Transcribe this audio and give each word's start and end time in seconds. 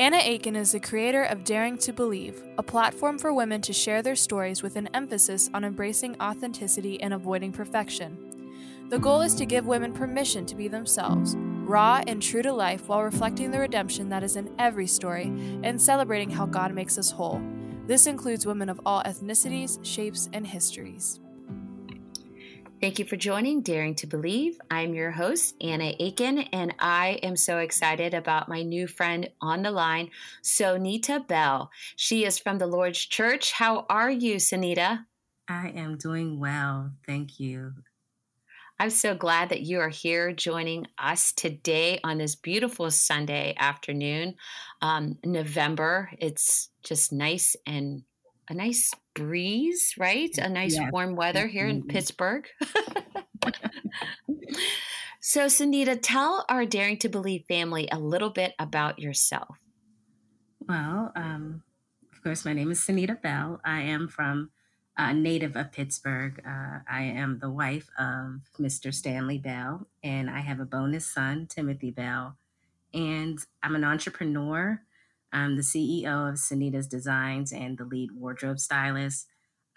Anna 0.00 0.16
Aiken 0.16 0.56
is 0.56 0.72
the 0.72 0.80
creator 0.80 1.24
of 1.24 1.44
Daring 1.44 1.76
to 1.76 1.92
Believe, 1.92 2.42
a 2.56 2.62
platform 2.62 3.18
for 3.18 3.34
women 3.34 3.60
to 3.60 3.74
share 3.74 4.00
their 4.00 4.16
stories 4.16 4.62
with 4.62 4.76
an 4.76 4.88
emphasis 4.94 5.50
on 5.52 5.62
embracing 5.62 6.18
authenticity 6.22 6.98
and 7.02 7.12
avoiding 7.12 7.52
perfection. 7.52 8.16
The 8.88 8.98
goal 8.98 9.20
is 9.20 9.34
to 9.34 9.44
give 9.44 9.66
women 9.66 9.92
permission 9.92 10.46
to 10.46 10.54
be 10.54 10.68
themselves, 10.68 11.36
raw 11.36 12.02
and 12.06 12.22
true 12.22 12.40
to 12.40 12.50
life, 12.50 12.88
while 12.88 13.02
reflecting 13.02 13.50
the 13.50 13.58
redemption 13.58 14.08
that 14.08 14.22
is 14.22 14.36
in 14.36 14.50
every 14.58 14.86
story 14.86 15.24
and 15.62 15.78
celebrating 15.78 16.30
how 16.30 16.46
God 16.46 16.72
makes 16.72 16.96
us 16.96 17.10
whole. 17.10 17.42
This 17.86 18.06
includes 18.06 18.46
women 18.46 18.70
of 18.70 18.80
all 18.86 19.02
ethnicities, 19.02 19.84
shapes, 19.84 20.30
and 20.32 20.46
histories. 20.46 21.20
Thank 22.80 22.98
you 22.98 23.04
for 23.04 23.16
joining 23.16 23.60
Daring 23.60 23.94
to 23.96 24.06
Believe. 24.06 24.58
I'm 24.70 24.94
your 24.94 25.10
host, 25.10 25.54
Anna 25.60 25.92
Aiken, 26.00 26.38
and 26.38 26.74
I 26.78 27.18
am 27.22 27.36
so 27.36 27.58
excited 27.58 28.14
about 28.14 28.48
my 28.48 28.62
new 28.62 28.86
friend 28.86 29.28
on 29.42 29.62
the 29.62 29.70
line, 29.70 30.08
Sonita 30.42 31.28
Bell. 31.28 31.70
She 31.96 32.24
is 32.24 32.38
from 32.38 32.56
the 32.56 32.66
Lord's 32.66 33.04
Church. 33.04 33.52
How 33.52 33.84
are 33.90 34.10
you, 34.10 34.36
Sonita? 34.36 35.04
I 35.46 35.68
am 35.76 35.98
doing 35.98 36.40
well. 36.40 36.92
Thank 37.06 37.38
you. 37.38 37.74
I'm 38.78 38.88
so 38.88 39.14
glad 39.14 39.50
that 39.50 39.60
you 39.60 39.80
are 39.80 39.90
here 39.90 40.32
joining 40.32 40.86
us 40.96 41.34
today 41.34 42.00
on 42.02 42.16
this 42.16 42.34
beautiful 42.34 42.90
Sunday 42.90 43.54
afternoon, 43.58 44.36
um, 44.80 45.18
November. 45.22 46.08
It's 46.18 46.70
just 46.82 47.12
nice 47.12 47.56
and 47.66 48.04
a 48.48 48.54
nice 48.54 48.94
breeze, 49.14 49.94
right? 49.98 50.36
A 50.38 50.48
nice 50.48 50.78
warm 50.90 51.16
weather 51.16 51.46
here 51.46 51.66
in 51.66 51.82
Pittsburgh. 51.86 52.46
so, 55.20 55.46
Sunita, 55.46 55.98
tell 56.00 56.44
our 56.48 56.64
Daring 56.66 56.98
to 56.98 57.08
Believe 57.08 57.44
family 57.46 57.88
a 57.90 57.98
little 57.98 58.30
bit 58.30 58.54
about 58.58 58.98
yourself. 58.98 59.58
Well, 60.68 61.12
um, 61.16 61.62
of 62.12 62.22
course, 62.22 62.44
my 62.44 62.52
name 62.52 62.70
is 62.70 62.80
Sunita 62.80 63.20
Bell. 63.20 63.60
I 63.64 63.80
am 63.80 64.06
from 64.06 64.50
a 64.98 65.04
uh, 65.04 65.12
native 65.12 65.56
of 65.56 65.72
Pittsburgh. 65.72 66.42
Uh, 66.46 66.80
I 66.88 67.02
am 67.02 67.38
the 67.38 67.50
wife 67.50 67.88
of 67.98 68.40
Mr. 68.58 68.92
Stanley 68.92 69.38
Bell, 69.38 69.86
and 70.04 70.28
I 70.28 70.40
have 70.40 70.60
a 70.60 70.66
bonus 70.66 71.06
son, 71.06 71.46
Timothy 71.48 71.90
Bell. 71.90 72.36
And 72.92 73.38
I'm 73.62 73.74
an 73.74 73.84
entrepreneur. 73.84 74.82
I'm 75.32 75.56
the 75.56 75.62
CEO 75.62 76.28
of 76.28 76.36
Sunita's 76.36 76.86
Designs 76.86 77.52
and 77.52 77.78
the 77.78 77.84
lead 77.84 78.10
wardrobe 78.12 78.58
stylist. 78.58 79.26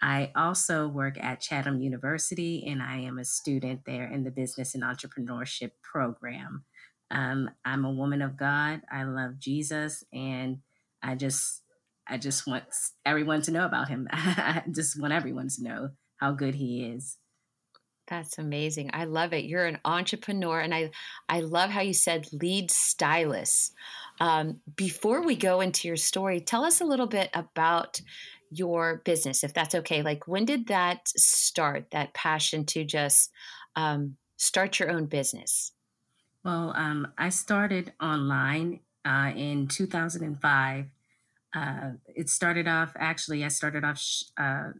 I 0.02 0.32
also 0.34 0.88
work 0.88 1.16
at 1.18 1.40
Chatham 1.40 1.80
University 1.80 2.64
and 2.66 2.82
I 2.82 2.98
am 2.98 3.18
a 3.18 3.24
student 3.24 3.82
there 3.86 4.04
in 4.04 4.24
the 4.24 4.30
business 4.30 4.74
and 4.74 4.82
entrepreneurship 4.82 5.70
program. 5.82 6.64
Um, 7.10 7.50
I'm 7.64 7.84
a 7.84 7.92
woman 7.92 8.20
of 8.20 8.36
God. 8.36 8.82
I 8.90 9.04
love 9.04 9.38
Jesus 9.38 10.04
and 10.12 10.58
I 11.02 11.14
just 11.14 11.62
I 12.06 12.18
just 12.18 12.46
want 12.46 12.64
everyone 13.06 13.40
to 13.42 13.50
know 13.50 13.64
about 13.64 13.88
him. 13.88 14.08
I 14.12 14.62
just 14.70 15.00
want 15.00 15.14
everyone 15.14 15.48
to 15.48 15.62
know 15.62 15.90
how 16.16 16.32
good 16.32 16.54
he 16.54 16.84
is. 16.84 17.16
That's 18.06 18.38
amazing. 18.38 18.90
I 18.92 19.04
love 19.04 19.32
it. 19.32 19.44
You're 19.44 19.64
an 19.64 19.78
entrepreneur 19.84 20.60
and 20.60 20.74
I 20.74 20.90
I 21.28 21.40
love 21.40 21.70
how 21.70 21.80
you 21.80 21.94
said 21.94 22.28
lead 22.32 22.70
stylist. 22.70 23.72
Um, 24.20 24.60
before 24.76 25.22
we 25.22 25.36
go 25.36 25.60
into 25.60 25.88
your 25.88 25.96
story, 25.96 26.40
tell 26.40 26.64
us 26.64 26.80
a 26.80 26.84
little 26.84 27.06
bit 27.06 27.30
about 27.32 28.00
your 28.50 29.02
business, 29.04 29.42
if 29.42 29.52
that's 29.52 29.74
okay. 29.74 30.02
Like, 30.02 30.28
when 30.28 30.44
did 30.44 30.68
that 30.68 31.08
start, 31.08 31.90
that 31.90 32.14
passion 32.14 32.64
to 32.66 32.84
just 32.84 33.32
um, 33.74 34.16
start 34.36 34.78
your 34.78 34.90
own 34.90 35.06
business? 35.06 35.72
Well, 36.44 36.72
um, 36.76 37.08
I 37.18 37.30
started 37.30 37.94
online 38.00 38.80
uh, 39.04 39.32
in 39.34 39.66
2005. 39.66 40.86
Uh, 41.54 41.90
it 42.14 42.28
started 42.28 42.68
off, 42.68 42.92
actually, 42.96 43.44
I 43.44 43.48
started 43.48 43.84
off 43.84 43.98
sh- 43.98 44.24
uh, 44.36 44.72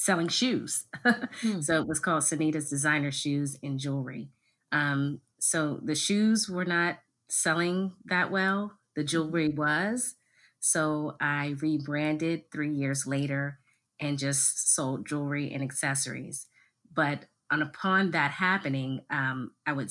selling 0.00 0.28
shoes. 0.28 0.86
hmm. 1.04 1.60
So 1.60 1.78
it 1.78 1.86
was 1.86 2.00
called 2.00 2.22
Sunita's 2.22 2.70
Designer 2.70 3.12
Shoes 3.12 3.58
and 3.62 3.78
Jewelry. 3.78 4.30
Um, 4.72 5.20
so 5.38 5.78
the 5.82 5.94
shoes 5.94 6.48
were 6.48 6.64
not 6.64 7.00
selling 7.28 7.92
that 8.06 8.30
well. 8.30 8.78
The 8.96 9.02
mm-hmm. 9.02 9.08
jewelry 9.08 9.48
was. 9.50 10.14
So 10.58 11.16
I 11.20 11.54
rebranded 11.60 12.50
three 12.50 12.70
years 12.72 13.06
later 13.06 13.58
and 14.00 14.18
just 14.18 14.74
sold 14.74 15.06
jewelry 15.06 15.52
and 15.52 15.62
accessories. 15.62 16.46
But 16.90 17.26
on 17.50 17.60
upon 17.60 18.12
that 18.12 18.30
happening, 18.30 19.02
um, 19.10 19.50
I 19.66 19.72
would 19.72 19.90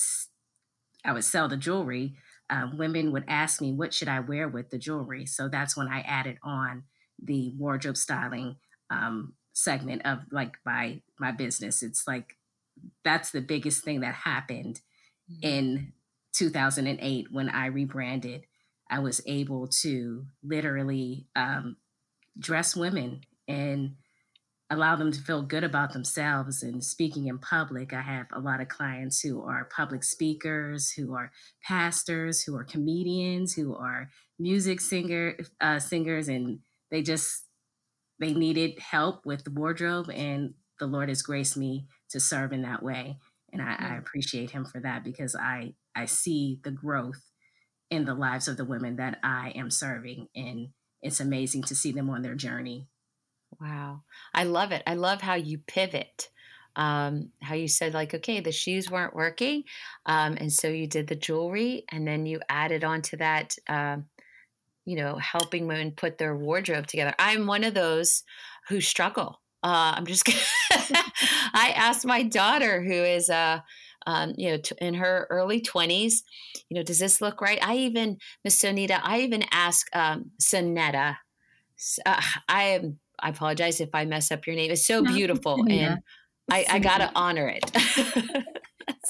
I 1.05 1.13
would 1.13 1.23
sell 1.23 1.47
the 1.47 1.57
jewelry. 1.57 2.15
Uh, 2.49 2.69
women 2.75 3.11
would 3.11 3.25
ask 3.27 3.61
me, 3.61 3.73
"What 3.73 3.93
should 3.93 4.07
I 4.07 4.21
wear 4.21 4.47
with 4.47 4.71
the 4.71 4.79
jewelry?" 4.79 5.27
So 5.27 5.47
that's 5.47 5.77
when 5.77 5.87
I 5.87 6.01
added 6.01 6.37
on 6.43 6.83
the 7.21 7.53
wardrobe 7.57 7.97
styling 7.97 8.55
um, 8.89 9.33
segment 9.59 10.05
of 10.05 10.19
like 10.31 10.57
my 10.65 11.01
my 11.19 11.31
business. 11.31 11.83
It's 11.83 12.07
like 12.07 12.37
that's 13.03 13.31
the 13.31 13.41
biggest 13.41 13.83
thing 13.83 14.01
that 14.01 14.13
happened 14.13 14.81
mm-hmm. 15.29 15.47
in 15.47 15.93
2008 16.33 17.27
when 17.31 17.49
I 17.49 17.67
rebranded, 17.67 18.45
I 18.89 18.99
was 18.99 19.21
able 19.25 19.67
to 19.81 20.25
literally 20.43 21.27
um, 21.35 21.77
dress 22.37 22.75
women 22.75 23.21
and 23.47 23.95
allow 24.71 24.95
them 24.95 25.11
to 25.11 25.21
feel 25.21 25.41
good 25.41 25.63
about 25.63 25.93
themselves 25.93 26.61
and 26.61 26.83
speaking 26.83 27.27
in 27.27 27.39
public. 27.39 27.91
I 27.91 28.01
have 28.01 28.27
a 28.31 28.39
lot 28.39 28.61
of 28.61 28.67
clients 28.67 29.19
who 29.19 29.41
are 29.43 29.69
public 29.75 30.03
speakers, 30.03 30.91
who 30.91 31.15
are 31.15 31.31
pastors, 31.63 32.43
who 32.43 32.55
are 32.55 32.63
comedians, 32.63 33.53
who 33.53 33.75
are 33.75 34.11
music 34.37 34.79
singer 34.79 35.37
uh, 35.59 35.79
singers, 35.79 36.27
and 36.27 36.59
they 36.91 37.01
just 37.01 37.45
they 38.19 38.33
needed 38.33 38.79
help 38.79 39.25
with 39.25 39.43
the 39.43 39.51
wardrobe, 39.51 40.09
and 40.09 40.53
the 40.79 40.87
Lord 40.87 41.09
has 41.09 41.21
graced 41.21 41.57
me 41.57 41.87
to 42.09 42.19
serve 42.19 42.53
in 42.53 42.61
that 42.63 42.83
way, 42.83 43.17
and 43.51 43.61
I, 43.61 43.75
I 43.79 43.95
appreciate 43.97 44.51
Him 44.51 44.65
for 44.65 44.79
that 44.81 45.03
because 45.03 45.35
I 45.35 45.73
I 45.95 46.05
see 46.05 46.59
the 46.63 46.71
growth 46.71 47.21
in 47.89 48.05
the 48.05 48.13
lives 48.13 48.47
of 48.47 48.57
the 48.57 48.65
women 48.65 48.97
that 48.97 49.19
I 49.23 49.51
am 49.55 49.71
serving. 49.71 50.27
And 50.35 50.69
it's 51.01 51.19
amazing 51.19 51.63
to 51.63 51.75
see 51.75 51.91
them 51.91 52.09
on 52.09 52.21
their 52.21 52.35
journey. 52.35 52.87
Wow. 53.59 54.03
I 54.33 54.43
love 54.43 54.71
it. 54.71 54.83
I 54.85 54.93
love 54.93 55.21
how 55.21 55.35
you 55.35 55.57
pivot. 55.57 56.29
Um, 56.75 57.31
how 57.41 57.55
you 57.55 57.67
said, 57.67 57.93
like, 57.93 58.13
okay, 58.13 58.39
the 58.39 58.51
shoes 58.51 58.91
weren't 58.91 59.15
working. 59.15 59.63
Um, 60.05 60.37
and 60.39 60.53
so 60.53 60.67
you 60.67 60.87
did 60.87 61.07
the 61.07 61.15
jewelry 61.15 61.83
and 61.91 62.07
then 62.07 62.25
you 62.25 62.39
added 62.47 62.83
on 62.83 63.01
to 63.01 63.17
that, 63.17 63.55
um, 63.67 64.05
you 64.89 64.95
know, 64.95 65.17
helping 65.17 65.67
women 65.67 65.91
put 65.91 66.17
their 66.17 66.35
wardrobe 66.35 66.87
together. 66.87 67.13
I'm 67.19 67.45
one 67.45 67.63
of 67.63 67.75
those 67.75 68.23
who 68.69 68.81
struggle. 68.81 69.39
Uh, 69.61 69.93
I'm 69.95 70.07
just, 70.07 70.27
I 70.71 71.73
asked 71.75 72.07
my 72.07 72.23
daughter, 72.23 72.81
who 72.81 72.91
is, 72.91 73.29
uh, 73.29 73.59
um, 74.07 74.33
you 74.35 74.49
know, 74.49 74.57
t- 74.57 74.73
in 74.81 74.95
her 74.95 75.27
early 75.29 75.61
20s, 75.61 76.23
you 76.69 76.75
know, 76.75 76.81
does 76.81 76.97
this 76.97 77.21
look 77.21 77.39
right? 77.39 77.59
I 77.61 77.75
even, 77.75 78.17
Miss 78.43 78.59
Sonita, 78.59 78.99
I 79.03 79.19
even 79.19 79.43
ask 79.51 79.85
um, 79.95 80.31
Sonetta, 80.41 81.17
uh, 82.07 82.21
I 82.47 82.63
am, 82.63 82.97
I 83.19 83.29
apologize 83.29 83.79
if 83.81 83.89
I 83.93 84.05
mess 84.05 84.31
up 84.31 84.47
your 84.47 84.55
name. 84.55 84.71
It's 84.71 84.87
so 84.87 85.01
no, 85.01 85.13
beautiful. 85.13 85.67
And 85.69 85.99
I, 86.49 86.65
I 86.67 86.79
got 86.79 86.97
to 86.97 87.11
honor 87.13 87.47
it. 87.47 87.71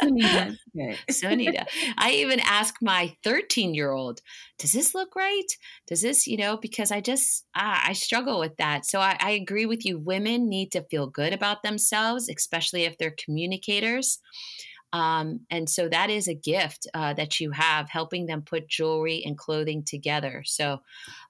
Sonita. 0.02 0.56
Sonita. 1.12 1.66
I 1.98 2.12
even 2.12 2.40
ask 2.42 2.76
my 2.82 3.16
13 3.24 3.74
year 3.74 3.92
old, 3.92 4.22
does 4.58 4.72
this 4.72 4.94
look 4.94 5.16
right? 5.16 5.48
Does 5.88 6.02
this, 6.02 6.28
you 6.28 6.38
know, 6.38 6.58
because 6.58 6.92
I 6.92 7.02
just, 7.02 7.46
ah, 7.56 7.82
I 7.86 7.94
struggle 7.94 8.40
with 8.40 8.56
that. 8.58 8.86
So 8.86 9.00
I, 9.00 9.18
I 9.20 9.32
agree 9.32 9.66
with 9.66 9.86
you. 9.86 10.00
Women 10.00 10.50
need 10.50 10.72
to 10.74 10.84
feel 10.84 11.08
good 11.08 11.34
about 11.34 11.64
themselves, 11.64 12.30
especially 12.30 12.84
if 12.84 12.98
they're 12.98 13.16
communicators. 13.24 14.20
Um, 14.92 15.42
and 15.52 15.70
so 15.70 15.88
that 15.90 16.10
is 16.10 16.28
a 16.28 16.34
gift 16.34 16.88
uh, 16.94 17.14
that 17.14 17.40
you 17.40 17.52
have, 17.52 17.90
helping 17.90 18.26
them 18.26 18.42
put 18.42 18.68
jewelry 18.68 19.24
and 19.24 19.38
clothing 19.38 19.84
together. 19.84 20.42
So, 20.46 20.80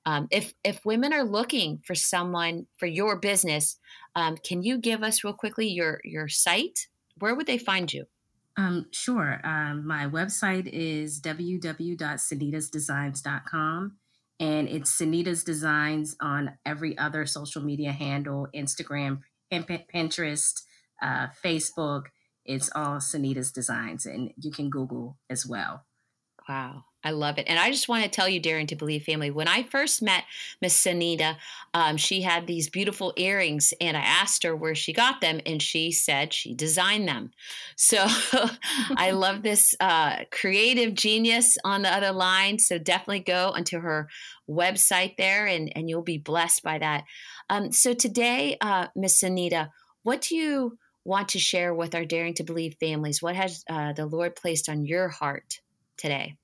um, 0.06 0.28
if 0.32 0.54
if 0.64 0.86
women 0.86 1.12
are 1.14 1.26
looking 1.26 1.82
for 1.86 1.94
someone 1.94 2.68
for 2.78 2.86
your 2.86 3.20
business, 3.20 3.78
um, 4.16 4.38
can 4.38 4.64
you 4.64 4.78
give 4.78 5.04
us 5.04 5.24
real 5.24 5.34
quickly 5.34 5.68
your 5.68 6.00
your 6.06 6.30
site? 6.30 6.88
Where 7.18 7.36
would 7.36 7.48
they 7.48 7.58
find 7.58 7.92
you? 7.92 8.06
Um, 8.60 8.88
sure. 8.92 9.40
Um, 9.46 9.88
my 9.88 10.08
website 10.08 10.68
is 10.68 11.22
www.sanitasdesigns.com 11.22 13.98
and 14.38 14.68
it's 14.68 14.92
Sanitas 14.92 15.46
Designs 15.46 16.18
on 16.22 16.58
every 16.66 16.98
other 16.98 17.26
social 17.26 17.64
media 17.64 17.94
handle 17.94 18.50
Instagram, 18.54 19.22
Pinterest, 19.50 20.62
uh, 21.02 21.28
Facebook. 21.44 22.08
It's 22.44 22.70
all 22.76 22.98
Sanitas 22.98 23.54
designs, 23.54 24.06
and 24.06 24.34
you 24.36 24.52
can 24.52 24.70
Google 24.70 25.18
as 25.30 25.46
well. 25.46 25.86
Wow, 26.48 26.84
I 27.02 27.12
love 27.12 27.38
it. 27.38 27.46
And 27.48 27.58
I 27.58 27.72
just 27.72 27.88
want 27.88 28.04
to 28.04 28.10
tell 28.10 28.28
you, 28.28 28.42
Daring 28.42 28.68
to 28.68 28.76
Believe 28.76 29.04
family, 29.04 29.32
when 29.32 29.48
I 29.48 29.64
first 29.64 30.02
met 30.02 30.26
Miss 30.62 30.84
Sanita, 30.84 31.38
um, 31.74 31.96
she 31.96 32.22
had 32.22 32.46
these 32.46 32.70
beautiful 32.70 33.14
earrings, 33.16 33.74
and 33.80 33.96
I 33.96 34.02
asked 34.02 34.44
her 34.44 34.54
where 34.54 34.76
she 34.76 34.92
got 34.92 35.22
them, 35.22 35.40
and 35.46 35.62
she 35.62 35.92
said 35.94 36.34
she 36.34 36.54
designed 36.54 37.08
them. 37.08 37.32
So 37.78 38.06
I 38.98 39.12
love 39.14 39.44
this 39.44 39.74
uh, 39.80 40.26
creative 40.30 40.94
genius 40.94 41.58
on 41.64 41.84
the 41.84 41.94
other 41.94 42.12
line. 42.12 42.60
So 42.60 42.78
definitely 42.78 43.22
go 43.22 43.52
onto 43.56 43.80
her 43.80 44.10
website 44.50 45.16
there, 45.16 45.46
and, 45.46 45.72
and 45.78 45.90
you'll 45.90 46.02
be 46.02 46.18
blessed 46.18 46.64
by 46.64 46.80
that. 46.80 47.06
Um, 47.50 47.72
so 47.72 47.94
today, 47.94 48.58
uh, 48.60 48.88
Miss 48.94 49.22
Sanita, 49.22 49.70
what 50.04 50.20
do 50.22 50.36
you 50.36 50.78
want 51.06 51.30
to 51.30 51.40
share 51.40 51.74
with 51.74 51.96
our 51.96 52.04
Daring 52.04 52.34
to 52.36 52.44
Believe 52.44 52.76
families? 52.78 53.22
What 53.22 53.38
has 53.38 53.64
uh, 53.70 53.94
the 53.94 54.06
Lord 54.06 54.36
placed 54.36 54.68
on 54.68 54.86
your 54.86 55.08
heart 55.08 55.62
today? 55.96 56.36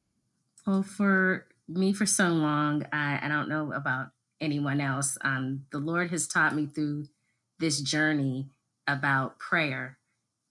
Well, 0.66 0.82
for 0.82 1.48
me, 1.68 1.94
for 1.94 2.06
so 2.06 2.30
long, 2.30 2.86
I, 2.92 3.20
I 3.22 3.28
don't 3.28 3.50
know 3.50 3.72
about 3.72 4.08
anyone 4.42 4.82
else. 4.82 5.18
Um, 5.22 5.66
the 5.72 5.78
Lord 5.80 6.10
has 6.10 6.28
taught 6.28 6.56
me 6.56 6.66
through 6.66 7.06
this 7.60 7.82
journey 7.82 8.50
about 8.88 9.40
prayer 9.40 10.00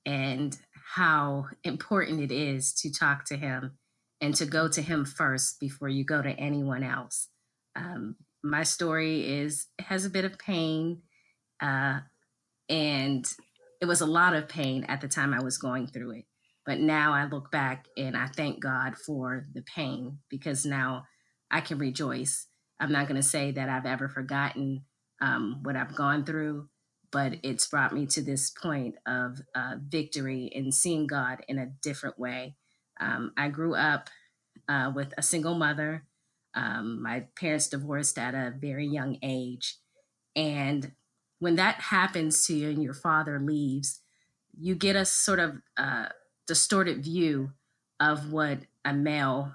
and 0.06 0.56
how 0.94 1.46
important 1.64 2.20
it 2.20 2.32
is 2.32 2.72
to 2.74 2.92
talk 2.92 3.24
to 3.26 3.36
Him 3.36 3.72
and 4.20 4.34
to 4.36 4.46
go 4.46 4.68
to 4.68 4.82
Him 4.82 5.04
first 5.04 5.58
before 5.58 5.88
you 5.88 6.04
go 6.04 6.22
to 6.22 6.30
anyone 6.30 6.84
else. 6.84 7.28
Um, 7.74 8.16
my 8.42 8.62
story 8.62 9.26
is 9.26 9.66
has 9.80 10.04
a 10.04 10.10
bit 10.10 10.24
of 10.24 10.38
pain, 10.38 11.02
uh, 11.60 12.00
and 12.68 13.26
it 13.80 13.86
was 13.86 14.00
a 14.00 14.06
lot 14.06 14.34
of 14.34 14.48
pain 14.48 14.84
at 14.84 15.00
the 15.00 15.08
time 15.08 15.34
I 15.34 15.42
was 15.42 15.58
going 15.58 15.88
through 15.88 16.18
it. 16.18 16.24
But 16.66 16.80
now 16.80 17.12
I 17.12 17.26
look 17.26 17.50
back 17.50 17.86
and 17.96 18.16
I 18.16 18.26
thank 18.26 18.60
God 18.62 18.96
for 18.96 19.46
the 19.52 19.62
pain 19.62 20.18
because 20.30 20.64
now 20.64 21.04
I 21.50 21.60
can 21.60 21.78
rejoice. 21.78 22.46
I'm 22.80 22.92
not 22.92 23.06
going 23.06 23.20
to 23.20 23.26
say 23.26 23.50
that 23.52 23.68
I've 23.68 23.86
ever 23.86 24.08
forgotten 24.08 24.84
um, 25.20 25.60
what 25.62 25.76
I've 25.76 25.94
gone 25.94 26.24
through, 26.24 26.68
but 27.12 27.34
it's 27.42 27.66
brought 27.66 27.94
me 27.94 28.06
to 28.06 28.22
this 28.22 28.50
point 28.50 28.96
of 29.06 29.40
uh, 29.54 29.76
victory 29.86 30.50
and 30.54 30.74
seeing 30.74 31.06
God 31.06 31.44
in 31.48 31.58
a 31.58 31.70
different 31.82 32.18
way. 32.18 32.56
Um, 33.00 33.32
I 33.36 33.48
grew 33.48 33.74
up 33.74 34.08
uh, 34.68 34.90
with 34.94 35.12
a 35.18 35.22
single 35.22 35.54
mother. 35.54 36.04
Um, 36.54 37.02
my 37.02 37.26
parents 37.38 37.68
divorced 37.68 38.18
at 38.18 38.34
a 38.34 38.54
very 38.56 38.86
young 38.86 39.18
age. 39.22 39.76
And 40.34 40.92
when 41.38 41.56
that 41.56 41.76
happens 41.76 42.46
to 42.46 42.54
you 42.54 42.70
and 42.70 42.82
your 42.82 42.94
father 42.94 43.38
leaves, 43.38 44.00
you 44.58 44.74
get 44.74 44.96
a 44.96 45.04
sort 45.04 45.38
of 45.38 45.56
uh, 45.76 46.06
distorted 46.46 47.02
view 47.02 47.52
of 48.00 48.32
what 48.32 48.58
a 48.84 48.92
male 48.92 49.54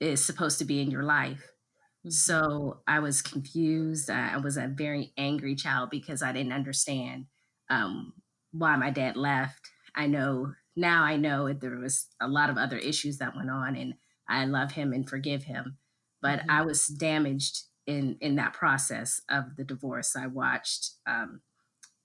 is 0.00 0.24
supposed 0.24 0.58
to 0.58 0.64
be 0.64 0.80
in 0.80 0.90
your 0.90 1.02
life. 1.02 1.52
Mm-hmm. 2.00 2.10
So 2.10 2.80
I 2.86 2.98
was 3.00 3.22
confused. 3.22 4.10
I 4.10 4.36
was 4.38 4.56
a 4.56 4.66
very 4.66 5.12
angry 5.16 5.54
child 5.54 5.90
because 5.90 6.22
I 6.22 6.32
didn't 6.32 6.52
understand 6.52 7.26
um, 7.70 8.12
why 8.52 8.76
my 8.76 8.90
dad 8.90 9.16
left. 9.16 9.70
I 9.94 10.06
know 10.06 10.54
now 10.74 11.04
I 11.04 11.16
know 11.16 11.52
there 11.52 11.78
was 11.78 12.06
a 12.20 12.28
lot 12.28 12.50
of 12.50 12.56
other 12.56 12.78
issues 12.78 13.18
that 13.18 13.36
went 13.36 13.50
on, 13.50 13.76
and 13.76 13.94
I 14.28 14.46
love 14.46 14.72
him 14.72 14.92
and 14.92 15.08
forgive 15.08 15.44
him. 15.44 15.76
But 16.20 16.40
mm-hmm. 16.40 16.50
I 16.50 16.62
was 16.62 16.86
damaged 16.86 17.64
in 17.86 18.16
in 18.20 18.36
that 18.36 18.54
process 18.54 19.20
of 19.28 19.56
the 19.56 19.64
divorce. 19.64 20.16
I 20.16 20.26
watched, 20.26 20.92
um, 21.06 21.42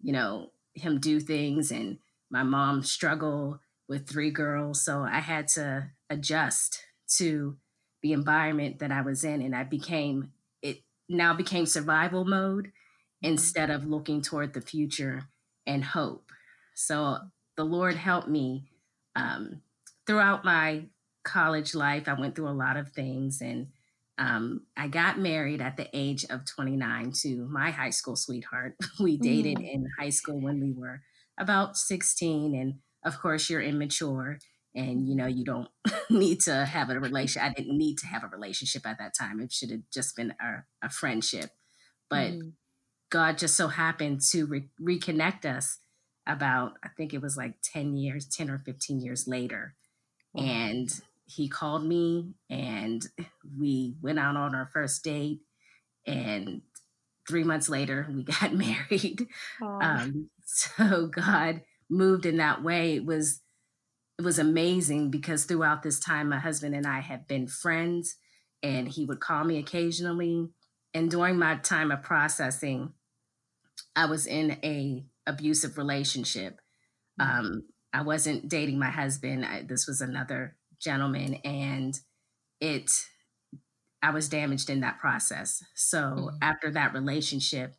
you 0.02 0.12
know, 0.12 0.52
him 0.74 1.00
do 1.00 1.20
things, 1.20 1.72
and 1.72 2.00
my 2.30 2.44
mom 2.44 2.84
struggle 2.84 3.60
with 3.88 4.08
three 4.08 4.32
girls. 4.32 4.84
So 4.84 5.02
I 5.02 5.20
had 5.20 5.48
to 5.50 5.90
adjust 6.10 6.84
to 7.18 7.58
the 8.02 8.14
environment 8.14 8.80
that 8.80 8.92
I 8.92 9.02
was 9.02 9.24
in. 9.24 9.42
And 9.42 9.56
I 9.56 9.64
became, 9.64 10.32
it 10.62 10.82
now 11.10 11.34
became 11.34 11.66
survival 11.66 12.26
mode 12.26 12.68
mm-hmm. 12.68 13.30
instead 13.30 13.70
of 13.70 13.86
looking 13.86 14.22
toward 14.22 14.54
the 14.54 14.62
future 14.62 15.24
and 15.66 15.84
hope. 15.84 16.32
So 16.76 17.18
the 17.56 17.64
Lord 17.64 17.96
helped 17.96 18.28
me 18.28 18.66
um, 19.16 19.62
throughout 20.06 20.46
my 20.46 20.86
college 21.24 21.74
life. 21.74 22.08
I 22.08 22.14
went 22.14 22.36
through 22.36 22.50
a 22.50 22.52
lot 22.52 22.78
of 22.78 22.90
things 22.90 23.42
and 23.42 23.68
um, 24.20 24.62
I 24.76 24.88
got 24.88 25.20
married 25.20 25.62
at 25.62 25.78
the 25.78 25.88
age 25.94 26.26
of 26.30 26.46
29 26.46 27.12
to 27.22 27.48
my 27.48 27.72
high 27.72 27.92
school 27.92 28.16
sweetheart. 28.16 28.76
We 29.00 29.18
dated 29.18 29.58
mm. 29.58 29.74
in 29.74 29.88
high 30.00 30.10
school 30.10 30.40
when 30.40 30.60
we 30.60 30.72
were 30.72 31.02
about 31.38 31.78
16 31.78 32.56
and 32.56 32.76
of 33.08 33.20
course 33.20 33.50
you're 33.50 33.62
immature 33.62 34.38
and 34.76 35.08
you 35.08 35.16
know 35.16 35.26
you 35.26 35.44
don't 35.44 35.70
need 36.10 36.42
to 36.42 36.66
have 36.66 36.90
a 36.90 37.00
relation 37.00 37.42
i 37.42 37.50
didn't 37.50 37.78
need 37.78 37.98
to 37.98 38.06
have 38.06 38.24
a 38.24 38.28
relationship 38.28 38.86
at 38.86 38.98
that 39.00 39.14
time. 39.18 39.40
It 39.40 39.52
should 39.52 39.72
have 39.72 39.82
just 39.92 40.16
been 40.16 40.34
a, 40.40 40.64
a 40.86 40.90
friendship. 40.90 41.52
But 42.10 42.32
mm. 42.32 42.52
god 43.10 43.38
just 43.38 43.56
so 43.56 43.70
happened 43.70 44.22
to 44.32 44.46
re- 44.46 44.70
reconnect 44.82 45.46
us 45.46 45.80
about 46.26 46.74
i 46.84 46.90
think 46.90 47.14
it 47.14 47.22
was 47.22 47.38
like 47.38 47.56
10 47.64 47.96
years 47.96 48.28
10 48.28 48.50
or 48.50 48.60
15 48.60 49.00
years 49.02 49.28
later. 49.28 49.76
Wow. 50.34 50.44
and 50.44 51.02
he 51.26 51.50
called 51.50 51.86
me 51.86 52.34
and 52.50 53.06
we 53.58 53.96
went 54.02 54.20
out 54.20 54.38
on 54.38 54.56
our 54.56 54.70
first 54.74 55.04
date 55.04 55.42
and 56.06 56.62
three 57.28 57.44
months 57.44 57.68
later 57.68 58.08
we 58.14 58.24
got 58.42 58.54
married. 58.54 59.28
Um, 59.62 60.30
so 60.46 61.08
god 61.08 61.62
moved 61.90 62.26
in 62.26 62.38
that 62.38 62.64
way 62.64 62.96
it 62.96 63.06
was 63.06 63.42
it 64.18 64.24
was 64.24 64.40
amazing 64.40 65.12
because 65.12 65.46
throughout 65.46 65.84
this 65.84 66.00
time 66.00 66.30
my 66.30 66.40
husband 66.40 66.76
and 66.76 66.88
I 66.88 67.00
have 67.00 67.28
been 67.28 67.48
friends 67.48 68.18
and 68.64 68.88
he 68.88 69.06
would 69.06 69.20
call 69.20 69.44
me 69.44 69.58
occasionally 69.58 70.50
and 70.94 71.12
during 71.12 71.38
my 71.38 71.56
time 71.58 71.92
of 71.92 72.04
processing 72.04 72.94
I 73.96 74.06
was 74.06 74.26
in 74.26 74.58
a 74.64 75.06
abusive 75.26 75.78
relationship 75.78 76.60
mm-hmm. 77.20 77.40
um, 77.40 77.64
I 77.94 78.02
wasn't 78.02 78.50
dating 78.50 78.80
my 78.80 78.90
husband 78.90 79.46
I, 79.46 79.64
this 79.64 79.88
was 79.88 80.02
another 80.02 80.56
gentleman 80.80 81.36
and 81.44 82.00
it 82.60 82.92
I 84.02 84.12
was 84.12 84.30
damaged 84.30 84.70
in 84.70 84.82
that 84.82 85.00
process 85.00 85.64
so 85.76 86.00
mm-hmm. 86.00 86.38
after 86.42 86.72
that 86.72 86.94
relationship 86.94 87.76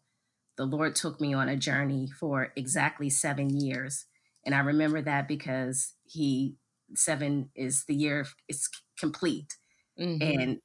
the 0.58 0.66
Lord 0.66 0.96
took 0.96 1.20
me 1.20 1.32
on 1.32 1.48
a 1.48 1.56
journey 1.56 2.08
for 2.18 2.52
exactly 2.56 3.08
seven 3.08 3.48
years. 3.48 4.06
And 4.44 4.54
I 4.54 4.58
remember 4.58 5.00
that 5.00 5.28
because 5.28 5.94
he, 6.04 6.56
seven 6.94 7.50
is 7.54 7.84
the 7.86 7.94
year 7.94 8.26
it's 8.48 8.68
complete. 8.98 9.56
Mm-hmm. 9.98 10.40
And 10.40 10.58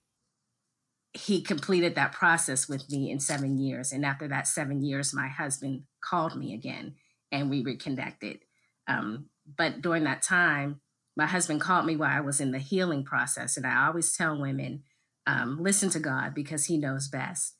he 1.13 1.43
completed 1.43 1.93
that 1.93 2.11
process 2.11 2.67
with 2.67 2.89
me 2.89 3.11
in 3.11 3.19
seven 3.19 3.59
years. 3.59 3.91
And 3.91 4.03
after 4.03 4.27
that 4.27 4.47
seven 4.47 4.81
years, 4.83 5.13
my 5.13 5.27
husband 5.27 5.83
called 6.03 6.35
me 6.35 6.55
again 6.55 6.95
and 7.31 7.51
we 7.51 7.61
reconnected. 7.61 8.39
Um, 8.87 9.27
but 9.57 9.81
during 9.81 10.05
that 10.05 10.23
time, 10.23 10.81
my 11.15 11.27
husband 11.27 11.61
called 11.61 11.85
me 11.85 11.95
while 11.95 12.17
I 12.17 12.21
was 12.21 12.41
in 12.41 12.51
the 12.51 12.57
healing 12.57 13.03
process. 13.03 13.57
And 13.57 13.67
I 13.67 13.85
always 13.85 14.11
tell 14.17 14.41
women, 14.41 14.83
um, 15.27 15.61
listen 15.61 15.91
to 15.91 15.99
God 15.99 16.33
because 16.33 16.65
he 16.65 16.77
knows 16.77 17.07
best. 17.07 17.53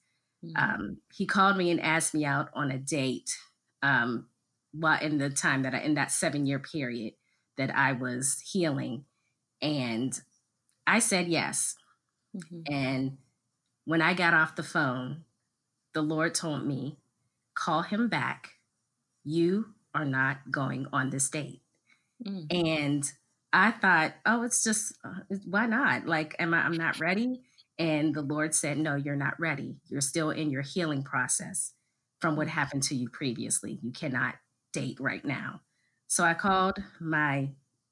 Mm-hmm. 0.44 0.56
Um, 0.58 0.98
he 1.14 1.26
called 1.26 1.58
me 1.58 1.72
and 1.72 1.80
asked 1.82 2.14
me 2.14 2.26
out 2.26 2.50
on 2.54 2.72
a 2.72 2.78
date 2.78 3.38
um, 3.82 4.28
while 4.72 5.00
in 5.02 5.18
the 5.18 5.30
time 5.30 5.64
that 5.64 5.74
I, 5.74 5.80
in 5.80 5.94
that 5.96 6.12
seven 6.12 6.46
year 6.46 6.60
period 6.60 7.14
that 7.58 7.76
I 7.76 7.94
was 7.94 8.42
healing. 8.52 9.06
And 9.62 10.20
I 10.86 11.00
said 11.00 11.28
yes. 11.28 11.76
Mm-hmm. 12.36 12.74
And 12.74 13.18
when 13.86 14.02
I 14.02 14.14
got 14.14 14.34
off 14.34 14.56
the 14.56 14.64
phone, 14.64 15.24
the 15.94 16.02
Lord 16.02 16.34
told 16.34 16.66
me, 16.66 16.98
call 17.56 17.84
him 17.84 18.10
back. 18.10 18.52
You 19.24 19.68
are 19.94 20.06
not 20.06 20.52
going 20.52 20.88
on 20.92 21.10
this 21.10 21.30
date. 21.30 21.62
Mm-hmm. 22.26 22.68
And 22.68 23.12
I 23.54 23.72
thought, 23.72 24.14
oh, 24.26 24.42
it's 24.44 24.64
just, 24.64 24.98
uh, 25.06 25.36
why 25.46 25.68
not? 25.68 26.08
Like, 26.08 26.36
am 26.40 26.54
I, 26.54 26.64
I'm 26.64 26.74
not 26.74 27.00
ready. 27.00 27.42
And 27.80 28.14
the 28.14 28.22
Lord 28.22 28.54
said, 28.54 28.78
No, 28.78 28.96
you're 28.96 29.16
not 29.16 29.40
ready. 29.40 29.78
You're 29.88 30.02
still 30.02 30.30
in 30.30 30.52
your 30.52 30.62
healing 30.62 31.04
process 31.04 31.74
from 32.20 32.36
what 32.36 32.48
happened 32.48 32.84
to 32.84 32.96
you 32.96 33.10
previously. 33.10 33.80
You 33.82 33.92
cannot 33.92 34.36
date 34.72 34.98
right 35.00 35.24
now. 35.26 35.62
So 36.08 36.24
I 36.24 36.34
called 36.34 36.78
my 37.00 37.50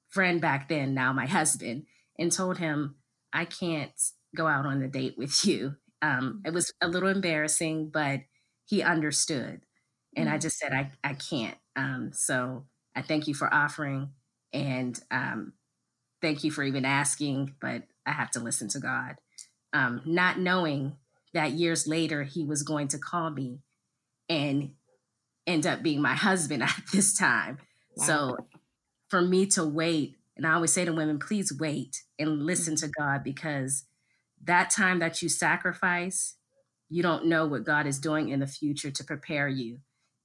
friend 0.09 0.39
back 0.39 0.69
then, 0.69 0.93
now 0.93 1.11
my 1.13 1.25
husband, 1.25 1.85
and 2.19 2.31
told 2.31 2.57
him, 2.57 2.95
I 3.33 3.45
can't 3.45 3.91
go 4.35 4.47
out 4.47 4.65
on 4.65 4.81
a 4.81 4.87
date 4.87 5.15
with 5.17 5.45
you. 5.45 5.75
Um, 6.01 6.41
it 6.45 6.53
was 6.53 6.71
a 6.81 6.87
little 6.87 7.09
embarrassing, 7.09 7.89
but 7.89 8.21
he 8.65 8.83
understood. 8.83 9.61
And 10.15 10.29
I 10.29 10.37
mm. 10.37 10.41
just 10.41 10.57
said, 10.57 10.73
I, 10.73 10.91
I 11.03 11.13
can't. 11.13 11.57
Um, 11.75 12.11
so 12.13 12.65
I 12.95 13.01
thank 13.01 13.27
you 13.27 13.33
for 13.33 13.51
offering 13.53 14.11
and 14.53 14.99
um, 15.09 15.53
thank 16.21 16.43
you 16.43 16.51
for 16.51 16.63
even 16.63 16.85
asking, 16.85 17.55
but 17.61 17.83
I 18.05 18.11
have 18.11 18.31
to 18.31 18.39
listen 18.39 18.67
to 18.69 18.79
God 18.79 19.15
um, 19.73 20.01
not 20.05 20.39
knowing 20.39 20.97
that 21.33 21.51
years 21.51 21.87
later 21.87 22.23
he 22.23 22.43
was 22.43 22.63
going 22.63 22.87
to 22.89 22.97
call 22.97 23.29
me 23.29 23.59
and 24.29 24.71
end 25.47 25.65
up 25.65 25.81
being 25.83 26.01
my 26.01 26.15
husband 26.15 26.63
at 26.63 26.81
this 26.91 27.13
time. 27.17 27.57
Wow. 27.97 28.05
So 28.05 28.37
for 29.09 29.21
me 29.21 29.45
to 29.47 29.63
wait 29.65 30.15
And 30.37 30.47
I 30.47 30.53
always 30.53 30.73
say 30.73 30.85
to 30.85 30.93
women, 30.93 31.19
please 31.19 31.53
wait 31.59 32.01
and 32.17 32.43
listen 32.45 32.75
to 32.77 32.87
God 32.87 33.23
because 33.23 33.85
that 34.43 34.69
time 34.69 34.99
that 34.99 35.21
you 35.21 35.29
sacrifice, 35.29 36.35
you 36.89 37.03
don't 37.03 37.27
know 37.27 37.45
what 37.45 37.63
God 37.65 37.85
is 37.85 37.99
doing 37.99 38.29
in 38.29 38.39
the 38.39 38.47
future 38.47 38.91
to 38.91 39.03
prepare 39.03 39.47
you. 39.47 39.79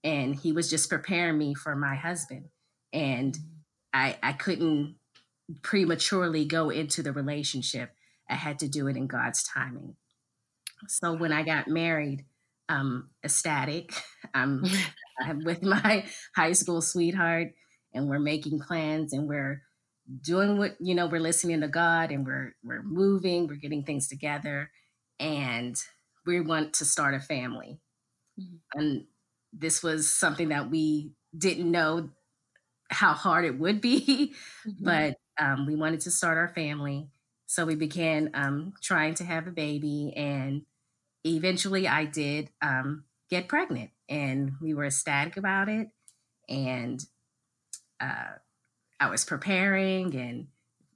And 0.04 0.34
He 0.34 0.52
was 0.52 0.70
just 0.70 0.88
preparing 0.88 1.38
me 1.38 1.54
for 1.54 1.76
my 1.76 1.96
husband. 1.96 2.46
And 2.92 3.36
I, 3.92 4.16
I 4.22 4.32
couldn't 4.32 4.96
prematurely 5.62 6.44
go 6.44 6.70
into 6.70 7.02
the 7.02 7.12
relationship. 7.12 7.90
I 8.28 8.35
had 8.35 8.59
to 8.61 8.68
do 8.68 8.88
it 8.88 8.97
in 8.97 9.06
God's 9.06 9.42
timing. 9.45 9.97
So 10.88 11.14
when 11.14 11.33
I 11.33 11.42
got 11.42 11.68
married, 11.68 12.25
I'm 12.68 13.11
ecstatic. 13.25 13.92
I'm, 14.35 14.64
I'm 15.21 15.45
with 15.45 15.62
my 15.62 16.04
high 16.35 16.52
school 16.52 16.83
sweetheart, 16.83 17.52
and 17.95 18.09
we're 18.09 18.18
making 18.18 18.59
plans, 18.61 19.12
and 19.12 19.28
we're 19.28 19.62
doing 20.21 20.59
what 20.59 20.76
you 20.80 20.95
know. 20.95 21.06
We're 21.06 21.21
listening 21.21 21.61
to 21.61 21.68
God, 21.68 22.11
and 22.11 22.26
we're 22.26 22.54
we're 22.62 22.83
moving. 22.83 23.47
We're 23.47 23.54
getting 23.54 23.85
things 23.85 24.09
together, 24.09 24.71
and 25.18 25.80
we 26.26 26.40
want 26.40 26.75
to 26.75 26.85
start 26.85 27.14
a 27.14 27.21
family. 27.21 27.78
Mm-hmm. 28.38 28.78
And 28.78 29.04
this 29.52 29.83
was 29.83 30.11
something 30.11 30.49
that 30.49 30.71
we 30.71 31.12
didn't 31.37 31.71
know 31.71 32.11
how 32.90 33.12
hard 33.12 33.45
it 33.45 33.59
would 33.59 33.80
be, 33.80 34.35
mm-hmm. 34.66 34.85
but 34.85 35.16
um, 35.38 35.66
we 35.66 35.76
wanted 35.76 36.00
to 36.02 36.11
start 36.11 36.38
our 36.38 36.49
family. 36.49 37.09
So 37.46 37.64
we 37.64 37.76
began 37.76 38.30
um, 38.34 38.74
trying 38.82 39.14
to 39.14 39.24
have 39.24 39.46
a 39.46 39.52
baby, 39.52 40.12
and 40.16 40.62
eventually 41.24 41.86
I 41.86 42.04
did 42.04 42.50
um, 42.60 43.04
get 43.30 43.48
pregnant, 43.48 43.90
and 44.08 44.52
we 44.60 44.74
were 44.74 44.84
ecstatic 44.84 45.36
about 45.36 45.68
it. 45.68 45.88
And 46.48 47.00
uh, 48.00 48.38
I 49.00 49.10
was 49.10 49.24
preparing 49.24 50.14
and 50.14 50.48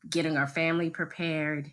getting 0.08 0.36
our 0.36 0.46
family 0.46 0.90
prepared. 0.90 1.72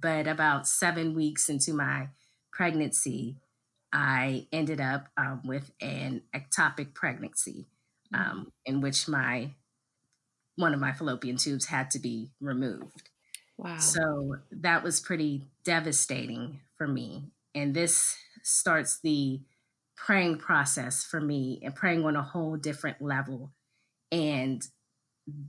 But 0.00 0.28
about 0.28 0.68
seven 0.68 1.14
weeks 1.14 1.48
into 1.48 1.72
my 1.72 2.08
pregnancy, 2.52 3.36
I 3.92 4.46
ended 4.52 4.80
up 4.80 5.08
um, 5.16 5.42
with 5.44 5.72
an 5.80 6.22
ectopic 6.34 6.94
pregnancy, 6.94 7.66
mm-hmm. 8.14 8.30
um, 8.30 8.52
in 8.64 8.80
which 8.80 9.08
my 9.08 9.54
one 10.56 10.74
of 10.74 10.80
my 10.80 10.92
fallopian 10.92 11.36
tubes 11.36 11.66
had 11.66 11.90
to 11.92 11.98
be 11.98 12.32
removed. 12.40 13.07
Wow! 13.58 13.78
So 13.78 14.36
that 14.52 14.82
was 14.84 15.00
pretty 15.00 15.46
devastating 15.64 16.60
for 16.76 16.86
me, 16.86 17.32
and 17.54 17.74
this 17.74 18.16
starts 18.42 19.00
the 19.00 19.40
praying 19.96 20.38
process 20.38 21.04
for 21.04 21.20
me 21.20 21.60
and 21.64 21.74
praying 21.74 22.04
on 22.04 22.16
a 22.16 22.22
whole 22.22 22.56
different 22.56 23.02
level. 23.02 23.52
And 24.12 24.62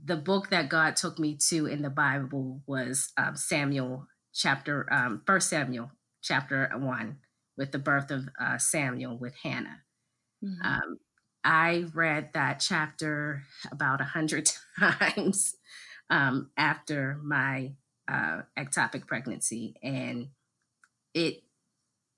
the 0.04 0.16
book 0.16 0.50
that 0.50 0.68
God 0.68 0.96
took 0.96 1.18
me 1.18 1.36
to 1.48 1.66
in 1.66 1.82
the 1.82 1.90
Bible 1.90 2.62
was 2.66 3.12
um, 3.16 3.36
Samuel 3.36 4.08
chapter 4.34 4.92
um, 4.92 5.22
First 5.26 5.48
Samuel 5.48 5.92
chapter 6.22 6.70
one 6.76 7.18
with 7.56 7.72
the 7.72 7.78
birth 7.78 8.10
of 8.10 8.28
uh, 8.40 8.58
Samuel 8.58 9.18
with 9.18 9.34
Hannah. 9.42 9.82
Mm-hmm. 10.44 10.66
Um, 10.66 10.98
I 11.44 11.86
read 11.94 12.30
that 12.34 12.60
chapter 12.60 13.44
about 13.70 14.00
a 14.00 14.04
hundred 14.04 14.50
times 14.78 15.54
um, 16.10 16.50
after 16.56 17.18
my 17.22 17.72
uh, 18.10 18.42
ectopic 18.58 19.06
pregnancy, 19.06 19.76
and 19.82 20.28
it 21.14 21.42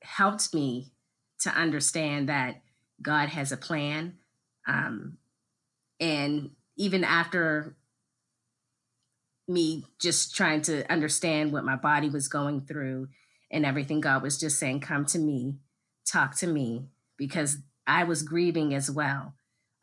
helped 0.02 0.54
me 0.54 0.92
to 1.40 1.50
understand 1.50 2.28
that 2.28 2.62
God 3.00 3.28
has 3.28 3.52
a 3.52 3.56
plan. 3.56 4.14
Um, 4.66 5.18
and 6.00 6.50
even 6.76 7.04
after 7.04 7.76
me 9.48 9.84
just 10.00 10.34
trying 10.34 10.62
to 10.62 10.90
understand 10.90 11.52
what 11.52 11.64
my 11.64 11.76
body 11.76 12.08
was 12.08 12.28
going 12.28 12.62
through 12.62 13.08
and 13.50 13.66
everything, 13.66 14.00
God 14.00 14.22
was 14.22 14.38
just 14.38 14.58
saying, 14.58 14.80
Come 14.80 15.04
to 15.06 15.18
me, 15.18 15.56
talk 16.06 16.36
to 16.38 16.46
me, 16.46 16.86
because 17.18 17.58
I 17.86 18.04
was 18.04 18.22
grieving 18.22 18.72
as 18.74 18.90
well. 18.90 19.34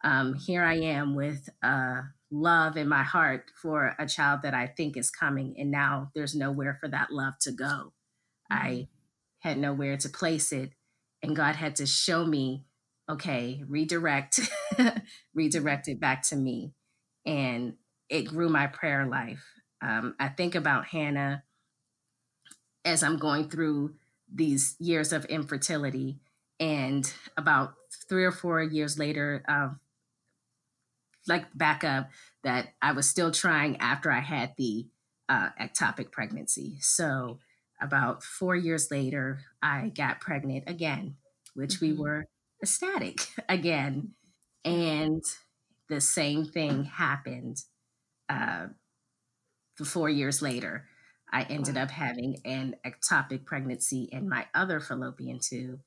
Um, 0.04 0.34
here 0.34 0.64
I 0.64 0.76
am 0.76 1.14
with 1.14 1.50
uh, 1.62 2.02
love 2.32 2.78
in 2.78 2.88
my 2.88 3.04
heart 3.04 3.52
for 3.62 3.96
a 3.98 4.08
child 4.08 4.42
that 4.44 4.54
I 4.54 4.68
think 4.68 4.98
is 4.98 5.10
coming, 5.10 5.56
and 5.58 5.72
now 5.72 6.12
there's 6.16 6.36
nowhere 6.36 6.78
for 6.80 6.88
that 6.90 7.12
love 7.12 7.34
to 7.42 7.52
go. 7.52 7.94
I 8.50 8.68
mm-hmm 8.68 8.94
had 9.40 9.58
nowhere 9.58 9.98
to 9.98 10.10
place 10.10 10.52
it. 10.52 10.72
And 11.24 11.36
God 11.36 11.56
had 11.56 11.76
to 11.78 11.86
show 11.86 12.26
me, 12.26 12.66
okay, 13.10 13.64
redirect, 13.68 14.40
redirect 15.34 15.88
it 15.88 16.00
back 16.00 16.24
to 16.30 16.36
me. 16.36 16.74
And 17.26 17.74
it 18.10 18.24
grew 18.24 18.50
my 18.50 18.68
prayer 18.68 19.06
life. 19.06 19.44
Um, 19.82 20.16
I 20.20 20.30
think 20.30 20.56
about 20.56 20.88
Hannah 20.88 21.44
as 22.86 23.04
I'm 23.04 23.18
going 23.18 23.50
through 23.50 23.96
these 24.34 24.76
years 24.80 25.12
of 25.12 25.26
infertility. 25.26 26.20
And 26.60 27.12
about 27.38 27.74
three 28.08 28.26
or 28.26 28.32
four 28.32 28.62
years 28.62 29.00
later, 29.00 29.44
uh, 29.48 29.70
like 31.30 31.46
back 31.58 31.84
up, 31.84 32.10
that 32.44 32.70
I 32.82 32.92
was 32.92 33.10
still 33.10 33.32
trying 33.32 33.78
after 33.78 34.12
I 34.12 34.20
had 34.20 34.54
the 34.58 34.88
uh, 35.30 35.50
ectopic 35.62 36.12
pregnancy. 36.12 36.78
So 36.82 37.40
about 37.82 38.24
four 38.24 38.56
years 38.56 38.92
later, 38.92 39.42
I 39.62 39.92
got 39.96 40.20
pregnant 40.20 40.66
again, 40.68 41.16
which 41.54 41.76
mm-hmm. 41.76 41.86
we 41.86 41.94
were 41.94 42.26
ecstatic 42.62 43.28
again. 43.50 44.12
And 44.66 45.24
the 45.88 46.02
same 46.02 46.46
thing 46.46 46.86
happened 46.86 47.58
uh, 48.28 48.68
four 49.84 50.10
years 50.10 50.42
later. 50.42 50.86
I 51.32 51.44
ended 51.44 51.76
wow. 51.76 51.84
up 51.84 51.92
having 51.92 52.38
an 52.44 52.76
ectopic 52.86 53.46
pregnancy 53.46 54.10
in 54.12 54.28
my 54.28 54.48
other 54.54 54.80
fallopian 54.80 55.40
tube, 55.40 55.80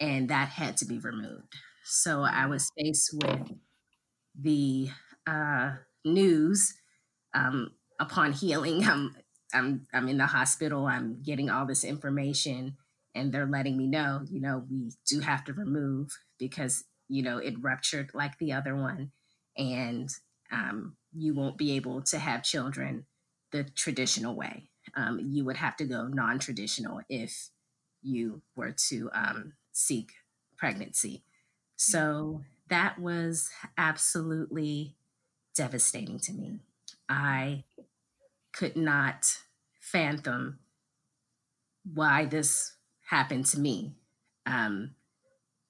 and 0.00 0.30
that 0.30 0.48
had 0.48 0.76
to 0.78 0.86
be 0.86 0.98
removed. 0.98 1.54
So 1.84 2.22
I 2.22 2.46
was 2.46 2.70
faced 2.76 3.14
with 3.14 3.52
the 4.40 4.90
uh, 5.26 5.72
news 6.04 6.74
um, 7.34 7.72
upon 7.98 8.32
healing. 8.32 8.84
I'm, 8.88 9.14
I'm 9.54 9.86
I'm 9.92 10.08
in 10.08 10.18
the 10.18 10.26
hospital, 10.26 10.86
I'm 10.86 11.22
getting 11.22 11.50
all 11.50 11.66
this 11.66 11.84
information 11.84 12.76
and 13.14 13.32
they're 13.32 13.46
letting 13.46 13.76
me 13.76 13.86
know, 13.86 14.22
you 14.30 14.40
know, 14.40 14.64
we 14.70 14.90
do 15.08 15.20
have 15.20 15.44
to 15.44 15.52
remove 15.54 16.10
because, 16.38 16.84
you 17.08 17.22
know, 17.22 17.38
it 17.38 17.54
ruptured 17.62 18.10
like 18.12 18.38
the 18.38 18.52
other 18.52 18.76
one 18.76 19.10
and 19.56 20.10
um, 20.52 20.96
you 21.14 21.34
won't 21.34 21.56
be 21.56 21.72
able 21.72 22.02
to 22.02 22.18
have 22.18 22.42
children 22.42 23.06
the 23.52 23.64
traditional 23.64 24.36
way. 24.36 24.68
Um, 24.94 25.18
you 25.30 25.44
would 25.44 25.56
have 25.56 25.76
to 25.76 25.84
go 25.84 26.06
non-traditional 26.06 27.00
if 27.08 27.48
you 28.02 28.42
were 28.54 28.74
to 28.88 29.10
um, 29.14 29.54
seek 29.72 30.12
pregnancy. 30.58 31.24
So 31.76 32.42
that 32.68 32.98
was 32.98 33.50
absolutely 33.78 34.96
devastating 35.54 36.18
to 36.20 36.32
me. 36.32 36.60
I 37.08 37.64
could 38.52 38.76
not 38.76 39.26
fathom 39.80 40.58
why 41.84 42.24
this 42.26 42.74
happened 43.08 43.46
to 43.46 43.60
me. 43.60 43.94
Um, 44.46 44.94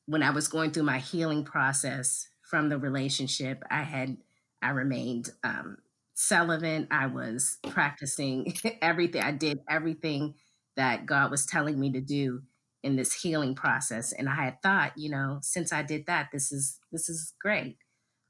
when 0.07 0.23
I 0.23 0.31
was 0.31 0.49
going 0.49 0.71
through 0.71 0.85
my 0.85 0.99
healing 0.99 1.45
process 1.45 2.29
from 2.43 2.69
the 2.69 2.79
relationship, 2.79 3.63
I 3.71 3.83
had 3.83 4.17
I 4.63 4.71
remained 4.71 5.31
um, 5.45 5.79
celibate. 6.15 6.89
I 6.91 7.07
was 7.07 7.59
practicing 7.69 8.55
everything. 8.83 9.23
I 9.23 9.33
did 9.33 9.61
everything 9.69 10.35
that 10.77 11.07
God 11.07 11.31
was 11.31 11.47
telling 11.47 11.79
me 11.79 11.93
to 11.93 12.01
do 12.01 12.43
in 12.87 12.97
this 12.97 13.13
healing 13.13 13.55
process, 13.55 14.13
and 14.13 14.29
I 14.29 14.37
had 14.37 14.63
thought, 14.63 14.97
you 14.97 15.11
know, 15.11 15.41
since 15.43 15.73
I 15.73 15.83
did 15.83 16.07
that, 16.07 16.29
this 16.33 16.53
is 16.53 16.79
this 16.93 17.09
is 17.09 17.35
great. 17.41 17.79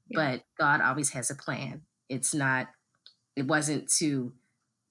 Yeah. 0.09 0.19
But 0.19 0.43
God 0.59 0.81
always 0.81 1.11
has 1.11 1.29
a 1.29 1.35
plan. 1.35 1.83
It's 2.09 2.33
not. 2.33 2.67
It 3.35 3.45
wasn't 3.45 3.89
to 3.99 4.33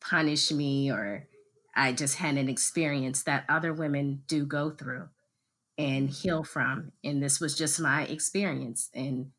punish 0.00 0.52
me 0.52 0.90
or 0.90 1.26
I 1.75 1.92
just 1.92 2.16
had 2.16 2.37
an 2.37 2.49
experience 2.49 3.25
that 3.25 3.44
other 3.49 3.73
women 3.73 4.23
do 4.26 4.46
go 4.46 4.70
through 4.70 5.08
and 5.76 6.08
heal 6.08 6.42
from. 6.42 6.92
And 7.04 7.23
this 7.23 7.40
was 7.40 7.56
just 7.56 7.80
my 7.80 8.04
experience 8.04 8.88
and 8.94 9.32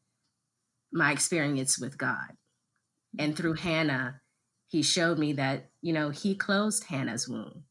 my 0.92 1.12
experience 1.12 1.80
with 1.80 1.98
God. 1.98 2.38
And 3.18 3.36
through 3.36 3.56
mm-hmm. 3.56 3.68
Hannah, 3.68 4.22
he 4.68 4.84
showed 4.84 5.18
me 5.18 5.34
that, 5.34 5.70
you 5.82 5.94
know, 5.94 6.10
he 6.12 6.36
closed 6.36 6.86
Hannah's 6.86 7.28
womb. 7.28 7.64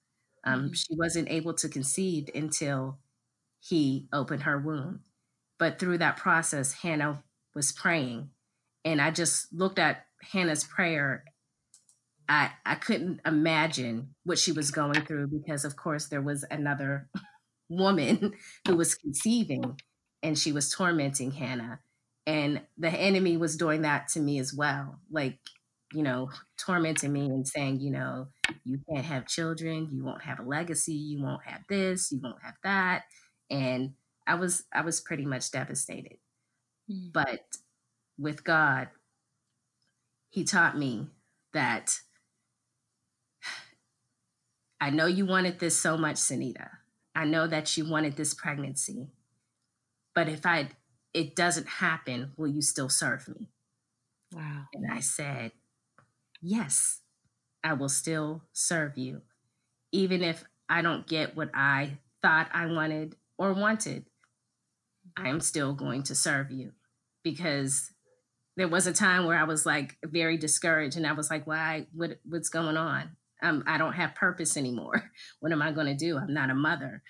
Um, 0.46 0.64
mm-hmm. 0.66 0.72
She 0.74 0.96
wasn't 0.96 1.30
able 1.30 1.54
to 1.56 1.68
conceive 1.68 2.30
until 2.34 2.98
he 3.60 4.08
opened 4.12 4.44
her 4.44 4.58
womb. 4.58 5.00
But 5.58 5.78
through 5.78 5.98
that 5.98 6.18
process, 6.18 6.72
Hannah 6.74 7.22
was 7.54 7.72
praying. 7.72 8.30
And 8.84 9.00
I 9.02 9.10
just 9.10 9.52
looked 9.52 9.78
at 9.78 10.06
Hannah's 10.22 10.64
prayer 10.64 11.24
I 12.28 12.50
I 12.64 12.74
couldn't 12.74 13.20
imagine 13.24 14.14
what 14.24 14.38
she 14.38 14.52
was 14.52 14.70
going 14.70 15.02
through 15.02 15.28
because 15.28 15.64
of 15.64 15.76
course 15.76 16.06
there 16.06 16.22
was 16.22 16.44
another 16.50 17.08
woman 17.68 18.34
who 18.66 18.76
was 18.76 18.94
conceiving 18.94 19.80
and 20.22 20.38
she 20.38 20.52
was 20.52 20.70
tormenting 20.70 21.32
Hannah 21.32 21.80
and 22.26 22.62
the 22.76 22.90
enemy 22.90 23.36
was 23.36 23.56
doing 23.56 23.82
that 23.82 24.08
to 24.08 24.20
me 24.20 24.38
as 24.38 24.52
well 24.52 25.00
like 25.10 25.38
you 25.92 26.02
know, 26.02 26.30
tormenting 26.58 27.12
me 27.12 27.26
and 27.26 27.46
saying, 27.46 27.80
you 27.80 27.90
know, 27.90 28.28
you 28.64 28.78
can't 28.90 29.04
have 29.04 29.26
children, 29.26 29.88
you 29.92 30.04
won't 30.04 30.22
have 30.22 30.40
a 30.40 30.42
legacy, 30.42 30.92
you 30.92 31.22
won't 31.22 31.44
have 31.44 31.62
this, 31.68 32.10
you 32.10 32.20
won't 32.22 32.42
have 32.42 32.56
that. 32.64 33.04
And 33.50 33.92
I 34.26 34.34
was 34.34 34.64
I 34.72 34.80
was 34.82 35.00
pretty 35.00 35.24
much 35.24 35.50
devastated. 35.50 36.18
Mm. 36.90 37.12
But 37.12 37.40
with 38.18 38.44
God, 38.44 38.88
he 40.30 40.44
taught 40.44 40.76
me 40.76 41.08
that 41.52 42.00
I 44.80 44.90
know 44.90 45.06
you 45.06 45.24
wanted 45.24 45.58
this 45.58 45.78
so 45.78 45.96
much, 45.96 46.16
Sanita. 46.16 46.68
I 47.14 47.24
know 47.24 47.46
that 47.46 47.76
you 47.76 47.88
wanted 47.88 48.16
this 48.16 48.34
pregnancy. 48.34 49.08
But 50.14 50.28
if 50.28 50.44
I 50.44 50.68
it 51.14 51.36
doesn't 51.36 51.68
happen, 51.68 52.32
will 52.36 52.48
you 52.48 52.60
still 52.60 52.88
serve 52.88 53.28
me? 53.28 53.48
Wow. 54.32 54.64
And 54.74 54.92
I 54.92 55.00
said, 55.00 55.52
Yes, 56.48 57.00
I 57.64 57.72
will 57.72 57.88
still 57.88 58.44
serve 58.52 58.96
you. 58.96 59.22
Even 59.90 60.22
if 60.22 60.44
I 60.68 60.80
don't 60.80 61.04
get 61.04 61.34
what 61.36 61.50
I 61.52 61.98
thought 62.22 62.48
I 62.54 62.66
wanted 62.66 63.16
or 63.36 63.52
wanted, 63.52 64.04
I 65.16 65.28
am 65.28 65.40
still 65.40 65.72
going 65.74 66.04
to 66.04 66.14
serve 66.14 66.52
you 66.52 66.70
because 67.24 67.90
there 68.56 68.68
was 68.68 68.86
a 68.86 68.92
time 68.92 69.26
where 69.26 69.36
I 69.36 69.42
was 69.42 69.66
like 69.66 69.96
very 70.04 70.36
discouraged 70.36 70.96
and 70.96 71.04
I 71.04 71.14
was 71.14 71.32
like, 71.32 71.48
why, 71.48 71.88
what, 71.92 72.20
what's 72.24 72.48
going 72.48 72.76
on? 72.76 73.16
Um, 73.42 73.64
I 73.66 73.76
don't 73.76 73.94
have 73.94 74.14
purpose 74.14 74.56
anymore. 74.56 75.10
What 75.40 75.50
am 75.50 75.62
I 75.62 75.72
going 75.72 75.88
to 75.88 75.94
do? 75.94 76.16
I'm 76.16 76.32
not 76.32 76.50
a 76.50 76.54
mother. 76.54 77.02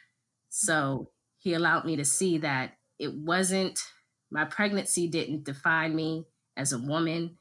So 0.48 1.10
he 1.36 1.52
allowed 1.52 1.84
me 1.84 1.96
to 1.96 2.06
see 2.06 2.38
that 2.38 2.78
it 2.98 3.12
wasn't, 3.12 3.80
my 4.30 4.46
pregnancy 4.46 5.08
didn't 5.08 5.44
define 5.44 5.94
me 5.94 6.24
as 6.56 6.72
a 6.72 6.78
woman. 6.78 7.36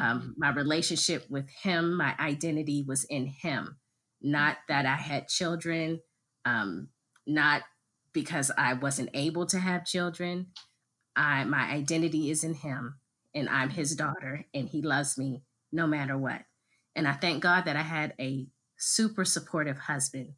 Um, 0.00 0.34
my 0.36 0.50
relationship 0.50 1.26
with 1.30 1.48
him, 1.48 1.96
my 1.96 2.14
identity 2.18 2.84
was 2.86 3.04
in 3.04 3.26
him, 3.26 3.76
not 4.20 4.58
that 4.68 4.86
I 4.86 4.96
had 4.96 5.28
children, 5.28 6.00
um, 6.44 6.88
not 7.26 7.62
because 8.12 8.50
I 8.56 8.74
wasn't 8.74 9.10
able 9.14 9.46
to 9.46 9.58
have 9.58 9.84
children. 9.84 10.48
I, 11.16 11.44
my 11.44 11.70
identity 11.70 12.30
is 12.30 12.44
in 12.44 12.54
him 12.54 12.96
and 13.34 13.48
I'm 13.48 13.70
his 13.70 13.94
daughter 13.96 14.46
and 14.54 14.68
he 14.68 14.82
loves 14.82 15.18
me 15.18 15.42
no 15.72 15.86
matter 15.86 16.16
what. 16.16 16.42
And 16.94 17.06
I 17.06 17.12
thank 17.12 17.42
God 17.42 17.64
that 17.66 17.76
I 17.76 17.82
had 17.82 18.14
a 18.18 18.46
super 18.78 19.24
supportive 19.24 19.78
husband 19.78 20.32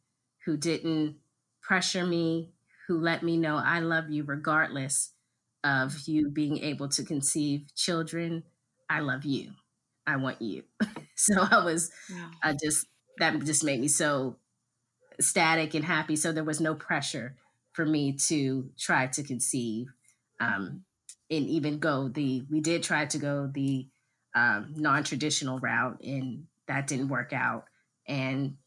who 0.45 0.57
didn't 0.57 1.17
pressure 1.61 2.05
me, 2.05 2.51
who 2.87 2.99
let 2.99 3.23
me 3.23 3.37
know 3.37 3.57
I 3.57 3.79
love 3.79 4.09
you 4.09 4.23
regardless 4.23 5.13
of 5.63 6.07
you 6.07 6.29
being 6.29 6.57
able 6.59 6.89
to 6.89 7.03
conceive 7.03 7.73
children. 7.75 8.43
I 8.89 9.01
love 9.01 9.25
you. 9.25 9.51
I 10.07 10.15
want 10.17 10.41
you. 10.41 10.63
so 11.15 11.35
I 11.39 11.63
was, 11.63 11.91
I 12.43 12.53
just, 12.53 12.87
that 13.19 13.37
just 13.43 13.63
made 13.63 13.79
me 13.79 13.87
so 13.87 14.37
ecstatic 15.19 15.75
and 15.75 15.85
happy. 15.85 16.15
So 16.15 16.31
there 16.31 16.43
was 16.43 16.59
no 16.59 16.73
pressure 16.73 17.35
for 17.73 17.85
me 17.85 18.13
to 18.13 18.69
try 18.77 19.07
to 19.07 19.23
conceive 19.23 19.87
um, 20.39 20.83
and 21.29 21.47
even 21.47 21.79
go 21.79 22.07
the 22.07 22.43
we 22.49 22.59
did 22.59 22.83
try 22.83 23.05
to 23.05 23.17
go 23.17 23.49
the 23.53 23.87
um, 24.35 24.73
non-traditional 24.75 25.59
route 25.59 26.01
and 26.03 26.45
that 26.67 26.87
didn't 26.87 27.09
work 27.09 27.33
out 27.33 27.65
and 28.07 28.57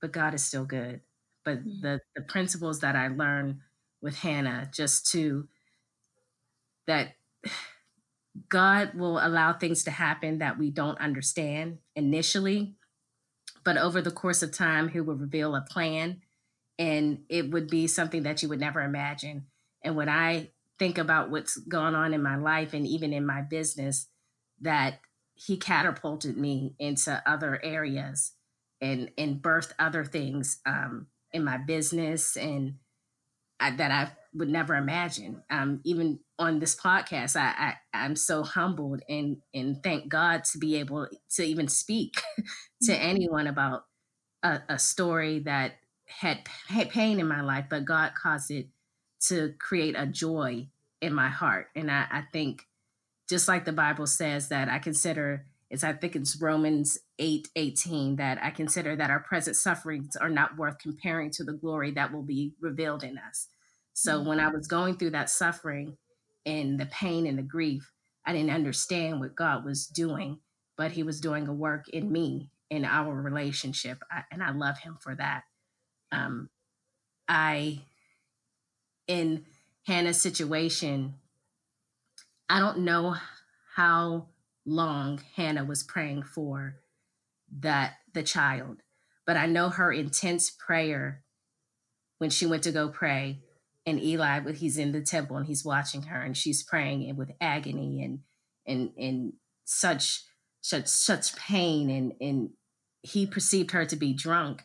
but 0.00 0.12
god 0.12 0.34
is 0.34 0.44
still 0.44 0.64
good 0.64 1.00
but 1.44 1.58
mm-hmm. 1.58 1.80
the 1.82 2.00
the 2.16 2.22
principles 2.22 2.80
that 2.80 2.96
i 2.96 3.08
learned 3.08 3.58
with 4.00 4.16
hannah 4.18 4.68
just 4.72 5.10
to 5.10 5.46
that 6.86 7.12
god 8.48 8.94
will 8.94 9.18
allow 9.18 9.52
things 9.52 9.84
to 9.84 9.90
happen 9.90 10.38
that 10.38 10.58
we 10.58 10.70
don't 10.70 11.00
understand 11.00 11.78
initially 11.96 12.74
but 13.64 13.76
over 13.76 14.00
the 14.00 14.10
course 14.10 14.42
of 14.42 14.52
time 14.52 14.88
he 14.88 15.00
will 15.00 15.16
reveal 15.16 15.54
a 15.54 15.60
plan 15.60 16.20
and 16.78 17.24
it 17.28 17.50
would 17.50 17.68
be 17.68 17.86
something 17.86 18.22
that 18.22 18.42
you 18.42 18.48
would 18.48 18.60
never 18.60 18.80
imagine. 18.80 19.46
And 19.82 19.96
when 19.96 20.08
I 20.08 20.50
think 20.78 20.96
about 20.96 21.30
what's 21.30 21.56
gone 21.56 21.94
on 21.94 22.14
in 22.14 22.22
my 22.22 22.36
life 22.36 22.72
and 22.72 22.86
even 22.86 23.12
in 23.12 23.26
my 23.26 23.42
business, 23.42 24.06
that 24.60 25.00
he 25.34 25.56
catapulted 25.56 26.36
me 26.36 26.74
into 26.78 27.22
other 27.26 27.60
areas 27.62 28.32
and 28.80 29.10
and 29.18 29.42
birthed 29.42 29.72
other 29.78 30.04
things 30.04 30.58
um, 30.66 31.06
in 31.32 31.44
my 31.44 31.58
business 31.58 32.36
and 32.36 32.74
I, 33.60 33.70
that 33.72 33.90
I 33.90 34.10
would 34.34 34.48
never 34.48 34.74
imagine. 34.74 35.42
Um, 35.50 35.80
even 35.84 36.20
on 36.38 36.60
this 36.60 36.76
podcast, 36.76 37.36
I, 37.36 37.74
I 37.92 38.04
am 38.04 38.14
so 38.14 38.42
humbled 38.42 39.02
and 39.08 39.38
and 39.52 39.82
thank 39.82 40.08
God 40.08 40.44
to 40.52 40.58
be 40.58 40.76
able 40.76 41.08
to 41.36 41.42
even 41.42 41.68
speak 41.68 42.14
to 42.82 42.92
mm-hmm. 42.92 43.02
anyone 43.02 43.46
about 43.46 43.84
a, 44.42 44.60
a 44.68 44.78
story 44.78 45.40
that 45.40 45.72
had, 46.06 46.40
had 46.68 46.90
pain 46.90 47.20
in 47.20 47.28
my 47.28 47.40
life, 47.40 47.66
but 47.68 47.84
God 47.84 48.12
caused 48.14 48.50
it 48.50 48.68
to 49.28 49.54
create 49.58 49.94
a 49.96 50.06
joy 50.06 50.68
in 51.00 51.12
my 51.12 51.28
heart. 51.28 51.66
And 51.74 51.90
I, 51.90 52.06
I 52.10 52.22
think, 52.32 52.64
just 53.28 53.48
like 53.48 53.64
the 53.64 53.72
Bible 53.72 54.06
says, 54.06 54.48
that 54.48 54.68
I 54.68 54.78
consider 54.78 55.44
it's 55.70 55.84
I 55.84 55.92
think 55.92 56.16
it's 56.16 56.40
Romans 56.40 56.98
8 57.18 57.48
18 57.54 58.16
that 58.16 58.42
I 58.42 58.50
consider 58.50 58.96
that 58.96 59.10
our 59.10 59.20
present 59.20 59.56
sufferings 59.56 60.16
are 60.16 60.30
not 60.30 60.56
worth 60.56 60.78
comparing 60.78 61.30
to 61.32 61.44
the 61.44 61.52
glory 61.52 61.90
that 61.92 62.12
will 62.12 62.22
be 62.22 62.54
revealed 62.60 63.04
in 63.04 63.18
us. 63.18 63.48
So 63.92 64.18
mm-hmm. 64.18 64.28
when 64.28 64.40
I 64.40 64.48
was 64.48 64.66
going 64.66 64.96
through 64.96 65.10
that 65.10 65.28
suffering 65.28 65.96
and 66.46 66.78
the 66.78 66.86
pain 66.86 67.26
and 67.26 67.38
the 67.38 67.42
grief, 67.42 67.90
I 68.24 68.32
didn't 68.32 68.50
understand 68.50 69.20
what 69.20 69.34
God 69.34 69.64
was 69.64 69.86
doing, 69.86 70.38
but 70.76 70.92
He 70.92 71.02
was 71.02 71.20
doing 71.20 71.48
a 71.48 71.52
work 71.52 71.88
in 71.90 72.10
me 72.10 72.50
in 72.70 72.84
our 72.84 73.14
relationship. 73.14 74.02
I, 74.10 74.22
and 74.30 74.42
I 74.42 74.52
love 74.52 74.78
Him 74.78 74.96
for 75.00 75.14
that. 75.16 75.42
Um, 76.12 76.48
I, 77.28 77.80
in 79.06 79.44
Hannah's 79.86 80.20
situation, 80.20 81.14
I 82.48 82.60
don't 82.60 82.78
know 82.78 83.16
how 83.74 84.28
long 84.68 85.20
Hannah 85.36 85.64
was 85.64 85.82
praying 85.82 86.24
for 86.24 86.76
that 87.60 87.94
the 88.12 88.22
child, 88.22 88.82
but 89.26 89.36
I 89.36 89.46
know 89.46 89.70
her 89.70 89.92
intense 89.92 90.50
prayer 90.50 91.24
when 92.18 92.30
she 92.30 92.46
went 92.46 92.62
to 92.64 92.72
go 92.72 92.88
pray. 92.88 93.40
And 93.86 94.02
Eli, 94.02 94.52
he's 94.52 94.76
in 94.76 94.92
the 94.92 95.00
temple 95.00 95.38
and 95.38 95.46
he's 95.46 95.64
watching 95.64 96.02
her, 96.02 96.20
and 96.20 96.36
she's 96.36 96.62
praying 96.62 97.08
and 97.08 97.16
with 97.16 97.30
agony 97.40 98.02
and 98.02 98.20
and 98.66 98.90
and 98.98 99.32
such 99.64 100.24
such 100.60 100.86
such 100.86 101.34
pain, 101.36 101.88
and 101.88 102.12
and 102.20 102.50
he 103.00 103.26
perceived 103.26 103.70
her 103.70 103.86
to 103.86 103.96
be 103.96 104.12
drunk, 104.12 104.64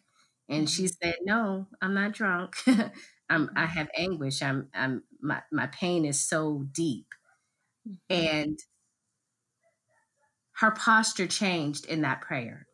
and 0.49 0.69
she 0.69 0.83
mm-hmm. 0.83 1.07
said, 1.07 1.15
"No, 1.23 1.67
I'm 1.81 1.93
not 1.93 2.11
drunk. 2.11 2.57
I'm 2.67 2.91
I 3.29 3.63
mm-hmm. 3.63 3.65
have 3.65 3.89
anguish. 3.95 4.41
I'm 4.41 4.67
I'm 4.73 5.03
my 5.21 5.41
my 5.53 5.67
pain 5.67 6.03
is 6.03 6.19
so 6.19 6.65
deep." 6.73 7.07
Mm-hmm. 7.87 8.13
And 8.13 8.59
her 10.63 10.71
posture 10.71 11.27
changed 11.27 11.85
in 11.87 12.03
that 12.03 12.21
prayer. 12.21 12.67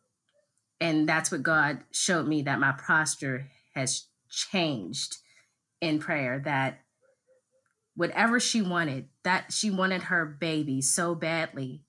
And 0.80 1.08
that's 1.08 1.32
what 1.32 1.42
God 1.42 1.80
showed 1.90 2.28
me 2.28 2.42
that 2.42 2.60
my 2.60 2.70
posture 2.70 3.48
has 3.74 4.06
changed 4.30 5.16
in 5.80 5.98
prayer 5.98 6.40
that 6.44 6.82
whatever 7.96 8.38
she 8.38 8.62
wanted, 8.62 9.08
that 9.24 9.52
she 9.52 9.72
wanted 9.72 10.04
her 10.04 10.24
baby 10.24 10.80
so 10.80 11.16
badly 11.16 11.82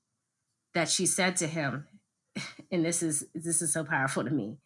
that 0.74 0.90
she 0.90 1.06
said 1.06 1.36
to 1.38 1.46
him, 1.46 1.86
and 2.72 2.84
this 2.84 3.04
is 3.04 3.24
this 3.36 3.62
is 3.62 3.72
so 3.72 3.84
powerful 3.84 4.24
to 4.24 4.32
me, 4.32 4.58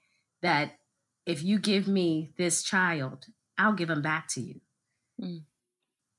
that 0.41 0.77
if 1.25 1.43
you 1.43 1.59
give 1.59 1.85
me 1.85 2.31
this 2.37 2.63
child, 2.63 3.25
I'll 3.57 3.73
give 3.73 3.89
him 3.89 4.01
back 4.01 4.29
to 4.29 4.41
you. 4.41 4.61
Mm. 5.21 5.41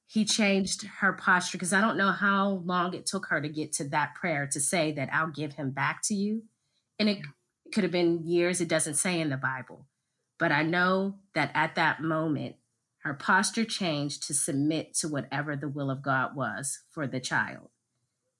He 0.06 0.24
changed 0.24 0.86
her 1.00 1.12
posture 1.12 1.58
because 1.58 1.72
I 1.72 1.80
don't 1.80 1.96
know 1.96 2.12
how 2.12 2.62
long 2.64 2.94
it 2.94 3.06
took 3.06 3.26
her 3.26 3.40
to 3.40 3.48
get 3.48 3.72
to 3.74 3.84
that 3.88 4.14
prayer 4.14 4.48
to 4.52 4.60
say 4.60 4.92
that 4.92 5.08
I'll 5.12 5.30
give 5.30 5.54
him 5.54 5.70
back 5.70 6.00
to 6.04 6.14
you. 6.14 6.44
And 6.98 7.08
it 7.08 7.18
could 7.74 7.82
have 7.82 7.92
been 7.92 8.24
years, 8.24 8.60
it 8.60 8.68
doesn't 8.68 8.94
say 8.94 9.20
in 9.20 9.30
the 9.30 9.36
Bible. 9.36 9.86
But 10.38 10.52
I 10.52 10.62
know 10.62 11.16
that 11.34 11.50
at 11.54 11.74
that 11.74 12.02
moment, 12.02 12.56
her 12.98 13.14
posture 13.14 13.64
changed 13.64 14.22
to 14.24 14.34
submit 14.34 14.94
to 14.94 15.08
whatever 15.08 15.56
the 15.56 15.68
will 15.68 15.90
of 15.90 16.02
God 16.02 16.36
was 16.36 16.80
for 16.90 17.06
the 17.06 17.20
child 17.20 17.68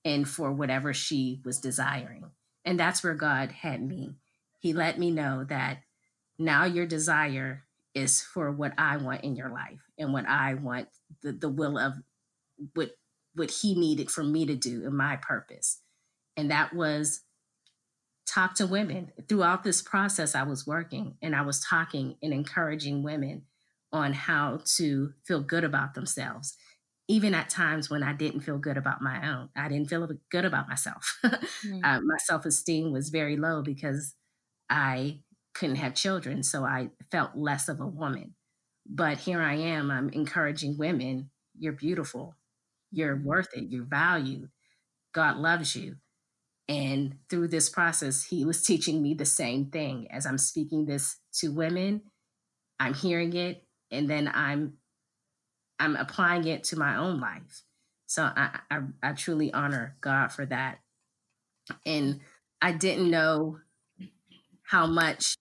and 0.05 0.27
for 0.27 0.51
whatever 0.51 0.93
she 0.93 1.41
was 1.43 1.59
desiring. 1.59 2.25
And 2.63 2.79
that's 2.79 3.03
where 3.03 3.13
God 3.13 3.51
had 3.51 3.81
me. 3.81 4.15
He 4.59 4.73
let 4.73 4.99
me 4.99 5.11
know 5.11 5.45
that 5.45 5.79
now 6.37 6.65
your 6.65 6.85
desire 6.85 7.63
is 7.93 8.21
for 8.21 8.51
what 8.51 8.73
I 8.77 8.97
want 8.97 9.23
in 9.23 9.35
your 9.35 9.49
life 9.49 9.86
and 9.97 10.13
what 10.13 10.27
I 10.27 10.53
want 10.55 10.87
the, 11.21 11.31
the 11.31 11.49
will 11.49 11.77
of 11.77 11.93
what 12.73 12.91
what 13.35 13.51
he 13.51 13.75
needed 13.75 14.09
for 14.09 14.23
me 14.23 14.45
to 14.45 14.55
do 14.55 14.83
in 14.85 14.95
my 14.95 15.15
purpose. 15.15 15.81
And 16.35 16.49
that 16.49 16.73
was 16.73 17.21
talk 18.25 18.55
to 18.55 18.65
women. 18.65 19.11
Throughout 19.29 19.63
this 19.63 19.81
process, 19.81 20.35
I 20.35 20.43
was 20.43 20.65
working 20.65 21.15
and 21.21 21.35
I 21.35 21.41
was 21.41 21.59
talking 21.59 22.15
and 22.21 22.33
encouraging 22.33 23.03
women 23.03 23.43
on 23.93 24.13
how 24.13 24.59
to 24.77 25.13
feel 25.25 25.41
good 25.41 25.63
about 25.63 25.93
themselves. 25.93 26.55
even 27.09 27.33
at 27.33 27.49
times 27.49 27.89
when 27.89 28.03
I 28.03 28.11
didn't 28.11 28.41
feel 28.41 28.57
good 28.57 28.75
about 28.75 29.01
my 29.01 29.31
own, 29.31 29.47
I 29.55 29.69
didn't 29.69 29.89
feel 29.89 30.05
good 30.29 30.43
about 30.43 30.67
myself. 30.67 31.17
mm. 31.23 31.79
uh, 31.81 32.01
my 32.01 32.17
self 32.17 32.45
esteem 32.45 32.91
was 32.91 33.09
very 33.09 33.37
low 33.37 33.61
because 33.61 34.13
I 34.69 35.21
couldn't 35.53 35.77
have 35.77 35.93
children. 35.93 36.43
So 36.43 36.65
I 36.65 36.89
felt 37.09 37.31
less 37.35 37.69
of 37.69 37.79
a 37.79 37.87
woman. 37.87 38.35
But 38.89 39.19
here 39.19 39.41
I 39.41 39.55
am, 39.55 39.91
I'm 39.91 40.09
encouraging 40.09 40.77
women 40.77 41.29
you're 41.59 41.73
beautiful, 41.73 42.35
you're 42.91 43.15
worth 43.17 43.49
it, 43.53 43.65
you're 43.69 43.83
valued, 43.85 44.49
God 45.13 45.37
loves 45.37 45.75
you. 45.75 45.97
And 46.69 47.17
through 47.29 47.49
this 47.49 47.69
process, 47.69 48.25
He 48.25 48.45
was 48.45 48.63
teaching 48.65 49.01
me 49.03 49.13
the 49.13 49.25
same 49.25 49.67
thing. 49.67 50.07
As 50.11 50.25
I'm 50.25 50.37
speaking 50.37 50.85
this 50.85 51.17
to 51.39 51.51
women, 51.51 52.03
I'm 52.79 52.93
hearing 52.93 53.33
it, 53.35 53.65
and 53.91 54.09
then 54.09 54.31
I'm 54.33 54.77
I'm 55.79 55.95
applying 55.95 56.45
it 56.45 56.63
to 56.65 56.75
my 56.77 56.95
own 56.95 57.19
life. 57.19 57.63
So 58.07 58.23
I, 58.23 58.59
I, 58.71 58.79
I 59.03 59.13
truly 59.13 59.53
honor 59.53 59.95
God 60.01 60.31
for 60.31 60.45
that. 60.45 60.79
And 61.85 62.21
I 62.61 62.71
didn't 62.71 63.09
know 63.09 63.59
how 64.63 64.87
much 64.87 65.35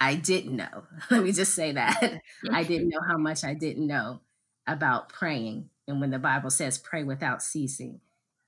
I 0.00 0.14
didn't 0.14 0.56
know. 0.56 0.84
Let 1.10 1.22
me 1.22 1.32
just 1.32 1.54
say 1.54 1.72
that. 1.72 2.20
I 2.52 2.62
didn't 2.64 2.88
know 2.88 3.00
how 3.06 3.16
much 3.18 3.44
I 3.44 3.54
didn't 3.54 3.86
know 3.86 4.20
about 4.66 5.08
praying. 5.08 5.70
And 5.88 6.00
when 6.00 6.10
the 6.10 6.18
Bible 6.18 6.50
says 6.50 6.78
pray 6.78 7.04
without 7.04 7.42
ceasing, 7.42 8.00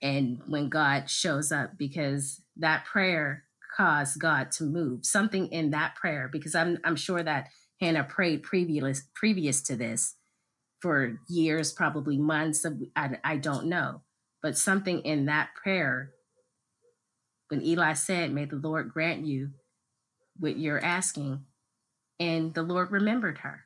and 0.02 0.40
when 0.46 0.68
God 0.68 1.10
shows 1.10 1.50
up, 1.50 1.76
because 1.76 2.40
that 2.56 2.84
prayer 2.84 3.44
caused 3.76 4.20
God 4.20 4.50
to 4.52 4.64
move, 4.64 5.04
something 5.04 5.48
in 5.48 5.70
that 5.70 5.96
prayer, 5.96 6.28
because 6.30 6.54
I'm, 6.54 6.78
I'm 6.84 6.96
sure 6.96 7.22
that 7.22 7.48
Hannah 7.80 8.04
prayed 8.04 8.42
previous, 8.42 9.02
previous 9.14 9.60
to 9.62 9.76
this 9.76 10.14
for 10.80 11.18
years, 11.28 11.72
probably 11.72 12.18
months. 12.18 12.64
Of, 12.64 12.80
I, 12.94 13.18
I 13.24 13.36
don't 13.36 13.66
know. 13.66 14.02
But 14.42 14.56
something 14.56 15.00
in 15.00 15.26
that 15.26 15.50
prayer, 15.60 16.10
when 17.48 17.62
Eli 17.62 17.94
said, 17.94 18.32
May 18.32 18.44
the 18.44 18.56
Lord 18.56 18.90
grant 18.92 19.26
you 19.26 19.50
what 20.38 20.58
you're 20.58 20.84
asking, 20.84 21.44
and 22.20 22.54
the 22.54 22.62
Lord 22.62 22.90
remembered 22.90 23.38
her. 23.38 23.64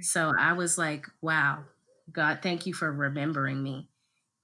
So 0.00 0.32
I 0.38 0.52
was 0.52 0.78
like, 0.78 1.06
wow, 1.20 1.64
God, 2.12 2.40
thank 2.42 2.66
you 2.66 2.74
for 2.74 2.90
remembering 2.90 3.62
me. 3.62 3.88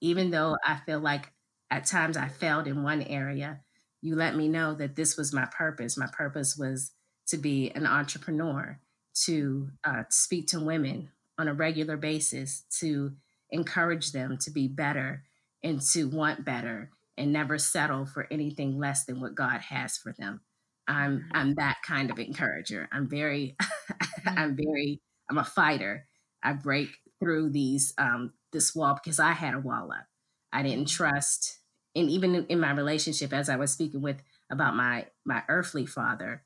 Even 0.01 0.31
though 0.31 0.57
I 0.65 0.81
feel 0.85 1.01
like 1.01 1.33
at 1.71 1.87
times 1.87 2.17
I 2.17 2.29
failed 2.29 2.67
in 2.67 2.83
one 2.83 3.03
area, 3.03 3.61
you 4.03 4.15
let 4.15 4.37
me 4.37 4.49
know 4.49 4.75
that 4.75 4.97
this 4.97 5.17
was 5.17 5.33
my 5.33 5.47
purpose. 5.47 5.97
My 5.97 6.09
purpose 6.13 6.57
was 6.57 6.93
to 7.29 7.39
be 7.39 7.71
an 7.75 7.87
entrepreneur, 7.87 8.79
to 9.25 9.71
uh, 9.85 10.05
speak 10.11 10.47
to 10.49 10.61
women 10.61 11.11
on 11.39 11.49
a 11.49 11.55
regular 11.55 11.97
basis 11.97 12.65
to 12.81 13.13
encourage 13.51 14.13
them 14.13 14.39
to 14.39 14.51
be 14.51 14.69
better 14.69 15.25
and 15.63 15.81
to 15.81 16.09
want 16.09 16.45
better 16.45 16.91
and 17.17 17.33
never 17.33 17.59
settle 17.59 18.05
for 18.05 18.27
anything 18.31 18.79
less 18.79 19.05
than 19.05 19.21
what 19.21 19.35
God 19.35 19.61
has 19.61 19.97
for 19.97 20.15
them. 20.19 20.41
I'm 20.89 21.19
mm-hmm. 21.19 21.37
I'm 21.37 21.55
that 21.55 21.77
kind 21.87 22.11
of 22.11 22.19
encourager. 22.19 22.89
I'm 22.93 23.09
very 23.09 23.57
I'm 24.27 24.57
mm-hmm. 24.57 24.57
very 24.57 25.03
I'm 25.31 25.39
a 25.39 25.45
fighter. 25.45 26.07
I 26.43 26.53
break 26.53 26.91
through 27.21 27.51
these 27.51 27.95
um 27.99 28.33
this 28.53 28.75
wall 28.75 28.99
because 29.03 29.19
I 29.19 29.33
had 29.33 29.55
a 29.55 29.61
wall 29.61 29.91
up. 29.93 30.07
I 30.53 30.63
didn't 30.63 30.87
mm-hmm. 30.87 30.97
trust 30.97 31.59
and 31.97 32.11
even 32.11 32.35
in, 32.35 32.47
in 32.47 32.61
my 32.61 32.73
relationship 32.73 33.33
as 33.33 33.49
I 33.49 33.57
was 33.57 33.73
speaking 33.73 34.03
with 34.03 34.23
about 34.51 34.77
my 34.77 35.07
my 35.25 35.43
earthly 35.49 35.87
father, 35.87 36.43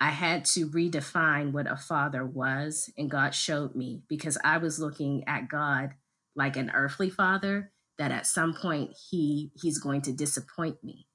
I 0.00 0.10
had 0.10 0.46
to 0.46 0.68
redefine 0.68 1.52
what 1.52 1.70
a 1.70 1.76
father 1.76 2.24
was, 2.24 2.90
and 2.96 3.10
God 3.10 3.34
showed 3.34 3.76
me 3.76 4.02
because 4.08 4.38
I 4.42 4.56
was 4.58 4.80
looking 4.80 5.24
at 5.28 5.48
God 5.48 5.94
like 6.34 6.56
an 6.56 6.70
earthly 6.74 7.10
father 7.10 7.70
that 7.98 8.10
at 8.10 8.26
some 8.26 8.54
point 8.54 8.96
he 9.10 9.52
he's 9.54 9.78
going 9.78 10.00
to 10.02 10.12
disappoint 10.12 10.82
me. 10.82 11.06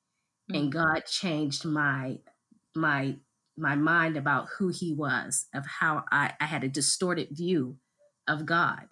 Mm-hmm. 0.52 0.64
And 0.64 0.72
God 0.72 1.06
changed 1.06 1.66
my 1.66 2.20
my 2.76 3.16
my 3.58 3.76
mind 3.76 4.18
about 4.18 4.48
who 4.58 4.70
he 4.70 4.94
was, 4.94 5.48
of 5.54 5.66
how 5.66 6.06
I, 6.12 6.34
I 6.40 6.46
had 6.46 6.64
a 6.64 6.70
distorted 6.70 7.30
view 7.32 7.78
of 8.28 8.46
God. 8.46 8.88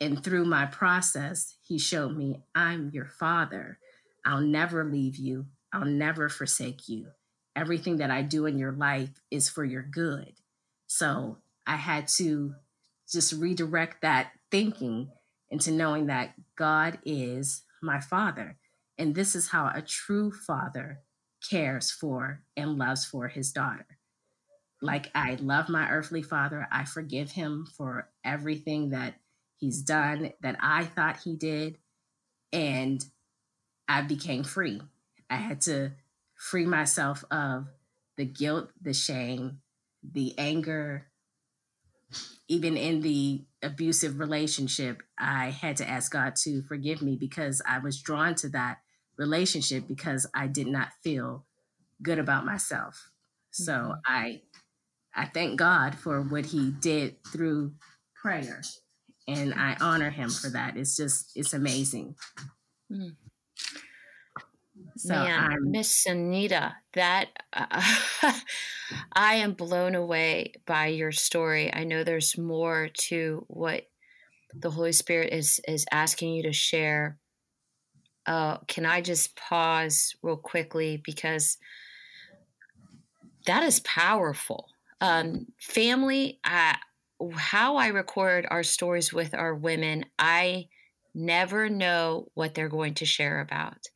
And 0.00 0.22
through 0.22 0.46
my 0.46 0.64
process, 0.66 1.56
he 1.62 1.78
showed 1.78 2.16
me, 2.16 2.42
I'm 2.54 2.90
your 2.94 3.04
father. 3.04 3.78
I'll 4.24 4.40
never 4.40 4.84
leave 4.84 5.16
you. 5.16 5.46
I'll 5.72 5.84
never 5.84 6.28
forsake 6.28 6.88
you 6.88 7.08
everything 7.56 7.98
that 7.98 8.10
I 8.10 8.22
do 8.22 8.46
in 8.46 8.58
your 8.58 8.72
life 8.72 9.10
is 9.30 9.48
for 9.48 9.64
your 9.64 9.82
good. 9.82 10.32
So 10.86 11.38
I 11.66 11.76
had 11.76 12.08
to 12.16 12.54
just 13.10 13.32
redirect 13.32 14.02
that 14.02 14.32
thinking 14.50 15.10
into 15.50 15.70
knowing 15.70 16.06
that 16.06 16.34
God 16.56 16.98
is 17.04 17.62
my 17.82 18.00
father. 18.00 18.56
And 19.00 19.14
this 19.14 19.34
is 19.34 19.48
how 19.48 19.72
a 19.74 19.80
true 19.80 20.30
father 20.30 21.00
cares 21.48 21.90
for 21.90 22.42
and 22.54 22.76
loves 22.76 23.06
for 23.06 23.28
his 23.28 23.50
daughter. 23.50 23.86
Like 24.82 25.10
I 25.14 25.38
love 25.40 25.70
my 25.70 25.90
earthly 25.90 26.20
father, 26.20 26.68
I 26.70 26.84
forgive 26.84 27.30
him 27.30 27.66
for 27.78 28.10
everything 28.22 28.90
that 28.90 29.14
he's 29.56 29.80
done 29.80 30.32
that 30.42 30.58
I 30.60 30.84
thought 30.84 31.20
he 31.24 31.34
did. 31.34 31.78
And 32.52 33.02
I 33.88 34.02
became 34.02 34.44
free. 34.44 34.82
I 35.30 35.36
had 35.36 35.62
to 35.62 35.92
free 36.34 36.66
myself 36.66 37.24
of 37.30 37.68
the 38.18 38.26
guilt, 38.26 38.68
the 38.82 38.92
shame, 38.92 39.60
the 40.02 40.34
anger. 40.36 41.06
Even 42.48 42.76
in 42.76 43.00
the 43.00 43.44
abusive 43.62 44.18
relationship, 44.18 45.02
I 45.18 45.50
had 45.50 45.78
to 45.78 45.88
ask 45.88 46.12
God 46.12 46.36
to 46.42 46.60
forgive 46.60 47.00
me 47.00 47.16
because 47.16 47.62
I 47.66 47.78
was 47.78 48.02
drawn 48.02 48.34
to 48.36 48.50
that 48.50 48.80
relationship 49.20 49.86
because 49.86 50.26
I 50.34 50.48
did 50.48 50.66
not 50.66 50.88
feel 51.04 51.44
good 52.02 52.18
about 52.18 52.44
myself. 52.44 53.10
So 53.52 53.72
mm-hmm. 53.72 53.92
I 54.06 54.40
I 55.14 55.26
thank 55.26 55.58
God 55.58 55.94
for 55.94 56.22
what 56.22 56.46
he 56.46 56.70
did 56.70 57.22
through 57.24 57.74
prayer 58.14 58.62
and 59.28 59.54
I 59.54 59.76
honor 59.80 60.10
him 60.10 60.30
for 60.30 60.50
that. 60.50 60.76
It's 60.76 60.96
just 60.96 61.32
it's 61.36 61.52
amazing. 61.52 62.16
Mm. 62.90 63.16
So 64.96 65.14
Man, 65.14 65.70
Miss 65.70 66.06
Anita, 66.06 66.74
that 66.94 67.28
uh, 67.52 67.82
I 69.12 69.34
am 69.36 69.52
blown 69.52 69.94
away 69.94 70.54
by 70.66 70.88
your 70.88 71.12
story. 71.12 71.72
I 71.72 71.84
know 71.84 72.02
there's 72.02 72.36
more 72.36 72.88
to 73.08 73.44
what 73.48 73.84
the 74.54 74.70
Holy 74.70 74.92
Spirit 74.92 75.32
is 75.32 75.60
is 75.68 75.86
asking 75.92 76.34
you 76.34 76.42
to 76.44 76.52
share. 76.52 77.19
Uh, 78.26 78.58
can 78.68 78.86
I 78.86 79.00
just 79.00 79.34
pause 79.36 80.14
real 80.22 80.36
quickly 80.36 81.00
because 81.04 81.56
that 83.46 83.62
is 83.62 83.80
powerful. 83.80 84.68
Um, 85.00 85.46
family, 85.58 86.40
uh, 86.44 86.74
how 87.34 87.76
I 87.76 87.88
record 87.88 88.46
our 88.50 88.62
stories 88.62 89.12
with 89.12 89.34
our 89.34 89.54
women, 89.54 90.04
I 90.18 90.68
never 91.14 91.68
know 91.68 92.28
what 92.34 92.54
they're 92.54 92.68
going 92.68 92.94
to 92.94 93.06
share 93.06 93.40
about. 93.40 93.88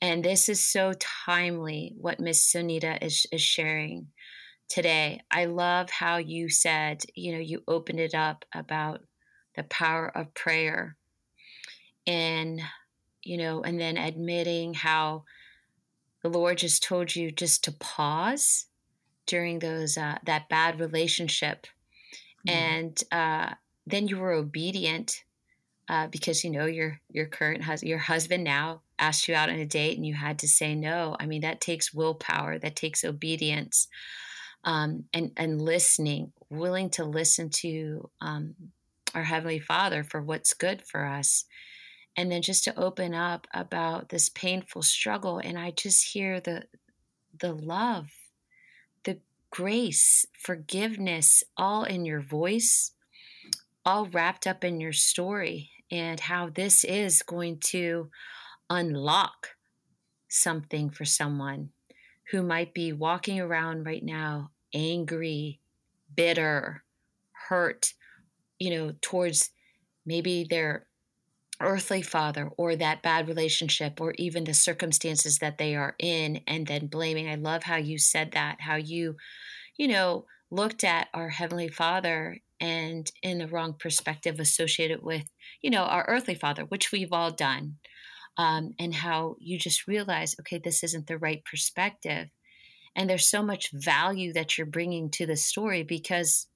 And 0.00 0.24
this 0.24 0.48
is 0.48 0.64
so 0.64 0.92
timely 0.98 1.94
what 1.96 2.20
Miss 2.20 2.52
Sunita 2.52 3.02
is, 3.02 3.24
is 3.32 3.40
sharing 3.40 4.08
today. 4.68 5.20
I 5.30 5.44
love 5.44 5.90
how 5.90 6.16
you 6.16 6.48
said, 6.48 7.02
you 7.14 7.32
know, 7.32 7.38
you 7.38 7.62
opened 7.68 8.00
it 8.00 8.14
up 8.14 8.44
about 8.52 9.00
the 9.54 9.62
power 9.64 10.08
of 10.16 10.34
prayer 10.34 10.96
and, 12.06 12.60
you 13.22 13.36
know, 13.36 13.62
and 13.62 13.80
then 13.80 13.96
admitting 13.96 14.74
how 14.74 15.24
the 16.22 16.28
Lord 16.28 16.58
just 16.58 16.82
told 16.82 17.14
you 17.14 17.30
just 17.30 17.64
to 17.64 17.72
pause 17.72 18.66
during 19.26 19.58
those, 19.58 19.96
uh, 19.96 20.18
that 20.24 20.48
bad 20.48 20.80
relationship. 20.80 21.66
Mm-hmm. 22.46 22.58
And 22.58 23.04
uh, 23.10 23.54
then 23.86 24.08
you 24.08 24.18
were 24.18 24.32
obedient 24.32 25.24
uh, 25.88 26.06
because, 26.06 26.44
you 26.44 26.50
know, 26.50 26.66
your, 26.66 27.00
your 27.10 27.26
current 27.26 27.62
husband, 27.62 27.88
your 27.88 27.98
husband 27.98 28.44
now 28.44 28.82
asked 28.98 29.26
you 29.26 29.34
out 29.34 29.50
on 29.50 29.56
a 29.56 29.66
date 29.66 29.96
and 29.96 30.06
you 30.06 30.14
had 30.14 30.38
to 30.38 30.48
say 30.48 30.74
no. 30.74 31.16
I 31.18 31.26
mean, 31.26 31.42
that 31.42 31.60
takes 31.60 31.92
willpower, 31.92 32.58
that 32.58 32.76
takes 32.76 33.04
obedience, 33.04 33.88
um, 34.64 35.04
and 35.12 35.32
and 35.36 35.60
listening, 35.60 36.32
willing 36.48 36.88
to 36.90 37.04
listen 37.04 37.50
to 37.50 38.08
um, 38.20 38.54
our 39.12 39.24
heavenly 39.24 39.58
Father 39.58 40.04
for 40.04 40.22
what's 40.22 40.54
good 40.54 40.82
for 40.82 41.04
us, 41.04 41.44
and 42.16 42.30
then 42.30 42.42
just 42.42 42.64
to 42.64 42.78
open 42.78 43.14
up 43.14 43.46
about 43.54 44.08
this 44.08 44.28
painful 44.28 44.82
struggle. 44.82 45.38
And 45.38 45.58
I 45.58 45.70
just 45.70 46.12
hear 46.12 46.40
the 46.40 46.64
the 47.38 47.52
love, 47.52 48.10
the 49.04 49.18
grace, 49.50 50.26
forgiveness, 50.38 51.42
all 51.56 51.84
in 51.84 52.04
your 52.04 52.20
voice, 52.20 52.92
all 53.84 54.06
wrapped 54.06 54.46
up 54.46 54.64
in 54.64 54.80
your 54.80 54.92
story, 54.92 55.70
and 55.90 56.20
how 56.20 56.50
this 56.50 56.84
is 56.84 57.22
going 57.22 57.58
to 57.58 58.10
unlock 58.68 59.48
something 60.28 60.90
for 60.90 61.04
someone 61.04 61.70
who 62.30 62.42
might 62.42 62.72
be 62.72 62.92
walking 62.92 63.40
around 63.40 63.84
right 63.84 64.04
now 64.04 64.50
angry, 64.74 65.60
bitter, 66.14 66.82
hurt, 67.48 67.92
you 68.58 68.70
know, 68.70 68.94
towards 69.02 69.50
maybe 70.06 70.46
their 70.48 70.86
earthly 71.62 72.02
father 72.02 72.50
or 72.56 72.76
that 72.76 73.02
bad 73.02 73.28
relationship 73.28 74.00
or 74.00 74.14
even 74.18 74.44
the 74.44 74.54
circumstances 74.54 75.38
that 75.38 75.58
they 75.58 75.74
are 75.74 75.94
in 75.98 76.40
and 76.46 76.66
then 76.66 76.86
blaming. 76.86 77.28
I 77.28 77.36
love 77.36 77.62
how 77.62 77.76
you 77.76 77.98
said 77.98 78.32
that, 78.32 78.60
how 78.60 78.76
you, 78.76 79.16
you 79.76 79.88
know, 79.88 80.26
looked 80.50 80.84
at 80.84 81.08
our 81.14 81.28
heavenly 81.28 81.68
father 81.68 82.38
and 82.60 83.10
in 83.22 83.38
the 83.38 83.48
wrong 83.48 83.74
perspective 83.78 84.38
associated 84.38 85.02
with, 85.02 85.24
you 85.62 85.70
know, 85.70 85.82
our 85.82 86.04
earthly 86.08 86.34
father, 86.34 86.62
which 86.64 86.92
we've 86.92 87.12
all 87.12 87.30
done. 87.30 87.76
Um, 88.38 88.72
and 88.78 88.94
how 88.94 89.36
you 89.40 89.58
just 89.58 89.86
realize, 89.86 90.34
okay, 90.40 90.58
this 90.58 90.82
isn't 90.82 91.06
the 91.06 91.18
right 91.18 91.44
perspective. 91.44 92.28
And 92.96 93.08
there's 93.08 93.28
so 93.28 93.42
much 93.42 93.70
value 93.72 94.32
that 94.32 94.56
you're 94.56 94.66
bringing 94.66 95.10
to 95.10 95.26
the 95.26 95.36
story 95.36 95.82
because 95.82 96.46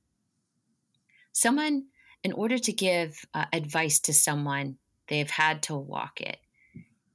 someone, 1.33 1.85
in 2.23 2.33
order 2.33 2.59
to 2.59 2.73
give 2.73 3.19
uh, 3.35 3.45
advice 3.53 4.01
to 4.01 4.15
someone, 4.15 4.79
they've 5.09 5.31
had 5.31 5.63
to 5.65 5.77
walk 5.77 6.21
it. 6.21 6.39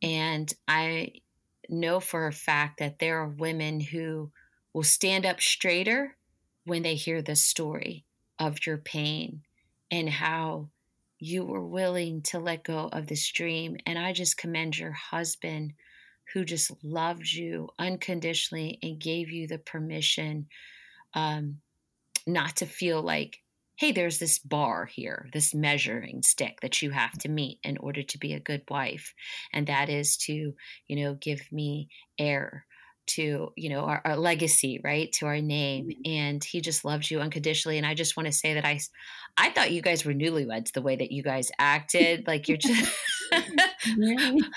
And 0.02 0.52
I 0.68 1.14
know 1.70 2.00
for 2.00 2.28
a 2.28 2.34
fact 2.34 2.80
that 2.80 3.00
there 3.00 3.20
are 3.20 3.30
women 3.30 3.80
who 3.80 4.32
will 4.74 4.84
stand 4.84 5.26
up 5.26 5.42
straighter 5.42 6.16
when 6.66 6.84
they 6.84 6.96
hear 6.96 7.22
the 7.22 7.36
story 7.36 8.06
of 8.40 8.66
your 8.66 8.78
pain 8.78 9.42
and 9.90 10.10
how 10.10 10.70
you 11.20 11.44
were 11.44 11.66
willing 11.66 12.22
to 12.24 12.40
let 12.40 12.64
go 12.64 12.90
of 12.92 13.08
this 13.08 13.30
dream. 13.32 13.78
And 13.86 14.00
I 14.00 14.14
just 14.14 14.38
commend 14.38 14.78
your 14.78 14.92
husband 14.92 15.74
who 16.34 16.46
just 16.46 16.72
loved 16.84 17.32
you 17.32 17.70
unconditionally 17.78 18.80
and 18.82 19.00
gave 19.00 19.30
you 19.30 19.48
the 19.48 19.58
permission 19.58 20.48
um, 21.14 21.58
not 22.26 22.58
to 22.58 22.66
feel 22.66 23.02
like 23.02 23.40
hey, 23.78 23.92
there's 23.92 24.20
this 24.20 24.40
bar 24.40 24.86
here, 24.86 25.28
this 25.34 25.54
measuring 25.54 26.22
stick 26.24 26.60
that 26.62 26.82
you 26.82 26.92
have 26.92 27.14
to 27.20 27.30
meet 27.30 27.60
in 27.64 27.78
order 27.78 28.04
to 28.04 28.18
be 28.18 28.34
a 28.34 28.40
good 28.40 28.62
wife. 28.70 29.14
And 29.54 29.68
that 29.68 29.90
is 29.90 30.18
to, 30.26 30.54
you 30.88 30.96
know, 30.96 31.16
give 31.16 31.42
me 31.52 31.90
heir 32.20 32.66
to 33.08 33.52
you 33.58 33.70
know 33.70 33.82
our, 33.82 34.02
our, 34.06 34.16
legacy 34.16 34.80
right 34.84 35.12
to 35.12 35.26
our 35.26 35.42
name 35.42 35.88
mm-hmm. 35.88 36.12
and 36.12 36.44
he 36.44 36.62
just 36.62 36.86
loves 36.86 37.10
you 37.10 37.20
unconditionally 37.20 37.78
and 37.78 37.86
i 37.86 37.96
just 37.96 38.16
want 38.16 38.28
to 38.28 38.32
say 38.32 38.54
that 38.54 38.64
i 38.64 38.80
i 39.38 39.50
thought 39.50 39.72
you 39.72 39.82
guys 39.82 40.06
were 40.06 40.14
newlyweds 40.14 40.72
the 40.72 40.82
way 40.82 40.96
that 40.96 41.12
you 41.12 41.24
guys 41.24 41.52
acted 41.58 42.28
like 42.28 42.48
you're 42.48 42.58
just 42.58 42.94
it, 43.34 44.52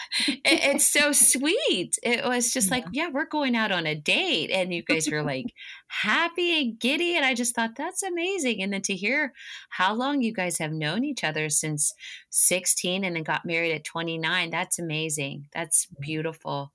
it's 0.45 0.87
so 0.87 1.13
sweet. 1.13 1.97
It 2.03 2.25
was 2.25 2.53
just 2.53 2.69
yeah. 2.69 2.75
like, 2.75 2.85
yeah, 2.93 3.09
we're 3.13 3.27
going 3.27 3.55
out 3.55 3.73
on 3.73 3.87
a 3.87 3.95
date. 3.95 4.51
And 4.51 4.73
you 4.73 4.83
guys 4.83 5.09
were 5.11 5.23
like 5.23 5.47
happy 5.89 6.61
and 6.61 6.79
giddy. 6.79 7.17
And 7.17 7.25
I 7.25 7.35
just 7.35 7.55
thought 7.55 7.77
that's 7.77 8.03
amazing. 8.03 8.63
And 8.63 8.73
then 8.73 8.83
to 8.83 8.95
hear 8.95 9.33
how 9.71 9.95
long 9.95 10.23
you 10.23 10.33
guys 10.33 10.59
have 10.59 10.73
known 10.73 11.05
each 11.05 11.25
other 11.25 11.49
since 11.49 11.95
16 12.31 13.05
and 13.05 13.17
then 13.17 13.23
got 13.23 13.47
married 13.47 13.73
at 13.73 13.85
29, 13.85 14.51
that's 14.51 14.79
amazing. 14.79 15.47
That's 15.55 15.87
beautiful. 16.01 16.73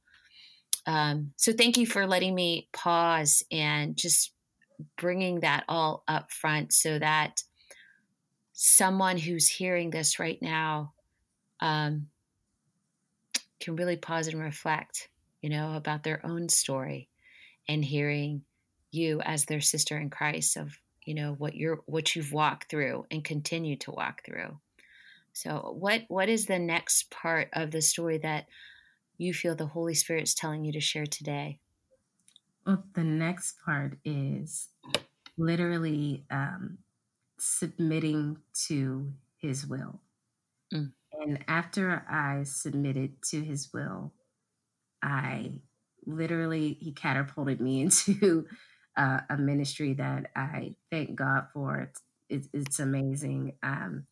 Um, 0.86 1.34
so 1.36 1.52
thank 1.52 1.78
you 1.78 1.86
for 1.86 2.08
letting 2.08 2.34
me 2.34 2.70
pause 2.74 3.44
and 3.52 3.96
just 3.96 4.32
bringing 4.98 5.42
that 5.42 5.66
all 5.68 6.04
up 6.08 6.32
front 6.32 6.74
so 6.74 6.98
that 7.00 7.44
someone 8.54 9.18
who's 9.18 9.48
hearing 9.48 9.90
this 9.90 10.20
right 10.20 10.42
now 10.42 10.94
um, 11.60 12.08
can 13.60 13.76
really 13.76 13.98
pause 13.98 14.28
and 14.28 14.40
reflect, 14.40 15.10
you 15.42 15.50
know, 15.50 15.76
about 15.76 16.04
their 16.04 16.26
own 16.26 16.50
story 16.50 17.10
and 17.68 17.84
hearing 17.84 18.44
you 18.92 19.22
as 19.22 19.46
their 19.46 19.62
sister 19.62 19.98
in 19.98 20.10
Christ 20.10 20.58
of, 20.58 20.78
you 21.04 21.14
know, 21.14 21.34
what 21.38 21.56
you're 21.56 21.82
what 21.86 22.16
you've 22.16 22.34
walked 22.34 22.70
through 22.70 23.06
and 23.12 23.24
continue 23.24 23.76
to 23.78 23.92
walk 23.92 24.24
through. 24.26 24.58
So 25.34 25.76
what 25.78 26.04
what 26.08 26.30
is 26.30 26.46
the 26.46 26.60
next 26.60 27.12
part 27.12 27.50
of 27.54 27.72
the 27.72 27.82
story 27.82 28.18
that 28.20 28.46
you 29.18 29.34
feel 29.34 29.56
the 29.56 29.66
Holy 29.68 29.94
Spirit's 29.94 30.34
telling 30.34 30.64
you 30.64 30.72
to 30.74 30.80
share 30.80 31.06
today? 31.06 31.60
Well, 32.66 32.84
the 32.94 33.04
next 33.04 33.56
part 33.64 33.98
is 34.04 34.70
literally 35.38 36.26
um, 36.30 36.78
submitting 37.38 38.38
to 38.68 39.14
His 39.38 39.66
will. 39.66 40.02
Mm. 40.74 40.92
And 41.20 41.44
after 41.48 42.06
I 42.10 42.44
submitted 42.44 43.22
to 43.30 43.42
his 43.42 43.70
will, 43.74 44.14
I 45.02 45.52
literally, 46.06 46.78
he 46.80 46.92
catapulted 46.92 47.60
me 47.62 47.82
into 47.82 48.46
uh, 48.98 49.22
a 49.30 49.38
ministry 49.38 49.94
that 49.96 50.32
I 50.36 50.76
thank 50.92 51.16
God 51.16 51.48
for. 51.54 51.92
It's, 52.30 52.48
it's, 52.54 52.80
amazing. 52.80 53.54
Um, 53.64 54.06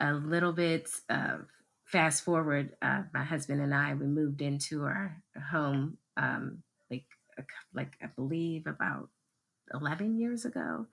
a 0.00 0.12
little 0.12 0.52
bit 0.52 0.88
of 1.08 1.46
fast 1.84 2.24
forward, 2.24 2.76
uh, 2.82 3.02
my 3.14 3.24
husband 3.24 3.60
and 3.60 3.74
I, 3.74 3.94
we 3.94 4.06
moved 4.06 4.42
into 4.42 4.82
our 4.82 5.22
home 5.50 5.98
um, 6.16 6.62
like, 6.90 7.06
like 7.74 7.96
I 8.02 8.06
believe 8.14 8.66
about 8.66 9.08
11 9.72 10.18
years 10.18 10.44
ago. 10.44 10.86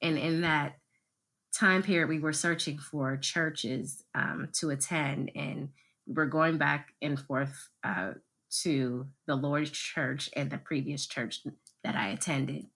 And 0.00 0.18
in 0.18 0.42
that 0.42 0.78
time 1.54 1.82
period 1.82 2.08
we 2.08 2.18
were 2.18 2.32
searching 2.32 2.78
for 2.78 3.16
churches 3.16 4.04
um, 4.14 4.48
to 4.52 4.70
attend 4.70 5.30
and 5.34 5.68
we 6.06 6.14
were 6.14 6.26
going 6.26 6.58
back 6.58 6.92
and 7.00 7.18
forth 7.18 7.68
uh, 7.84 8.12
to 8.50 9.06
the 9.26 9.34
lord's 9.36 9.70
church 9.70 10.28
and 10.34 10.50
the 10.50 10.58
previous 10.58 11.06
church 11.06 11.40
that 11.82 11.96
i 11.96 12.08
attended. 12.08 12.66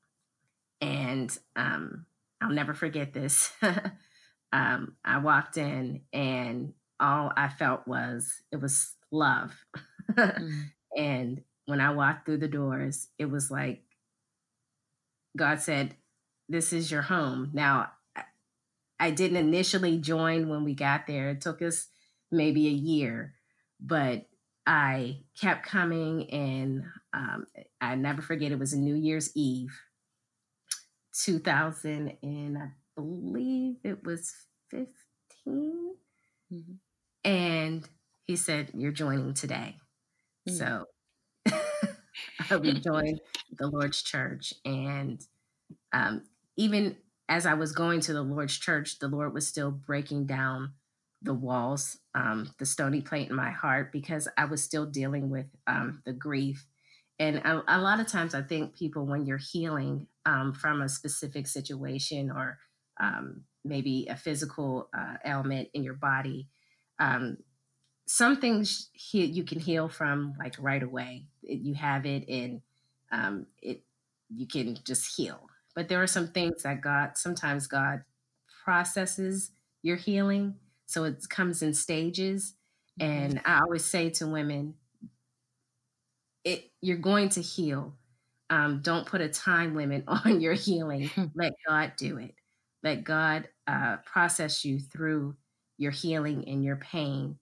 And 0.81 1.37
um, 1.57 2.07
i'll 2.41 2.51
never 2.51 2.75
forget 2.75 3.13
this. 3.13 3.53
Um, 4.51 4.97
i 5.05 5.19
walked 5.19 5.59
in 5.59 6.01
and 6.11 6.73
all 6.99 7.31
i 7.37 7.49
felt 7.49 7.87
was 7.87 8.33
it 8.51 8.61
was 8.61 8.95
love. 9.11 9.55
Mm. 10.17 10.71
and 10.97 11.43
when 11.67 11.83
i 11.83 11.91
walked 11.91 12.25
through 12.25 12.39
the 12.39 12.49
doors 12.49 13.09
it 13.19 13.27
was 13.27 13.51
like 13.51 13.83
god 15.37 15.61
said 15.61 15.95
this 16.49 16.73
is 16.73 16.91
your 16.91 17.03
home. 17.03 17.51
Now 17.53 17.91
I 19.01 19.11
didn't 19.11 19.37
initially 19.37 19.99
join 19.99 20.49
when 20.49 20.65
we 20.65 20.75
got 20.75 21.07
there. 21.07 21.31
It 21.31 21.41
took 21.41 21.63
us 21.63 21.89
maybe 22.31 22.67
a 22.67 22.71
year, 22.71 23.35
but 23.81 24.27
I 24.67 25.21
kept 25.41 25.65
coming, 25.67 26.31
and 26.31 26.85
um, 27.15 27.47
I 27.81 27.95
never 27.95 28.21
forget 28.21 28.53
it 28.53 28.59
was 28.59 28.73
a 28.75 28.79
New 28.79 28.95
Year's 28.95 29.31
Eve, 29.35 29.81
2000, 31.15 32.19
and 32.23 32.59
I 32.59 32.69
believe 32.95 33.77
it 33.85 34.05
was 34.05 34.35
15. 34.71 35.95
Mm-hmm. 36.53 36.73
And 37.25 37.89
he 38.25 38.37
said, 38.37 38.71
You're 38.75 38.93
joining 38.93 39.35
today. 39.35 39.77
Mm-hmm. 40.49 40.57
So 40.57 40.85
we 42.61 42.75
joined 42.75 43.21
the 43.59 43.69
Lord's 43.69 44.03
Church, 44.03 44.53
and 44.65 45.21
um, 45.93 46.25
even 46.57 46.97
as 47.29 47.47
I 47.47 47.55
was 47.55 47.73
going 47.73 48.01
to 48.01 48.13
the 48.13 48.23
Lord's 48.23 48.59
church, 48.59 48.99
the 48.99 49.09
Lord 49.09 49.35
was 49.35 49.47
still 49.47 49.71
breaking 49.71 50.27
down 50.27 50.73
the 51.21 51.35
walls, 51.35 51.99
um, 52.15 52.51
the 52.59 52.67
stony 52.67 53.01
plate 53.01 53.29
in 53.29 53.37
my 53.37 53.51
heart, 53.51 53.93
because 53.93 54.29
I 54.37 54.47
was 54.47 54.63
still 54.63 54.87
dealing 54.87 55.29
with 55.29 55.47
um, 55.67 56.03
the 56.07 56.13
grief. 56.13 56.67
And 57.19 57.39
a, 57.39 57.63
a, 57.67 57.81
lot 57.81 58.01
of 58.01 58.07
times, 58.07 58.35
I 58.35 58.43
think 58.43 58.77
people, 58.77 59.05
when 59.05 59.27
you're 59.27 59.37
healing 59.37 60.07
um, 60.25 60.53
from 60.55 60.81
a 60.81 60.89
specific 60.89 61.49
situation 61.49 62.31
or 62.31 62.59
um, 63.01 63.43
maybe 63.65 64.07
a 64.09 64.17
physical 64.17 64.89
uh, 64.97 65.17
ailment 65.27 65.69
in 65.75 65.83
your 65.83 65.95
body, 65.95 66.49
um, 67.01 67.39
some 68.07 68.41
things 68.41 68.89
he- 68.93 69.25
you 69.27 69.45
can 69.45 69.59
heal 69.59 69.89
from 69.89 70.35
like 70.39 70.55
right 70.59 70.83
away. 70.83 71.27
It, 71.43 71.59
you 71.59 71.75
have 71.75 72.07
it, 72.07 72.29
and 72.29 72.63
um, 73.11 73.47
it 73.61 73.83
you 74.35 74.47
can 74.47 74.79
just 74.85 75.17
heal 75.17 75.48
but 75.79 75.87
there 75.87 76.03
are 76.03 76.09
some 76.09 76.27
things 76.27 76.65
that 76.65 76.81
God, 76.81 77.13
sometimes 77.15 77.69
God 77.69 78.03
processes 78.65 79.53
your 79.81 79.95
healing. 79.95 80.57
So 80.87 81.05
it 81.05 81.25
comes 81.31 81.63
in 81.63 81.73
stages. 81.73 82.55
Mm-hmm. 83.01 83.13
And 83.13 83.41
I 83.45 83.61
always 83.61 83.85
say 83.85 84.11
to 84.11 84.27
women, 84.27 84.75
it 86.43 86.73
you're 86.81 86.97
going 86.97 87.29
to 87.29 87.41
heal. 87.41 87.95
Um, 88.51 88.81
don't 88.83 89.07
put 89.07 89.21
a 89.21 89.29
time 89.29 89.77
limit 89.77 90.03
on 90.09 90.41
your 90.41 90.55
healing. 90.55 91.13
Let 91.37 91.53
God 91.65 91.93
do 91.97 92.19
it. 92.19 92.35
Let 92.83 93.05
God 93.05 93.47
uh, 93.69 93.99
process 94.05 94.65
you 94.65 94.81
through 94.81 95.37
your 95.77 95.93
healing 95.93 96.49
and 96.49 96.65
your 96.65 96.75
pain. 96.75 97.39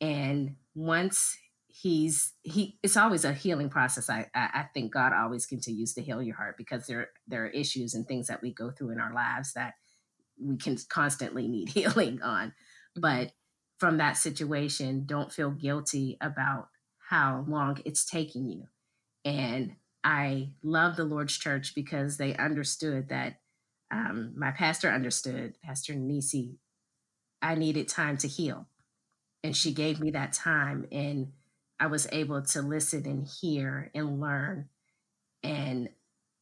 And 0.00 0.54
once 0.76 1.36
he's 1.72 2.32
he 2.42 2.78
it's 2.82 2.96
always 2.96 3.24
a 3.24 3.32
healing 3.32 3.68
process 3.68 4.10
I, 4.10 4.26
I, 4.34 4.64
think 4.74 4.92
god 4.92 5.12
always 5.12 5.46
continues 5.46 5.94
to 5.94 6.02
heal 6.02 6.22
your 6.22 6.36
heart 6.36 6.56
because 6.58 6.86
there 6.86 7.10
there 7.26 7.44
are 7.44 7.48
issues 7.48 7.94
and 7.94 8.06
things 8.06 8.26
that 8.26 8.42
we 8.42 8.52
go 8.52 8.70
through 8.70 8.90
in 8.90 9.00
our 9.00 9.14
lives 9.14 9.54
that 9.54 9.74
we 10.38 10.56
can 10.56 10.76
constantly 10.88 11.48
need 11.48 11.68
healing 11.70 12.20
on 12.22 12.48
mm-hmm. 12.48 13.00
but 13.00 13.32
from 13.78 13.98
that 13.98 14.16
situation 14.16 15.04
don't 15.06 15.32
feel 15.32 15.50
guilty 15.50 16.16
about 16.20 16.68
how 17.08 17.44
long 17.48 17.78
it's 17.84 18.04
taking 18.04 18.48
you 18.50 18.66
and 19.24 19.72
i 20.04 20.50
love 20.62 20.96
the 20.96 21.04
lord's 21.04 21.36
church 21.36 21.74
because 21.74 22.16
they 22.16 22.36
understood 22.36 23.08
that 23.08 23.40
um, 23.90 24.32
my 24.36 24.50
pastor 24.50 24.90
understood 24.90 25.56
pastor 25.62 25.94
nisi 25.94 26.58
I 27.42 27.56
needed 27.56 27.88
time 27.88 28.16
to 28.18 28.28
heal. 28.28 28.68
And 29.42 29.56
she 29.56 29.74
gave 29.74 30.00
me 30.00 30.12
that 30.12 30.32
time 30.32 30.86
and 30.92 31.32
I 31.82 31.86
was 31.86 32.06
able 32.12 32.40
to 32.40 32.62
listen 32.62 33.04
and 33.06 33.26
hear 33.26 33.90
and 33.92 34.20
learn. 34.20 34.68
And 35.42 35.88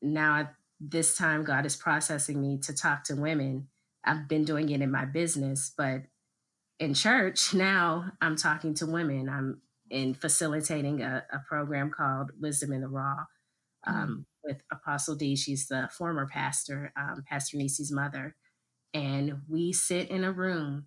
now 0.03 0.51
this 0.79 1.17
time 1.17 1.45
God 1.45 1.65
is 1.65 1.77
processing 1.77 2.43
me 2.43 2.59
to 2.65 2.75
talk 2.75 3.05
to 3.05 3.17
women. 3.17 3.69
I've 4.05 4.29
been 4.29 4.45
doing 4.45 4.69
it 4.69 4.83
in 4.83 4.91
my 4.91 5.07
business, 5.07 5.73
but 5.75 6.03
in 6.79 6.93
church 6.93 7.55
now 7.55 8.13
I'm 8.21 8.37
talking 8.37 8.75
to 8.75 8.87
women. 8.87 9.31
I'm 9.31 9.63
in 9.89 10.13
facilitating 10.13 11.01
a, 11.01 11.25
a 11.33 11.39
program 11.49 11.91
called 11.91 12.33
Wisdom 12.39 12.75
in 12.75 12.83
the 12.83 12.89
Raw 12.89 13.25
um, 13.87 13.97
mm. 13.97 14.25
with 14.45 14.63
Apostle 14.71 15.15
D. 15.15 15.37
She's 15.37 15.69
the 15.69 15.89
former 15.97 16.27
pastor, 16.27 16.93
um, 16.99 17.25
Pastor 17.27 17.57
Nisi's 17.57 17.91
mother. 17.91 18.37
And 18.93 19.41
we 19.49 19.73
sit 19.73 20.11
in 20.11 20.23
a 20.23 20.33
room 20.33 20.85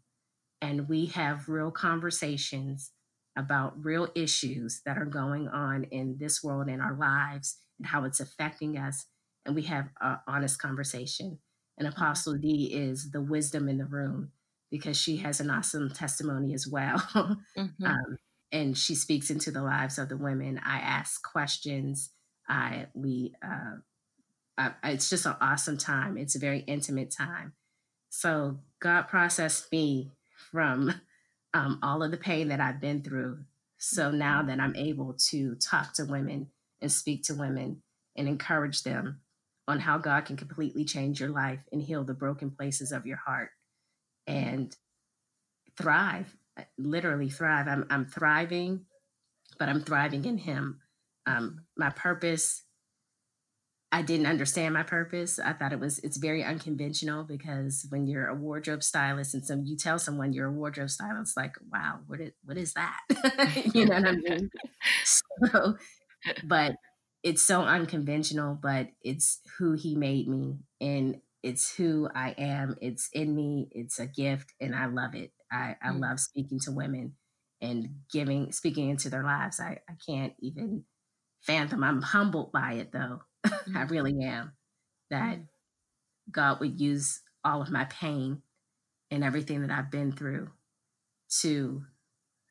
and 0.61 0.87
we 0.87 1.07
have 1.07 1.49
real 1.49 1.71
conversations 1.71 2.91
about 3.35 3.83
real 3.83 4.07
issues 4.15 4.81
that 4.85 4.97
are 4.97 5.05
going 5.05 5.47
on 5.47 5.85
in 5.85 6.17
this 6.19 6.43
world 6.43 6.69
in 6.69 6.79
our 6.79 6.95
lives 6.95 7.57
and 7.79 7.87
how 7.87 8.03
it's 8.03 8.19
affecting 8.19 8.77
us. 8.77 9.05
And 9.45 9.55
we 9.55 9.63
have 9.63 9.89
an 10.01 10.17
honest 10.27 10.59
conversation. 10.59 11.39
And 11.77 11.87
mm-hmm. 11.87 12.01
Apostle 12.01 12.35
D 12.35 12.71
is 12.73 13.11
the 13.11 13.21
wisdom 13.21 13.67
in 13.67 13.77
the 13.77 13.85
room 13.85 14.31
because 14.69 14.97
she 14.97 15.17
has 15.17 15.39
an 15.39 15.49
awesome 15.49 15.89
testimony 15.89 16.53
as 16.53 16.67
well. 16.67 16.97
mm-hmm. 17.57 17.85
um, 17.85 18.17
and 18.51 18.77
she 18.77 18.93
speaks 18.93 19.29
into 19.29 19.51
the 19.51 19.63
lives 19.63 19.97
of 19.97 20.09
the 20.09 20.17
women. 20.17 20.61
I 20.63 20.77
ask 20.77 21.21
questions. 21.23 22.11
I 22.47 22.87
we 22.93 23.33
uh, 23.43 23.77
I, 24.57 24.71
it's 24.91 25.09
just 25.09 25.25
an 25.25 25.35
awesome 25.41 25.77
time. 25.77 26.17
It's 26.17 26.35
a 26.35 26.39
very 26.39 26.59
intimate 26.59 27.11
time. 27.11 27.53
So 28.09 28.59
God 28.79 29.03
processed 29.03 29.71
me 29.71 30.11
from 30.51 30.93
um, 31.53 31.79
all 31.83 32.03
of 32.03 32.11
the 32.11 32.17
pain 32.17 32.47
that 32.49 32.59
I've 32.59 32.81
been 32.81 33.01
through. 33.01 33.39
So 33.77 34.11
now 34.11 34.43
that 34.43 34.59
I'm 34.59 34.75
able 34.75 35.15
to 35.29 35.55
talk 35.55 35.93
to 35.95 36.05
women 36.05 36.49
and 36.81 36.91
speak 36.91 37.23
to 37.23 37.35
women 37.35 37.81
and 38.15 38.27
encourage 38.27 38.83
them 38.83 39.21
on 39.67 39.79
how 39.79 39.97
God 39.97 40.25
can 40.25 40.35
completely 40.37 40.85
change 40.85 41.19
your 41.19 41.29
life 41.29 41.59
and 41.71 41.81
heal 41.81 42.03
the 42.03 42.13
broken 42.13 42.51
places 42.51 42.91
of 42.91 43.05
your 43.05 43.17
heart 43.17 43.49
and 44.27 44.75
thrive, 45.77 46.35
literally 46.77 47.29
thrive. 47.29 47.67
I'm, 47.67 47.85
I'm 47.89 48.05
thriving, 48.05 48.85
but 49.59 49.69
I'm 49.69 49.81
thriving 49.81 50.25
in 50.25 50.37
Him. 50.37 50.79
Um, 51.25 51.65
my 51.77 51.89
purpose 51.89 52.62
I 53.93 54.01
didn't 54.01 54.25
understand 54.25 54.73
my 54.73 54.81
purpose. 54.81 55.37
I 55.37 55.53
thought 55.53 55.71
it 55.71 55.79
was 55.79 55.99
it's 55.99 56.17
very 56.17 56.43
unconventional 56.43 57.23
because 57.25 57.85
when 57.89 58.07
you're 58.07 58.25
a 58.25 58.33
wardrobe 58.33 58.81
stylist 58.81 59.35
and 59.35 59.45
some 59.45 59.65
you 59.65 59.77
tell 59.77 59.99
someone 59.99 60.33
you're 60.33 60.47
a 60.47 60.51
wardrobe 60.51 60.89
stylist, 60.89 61.37
like, 61.37 61.53
wow, 61.71 61.99
what 62.07 62.19
is 62.19 62.31
what 62.43 62.57
is 62.57 62.73
that? 62.73 63.01
you 63.75 63.85
know 63.85 63.93
what 63.97 64.07
I 64.07 64.11
mean? 64.13 64.49
So, 65.05 65.77
but 66.43 66.73
it's 67.21 67.43
so 67.43 67.61
unconventional, 67.61 68.57
but 68.59 68.87
it's 69.03 69.41
who 69.59 69.73
he 69.73 69.95
made 69.95 70.27
me 70.27 70.57
and 70.81 71.21
it's 71.43 71.75
who 71.75 72.09
I 72.15 72.33
am. 72.35 72.75
It's 72.81 73.09
in 73.13 73.35
me. 73.35 73.69
It's 73.73 73.99
a 73.99 74.07
gift 74.07 74.53
and 74.59 74.75
I 74.75 74.87
love 74.87 75.13
it. 75.13 75.33
I, 75.51 75.75
I 75.83 75.89
mm. 75.89 76.01
love 76.01 76.19
speaking 76.19 76.59
to 76.61 76.71
women 76.71 77.13
and 77.61 77.89
giving 78.11 78.53
speaking 78.53 78.89
into 78.89 79.11
their 79.11 79.23
lives. 79.23 79.59
I, 79.59 79.81
I 79.87 79.93
can't 80.03 80.33
even 80.39 80.85
fathom. 81.41 81.83
I'm 81.83 82.01
humbled 82.01 82.51
by 82.51 82.73
it 82.73 82.91
though. 82.91 83.21
I 83.75 83.83
really 83.83 84.23
am. 84.23 84.53
That 85.09 85.35
mm-hmm. 85.35 86.31
God 86.31 86.59
would 86.59 86.79
use 86.79 87.21
all 87.43 87.61
of 87.61 87.71
my 87.71 87.85
pain 87.85 88.41
and 89.11 89.23
everything 89.23 89.61
that 89.61 89.71
I've 89.71 89.91
been 89.91 90.11
through 90.11 90.49
to 91.41 91.83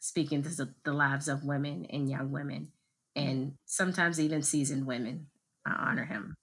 speak 0.00 0.32
into 0.32 0.50
the, 0.84 0.92
lives 0.92 1.28
of 1.28 1.44
women 1.44 1.86
and 1.90 2.10
young 2.10 2.30
women, 2.30 2.68
mm. 3.16 3.22
and 3.22 3.52
sometimes 3.66 4.20
even 4.20 4.42
seasoned 4.42 4.86
women. 4.86 5.26
I 5.66 5.72
honor 5.72 6.04
Him 6.04 6.34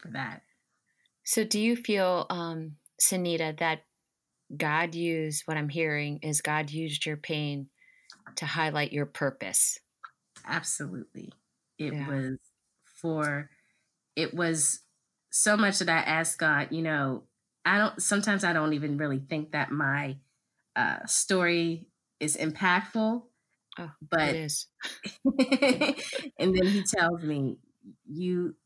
for 0.00 0.08
that. 0.12 0.42
So, 1.24 1.44
do 1.44 1.60
you 1.60 1.76
feel, 1.76 2.26
um, 2.30 2.76
Sanita, 3.00 3.58
that 3.58 3.82
God 4.56 4.94
used 4.94 5.42
what 5.46 5.56
I'm 5.56 5.68
hearing 5.68 6.20
is 6.22 6.40
God 6.40 6.70
used 6.70 7.04
your 7.04 7.16
pain 7.16 7.68
to 8.36 8.46
highlight 8.46 8.92
your 8.92 9.06
purpose? 9.06 9.78
Absolutely. 10.46 11.32
It 11.78 11.92
yeah. 11.92 12.08
was 12.08 12.38
for 13.00 13.50
it 14.18 14.34
was 14.34 14.80
so 15.30 15.56
much 15.56 15.78
that 15.78 15.88
I 15.88 16.00
asked 16.00 16.38
God, 16.38 16.68
you 16.72 16.82
know, 16.82 17.22
I 17.64 17.78
don't 17.78 18.02
sometimes 18.02 18.42
I 18.42 18.52
don't 18.52 18.72
even 18.72 18.98
really 18.98 19.20
think 19.20 19.52
that 19.52 19.70
my 19.70 20.16
uh, 20.74 21.06
story 21.06 21.86
is 22.18 22.36
impactful. 22.36 23.22
Oh, 23.78 23.90
but 24.10 24.34
it 24.34 24.36
is. 24.36 24.66
and 26.38 26.52
then 26.54 26.66
he 26.66 26.82
tells 26.82 27.22
me, 27.22 27.58
You 28.10 28.56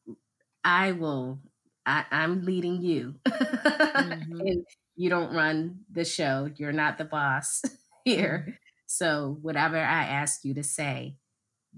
I 0.64 0.92
will 0.92 1.40
I, 1.84 2.04
am 2.10 2.44
leading 2.44 2.80
you. 2.80 3.16
mm-hmm. 3.28 4.40
you 4.96 5.10
don't 5.10 5.34
run 5.34 5.80
the 5.90 6.04
show. 6.04 6.48
You're 6.56 6.72
not 6.72 6.96
the 6.96 7.04
boss 7.04 7.62
here. 8.04 8.44
Mm-hmm. 8.46 8.50
So 8.86 9.36
whatever 9.42 9.76
I 9.76 10.04
ask 10.04 10.44
you 10.44 10.54
to 10.54 10.62
say, 10.62 11.16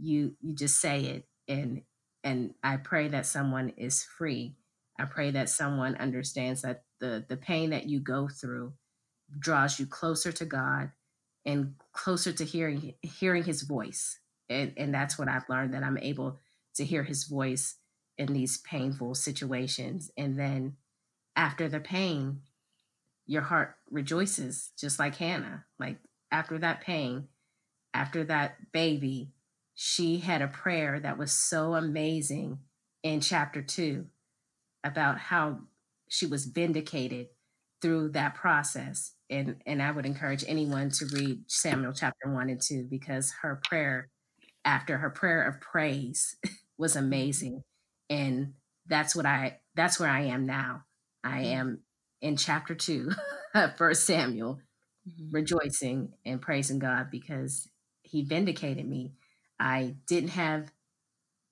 you 0.00 0.36
you 0.40 0.54
just 0.54 0.80
say 0.80 1.00
it 1.04 1.28
and 1.48 1.82
and 2.24 2.54
I 2.62 2.78
pray 2.78 3.08
that 3.08 3.26
someone 3.26 3.68
is 3.76 4.02
free. 4.02 4.56
I 4.98 5.04
pray 5.04 5.30
that 5.32 5.48
someone 5.48 5.94
understands 5.96 6.62
that 6.62 6.84
the 6.98 7.24
the 7.28 7.36
pain 7.36 7.70
that 7.70 7.86
you 7.86 8.00
go 8.00 8.28
through 8.28 8.72
draws 9.38 9.78
you 9.78 9.86
closer 9.86 10.32
to 10.32 10.44
God 10.44 10.90
and 11.44 11.74
closer 11.92 12.32
to 12.32 12.44
hearing 12.44 12.94
hearing 13.02 13.44
his 13.44 13.62
voice. 13.62 14.18
And 14.48 14.72
and 14.76 14.92
that's 14.92 15.18
what 15.18 15.28
I've 15.28 15.48
learned 15.48 15.74
that 15.74 15.84
I'm 15.84 15.98
able 15.98 16.40
to 16.76 16.84
hear 16.84 17.04
his 17.04 17.24
voice 17.24 17.76
in 18.18 18.32
these 18.32 18.58
painful 18.58 19.14
situations 19.14 20.10
and 20.16 20.38
then 20.38 20.76
after 21.36 21.68
the 21.68 21.80
pain 21.80 22.40
your 23.26 23.42
heart 23.42 23.76
rejoices 23.90 24.72
just 24.78 24.98
like 24.98 25.16
Hannah. 25.16 25.64
Like 25.78 25.98
after 26.30 26.58
that 26.58 26.82
pain, 26.82 27.28
after 27.92 28.24
that 28.24 28.72
baby, 28.72 29.32
she 29.74 30.18
had 30.18 30.42
a 30.42 30.48
prayer 30.48 31.00
that 31.00 31.18
was 31.18 31.32
so 31.32 31.74
amazing 31.74 32.58
in 33.02 33.20
chapter 33.20 33.60
two 33.62 34.06
about 34.84 35.18
how 35.18 35.58
she 36.08 36.26
was 36.26 36.46
vindicated 36.46 37.28
through 37.82 38.10
that 38.10 38.34
process. 38.34 39.12
And, 39.28 39.56
and 39.66 39.82
I 39.82 39.90
would 39.90 40.06
encourage 40.06 40.44
anyone 40.46 40.90
to 40.90 41.06
read 41.12 41.44
Samuel 41.48 41.92
chapter 41.92 42.30
one 42.30 42.48
and 42.50 42.60
two 42.60 42.86
because 42.88 43.32
her 43.42 43.60
prayer, 43.64 44.10
after 44.64 44.98
her 44.98 45.10
prayer 45.10 45.46
of 45.46 45.60
praise, 45.60 46.36
was 46.78 46.96
amazing. 46.96 47.62
And 48.08 48.54
that's 48.86 49.16
what 49.16 49.26
I 49.26 49.58
that's 49.74 49.98
where 49.98 50.10
I 50.10 50.22
am 50.22 50.46
now. 50.46 50.84
I 51.22 51.38
mm-hmm. 51.38 51.44
am 51.44 51.78
in 52.20 52.36
chapter 52.36 52.74
two 52.74 53.10
of 53.54 53.76
First 53.76 54.04
Samuel, 54.04 54.60
mm-hmm. 55.08 55.34
rejoicing 55.34 56.12
and 56.24 56.40
praising 56.40 56.78
God 56.78 57.10
because 57.10 57.68
he 58.02 58.22
vindicated 58.22 58.86
me 58.86 59.12
I 59.58 59.96
didn't 60.06 60.30
have 60.30 60.72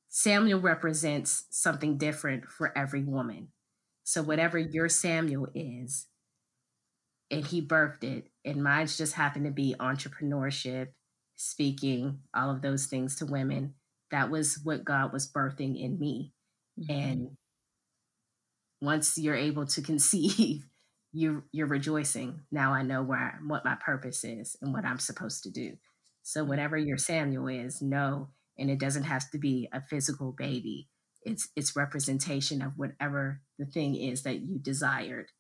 Samuel 0.09 0.61
represents 0.61 1.47
something 1.51 1.97
different 1.97 2.45
for 2.45 2.77
every 2.77 3.03
woman. 3.03 3.49
So 4.05 4.23
whatever 4.23 4.59
your 4.59 4.89
Samuel 4.89 5.49
is, 5.55 6.07
and 7.31 7.47
he 7.47 7.67
birthed 7.67 8.05
it, 8.05 8.29
and 8.45 8.63
mine's 8.63 8.99
just 8.99 9.15
happened 9.15 9.47
to 9.47 9.51
be 9.51 9.75
entrepreneurship, 9.81 10.89
speaking, 11.37 12.19
all 12.35 12.51
of 12.51 12.61
those 12.61 12.87
things 12.87 13.17
to 13.17 13.27
women. 13.27 13.75
That 14.11 14.31
was 14.31 14.61
what 14.63 14.85
God 14.85 15.15
was 15.15 15.33
birthing 15.33 15.83
in 15.83 15.99
me. 15.99 16.35
Mm-hmm. 16.79 16.93
And 16.93 17.31
once 18.83 19.17
you're 19.17 19.35
able 19.35 19.65
to 19.65 19.81
conceive, 19.81 20.67
you 21.15 21.45
you're 21.53 21.67
rejoicing. 21.67 22.41
Now 22.51 22.75
I 22.75 22.83
know 22.83 23.03
where 23.03 23.19
I, 23.19 23.47
what 23.47 23.65
my 23.65 23.77
purpose 23.77 24.25
is 24.25 24.57
and 24.61 24.75
what 24.75 24.85
I'm 24.85 24.99
supposed 24.99 25.45
to 25.45 25.51
do. 25.51 25.79
So 26.23 26.45
whatever 26.45 26.77
your 26.77 26.99
Samuel 26.99 27.49
is, 27.49 27.83
know, 27.83 28.29
and 28.59 28.71
it 28.71 28.79
doesn't 28.79 29.05
have 29.05 29.31
to 29.31 29.39
be 29.39 29.69
a 29.73 29.81
physical 29.81 30.33
baby. 30.33 30.89
It's 31.25 31.49
it's 31.57 31.77
representation 31.77 32.63
of 32.63 32.73
whatever 32.77 33.41
the 33.59 33.67
thing 33.67 33.95
is 33.97 34.23
that 34.23 34.41
you 34.41 34.59
desired, 34.59 35.31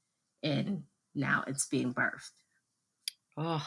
and 0.42 0.68
mm. 0.68 0.83
now 1.14 1.45
it's 1.47 1.66
being 1.66 1.92
birthed. 1.92 2.31
Oh, 3.37 3.66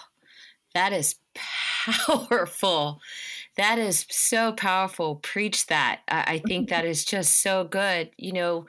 that 0.73 0.93
is 0.93 1.15
powerful. 1.33 3.01
That 3.57 3.79
is 3.79 4.05
so 4.09 4.53
powerful. 4.53 5.15
Preach 5.15 5.67
that. 5.67 6.01
I, 6.07 6.23
I 6.27 6.39
think 6.39 6.69
that 6.69 6.85
is 6.85 7.03
just 7.03 7.41
so 7.41 7.63
good. 7.65 8.11
You 8.17 8.33
know, 8.33 8.67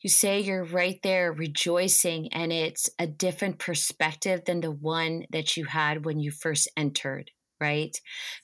you 0.00 0.08
say 0.08 0.40
you're 0.40 0.64
right 0.64 1.00
there 1.02 1.32
rejoicing, 1.32 2.32
and 2.32 2.52
it's 2.52 2.88
a 2.98 3.06
different 3.06 3.58
perspective 3.58 4.44
than 4.46 4.60
the 4.60 4.70
one 4.70 5.26
that 5.30 5.56
you 5.56 5.66
had 5.66 6.04
when 6.04 6.20
you 6.20 6.30
first 6.30 6.68
entered 6.76 7.30
right? 7.62 7.96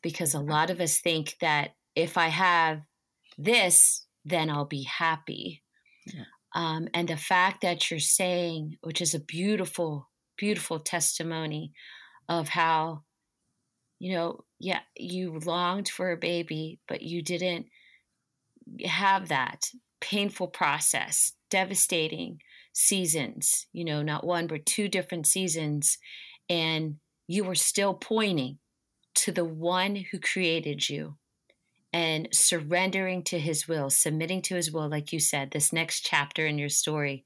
Because 0.03 0.35
a 0.35 0.41
lot 0.41 0.71
of 0.71 0.81
us 0.81 0.99
think 0.99 1.35
that 1.41 1.73
if 1.97 2.17
I 2.17 2.29
have 2.29 2.83
this, 3.37 4.07
then 4.25 4.49
I'll 4.49 4.65
be 4.65 4.85
happy. 4.85 5.63
Yeah. 6.07 6.25
Um, 6.55 6.89
and 6.95 7.09
the 7.09 7.17
fact 7.17 7.63
that 7.63 7.91
you're 7.91 8.01
saying, 8.01 8.79
which 8.83 9.03
is 9.03 9.15
a 9.15 9.21
beautiful, 9.21 10.09
beautiful 10.37 10.79
testimony 10.79 11.73
of 12.29 12.49
how, 12.49 13.03
you 13.99 14.15
know, 14.15 14.45
yeah, 14.61 14.81
you 14.97 15.39
longed 15.45 15.89
for 15.89 16.13
a 16.13 16.17
baby, 16.17 16.79
but 16.87 17.03
you 17.03 17.23
didn't 17.23 17.67
have 18.85 19.29
that 19.29 19.71
painful 20.01 20.49
process, 20.49 21.33
devastating 21.51 22.41
seasons, 22.73 23.67
you 23.73 23.85
know, 23.85 24.03
not 24.03 24.25
one, 24.25 24.47
but 24.47 24.65
two 24.65 24.89
different 24.89 25.27
seasons. 25.27 25.99
And 26.49 26.97
you 27.27 27.45
were 27.45 27.57
still 27.57 27.95
pointing 27.95 28.59
to 29.19 29.33
the 29.33 29.45
one 29.45 29.97
who 29.97 30.19
created 30.19 30.89
you 30.89 31.17
and 31.93 32.29
surrendering 32.33 33.25
to 33.25 33.39
his 33.39 33.67
will, 33.67 33.91
submitting 33.91 34.43
to 34.43 34.55
his 34.55 34.71
will, 34.71 34.89
like 34.89 35.13
you 35.13 35.19
said, 35.19 35.51
this 35.51 35.73
next 35.73 36.03
chapter 36.03 36.47
in 36.47 36.59
your 36.59 36.69
story, 36.69 37.25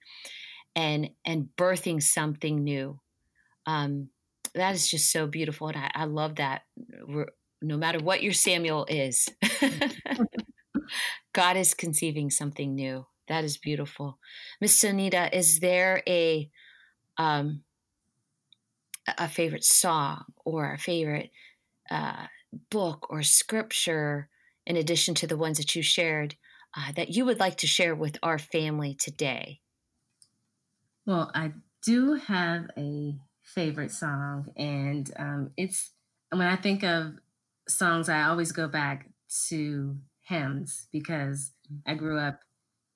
and 0.75 1.11
and 1.25 1.49
birthing 1.57 2.03
something 2.03 2.63
new. 2.63 2.99
Um, 3.67 4.09
that 4.55 4.75
is 4.75 4.89
just 4.89 5.11
so 5.11 5.27
beautiful, 5.27 5.69
and 5.69 5.77
I, 5.77 5.91
I 5.95 6.05
love 6.05 6.37
that. 6.37 6.63
No 7.61 7.77
matter 7.77 7.99
what 7.99 8.23
your 8.23 8.33
Samuel 8.33 8.87
is, 8.89 9.29
God 11.33 11.57
is 11.57 11.75
conceiving 11.75 12.31
something 12.31 12.75
new. 12.75 13.07
That 13.29 13.45
is 13.45 13.57
beautiful. 13.57 14.19
Miss 14.61 14.83
Sonita, 14.83 15.33
is 15.33 15.61
there 15.61 16.03
a 16.09 16.51
um, 17.19 17.63
a 19.19 19.29
favorite 19.29 19.65
song 19.65 20.25
or 20.45 20.73
a 20.73 20.79
favorite 20.79 21.31
uh, 21.93 22.27
book 22.71 23.07
or 23.11 23.23
scripture, 23.23 24.29
in 24.67 24.77
addition 24.77 25.15
to 25.17 25.27
the 25.27 25.37
ones 25.37 25.59
that 25.59 25.75
you 25.75 25.83
shared, 25.83 26.37
uh, 26.77 26.93
that 26.93 27.11
you 27.11 27.25
would 27.25 27.39
like 27.39 27.59
to 27.59 27.67
share 27.67 27.95
with 27.95 28.17
our 28.23 28.39
family 28.39 28.95
today? 28.95 29.61
Well, 31.05 31.31
I 31.35 31.53
do 31.85 32.15
have 32.15 32.67
a 32.77 33.17
favorite 33.43 33.91
song, 33.91 34.53
and 34.57 35.11
um, 35.19 35.51
it's 35.57 35.91
when 36.31 36.47
I 36.47 36.57
think 36.57 36.83
of 36.83 37.15
songs, 37.69 38.09
I 38.09 38.23
always 38.23 38.53
go 38.53 38.69
back 38.69 39.09
to 39.49 39.97
hymns 40.23 40.89
because 40.93 41.53
mm. 41.71 41.81
I 41.87 41.95
grew 41.95 42.19
up 42.19 42.41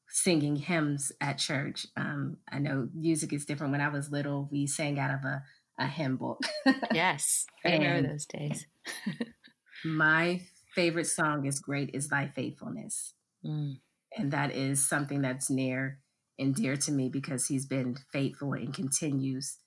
singing 0.09 0.57
hymns 0.57 1.13
at 1.21 1.39
church. 1.39 1.87
Um, 1.97 2.39
I 2.51 2.59
know 2.59 2.89
music 2.95 3.33
is 3.33 3.45
different. 3.45 3.73
When 3.73 3.81
I 3.81 3.89
was 3.89 4.11
little, 4.11 4.49
we 4.51 4.67
sang 4.67 4.99
out 4.99 5.15
of 5.15 5.25
a, 5.25 5.43
a 5.79 5.87
hymn 5.87 6.17
book. 6.17 6.43
yes, 6.95 7.47
I 7.65 7.73
remember 7.73 8.09
those 8.09 8.27
days. 8.27 8.67
my 9.85 10.41
favorite 10.75 11.07
song 11.07 11.47
is 11.47 11.59
Great 11.59 11.91
is 11.95 12.09
Thy 12.09 12.29
Faithfulness. 12.29 13.15
Mm. 13.45 13.79
And 14.17 14.33
that 14.33 14.55
is 14.55 14.87
something 14.87 15.23
that's 15.23 15.51
near 15.51 16.01
and 16.39 16.55
dear 16.55 16.77
to 16.77 16.93
me 16.93 17.09
because 17.09 17.47
he's 17.47 17.67
been 17.67 17.97
faithful 18.13 18.53
and 18.53 18.73
continues 18.73 19.59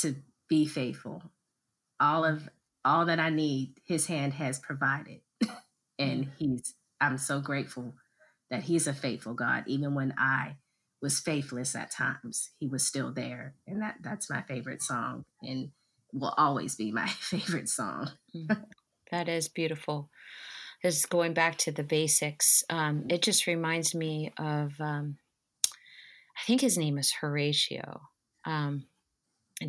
to 0.00 0.16
be 0.48 0.66
faithful. 0.66 1.22
All 2.00 2.24
of 2.24 2.48
all 2.84 3.06
that 3.06 3.18
I 3.18 3.30
need, 3.30 3.74
his 3.84 4.06
hand 4.06 4.34
has 4.34 4.58
provided. 4.58 5.20
and 5.98 6.26
mm. 6.26 6.30
he's 6.38 6.74
I'm 7.00 7.18
so 7.18 7.40
grateful 7.40 7.94
that 8.50 8.64
he's 8.64 8.86
a 8.86 8.94
faithful 8.94 9.34
God. 9.34 9.64
Even 9.66 9.94
when 9.94 10.14
I 10.16 10.56
was 11.02 11.20
faithless 11.20 11.74
at 11.74 11.90
times, 11.90 12.50
he 12.58 12.66
was 12.66 12.86
still 12.86 13.12
there. 13.12 13.54
And 13.66 13.82
that 13.82 13.96
that's 14.00 14.30
my 14.30 14.42
favorite 14.42 14.82
song 14.82 15.24
and 15.42 15.70
will 16.18 16.34
always 16.36 16.74
be 16.74 16.92
my 16.92 17.06
favorite 17.20 17.68
song. 17.68 18.10
Mm. 18.34 18.64
that 19.10 19.28
is 19.28 19.48
beautiful. 19.48 20.10
Just 20.82 21.08
going 21.08 21.32
back 21.32 21.56
to 21.58 21.72
the 21.72 21.82
basics, 21.82 22.62
um, 22.68 23.04
it 23.08 23.22
just 23.22 23.46
reminds 23.46 23.94
me 23.94 24.32
of 24.38 24.72
um, 24.80 25.16
I 26.36 26.42
think 26.46 26.60
his 26.60 26.76
name 26.76 26.98
is 26.98 27.12
Horatio. 27.12 28.02
Um, 28.44 28.84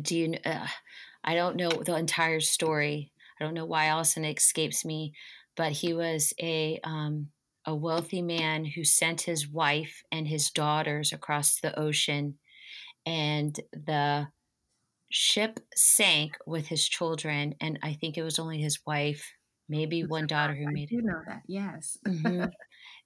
do 0.02 0.16
you? 0.16 0.38
Uh, 0.44 0.66
I 1.24 1.34
don't 1.34 1.56
know 1.56 1.70
the 1.70 1.96
entire 1.96 2.40
story. 2.40 3.10
I 3.40 3.44
don't 3.44 3.54
know 3.54 3.64
why 3.64 3.86
Allison 3.86 4.24
escapes 4.24 4.84
me, 4.84 5.14
but 5.56 5.72
he 5.72 5.94
was 5.94 6.34
a 6.40 6.78
um, 6.84 7.28
a 7.64 7.74
wealthy 7.74 8.22
man 8.22 8.64
who 8.64 8.84
sent 8.84 9.22
his 9.22 9.48
wife 9.48 10.02
and 10.12 10.28
his 10.28 10.50
daughters 10.50 11.12
across 11.12 11.58
the 11.58 11.76
ocean, 11.78 12.38
and 13.06 13.58
the 13.72 14.28
ship 15.10 15.60
sank 15.74 16.36
with 16.46 16.66
his 16.66 16.86
children, 16.86 17.54
and 17.60 17.78
I 17.82 17.94
think 17.94 18.16
it 18.16 18.22
was 18.22 18.38
only 18.38 18.60
his 18.60 18.80
wife, 18.86 19.24
maybe 19.68 20.04
one 20.04 20.26
daughter 20.26 20.54
who 20.54 20.70
made 20.72 20.90
it. 20.90 20.94
You 20.94 21.02
know 21.02 21.20
that, 21.26 21.42
yes. 21.46 21.98
mm-hmm. 22.06 22.44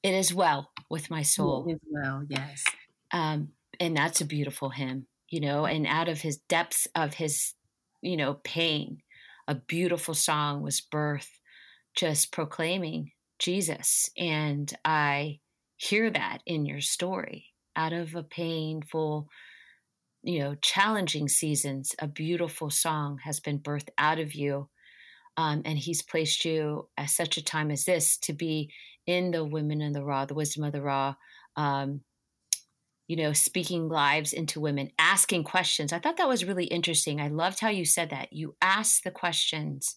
It 0.03 0.14
is 0.14 0.34
well 0.34 0.72
with 0.90 1.11
my 1.11 1.22
soul. 1.22 1.64
It 1.68 1.74
is 1.74 1.80
well, 1.88 2.24
yes. 2.28 2.64
Um, 3.12 3.50
and 3.78 3.96
that's 3.96 4.20
a 4.20 4.24
beautiful 4.24 4.70
hymn, 4.70 5.07
you 5.28 5.40
know. 5.40 5.64
And 5.64 5.86
out 5.86 6.09
of 6.09 6.20
his 6.20 6.38
depths 6.38 6.88
of 6.96 7.14
his, 7.14 7.55
you 8.00 8.16
know, 8.16 8.34
pain, 8.42 8.98
a 9.46 9.55
beautiful 9.55 10.14
song 10.14 10.61
was 10.61 10.80
birth, 10.80 11.30
just 11.94 12.32
proclaiming 12.32 13.12
Jesus. 13.38 14.11
And 14.18 14.72
I 14.84 15.38
hear 15.76 16.11
that 16.11 16.38
in 16.46 16.66
your 16.66 16.80
story. 16.80 17.46
Out 17.76 17.92
of 17.92 18.14
a 18.14 18.22
painful, 18.22 19.28
you 20.22 20.38
know, 20.38 20.54
challenging 20.56 21.28
seasons, 21.28 21.94
a 21.98 22.06
beautiful 22.06 22.70
song 22.70 23.18
has 23.24 23.40
been 23.40 23.58
birthed 23.58 23.90
out 23.98 24.18
of 24.18 24.34
you. 24.34 24.68
Um, 25.36 25.62
and 25.64 25.78
he's 25.78 26.02
placed 26.02 26.44
you 26.44 26.88
at 26.96 27.10
such 27.10 27.36
a 27.38 27.44
time 27.44 27.70
as 27.70 27.84
this 27.84 28.18
to 28.18 28.32
be 28.32 28.70
in 29.06 29.30
the 29.30 29.44
women 29.44 29.80
in 29.80 29.92
the 29.92 30.04
raw, 30.04 30.26
the 30.26 30.34
wisdom 30.34 30.62
of 30.62 30.72
the 30.72 30.82
raw, 30.82 31.14
um, 31.56 32.02
you 33.08 33.16
know, 33.16 33.32
speaking 33.32 33.88
lives 33.88 34.32
into 34.32 34.60
women, 34.60 34.90
asking 34.98 35.44
questions. 35.44 35.92
I 35.92 35.98
thought 35.98 36.18
that 36.18 36.28
was 36.28 36.44
really 36.44 36.66
interesting. 36.66 37.20
I 37.20 37.28
loved 37.28 37.60
how 37.60 37.68
you 37.68 37.84
said 37.84 38.10
that. 38.10 38.32
You 38.32 38.56
ask 38.62 39.02
the 39.02 39.10
questions, 39.10 39.96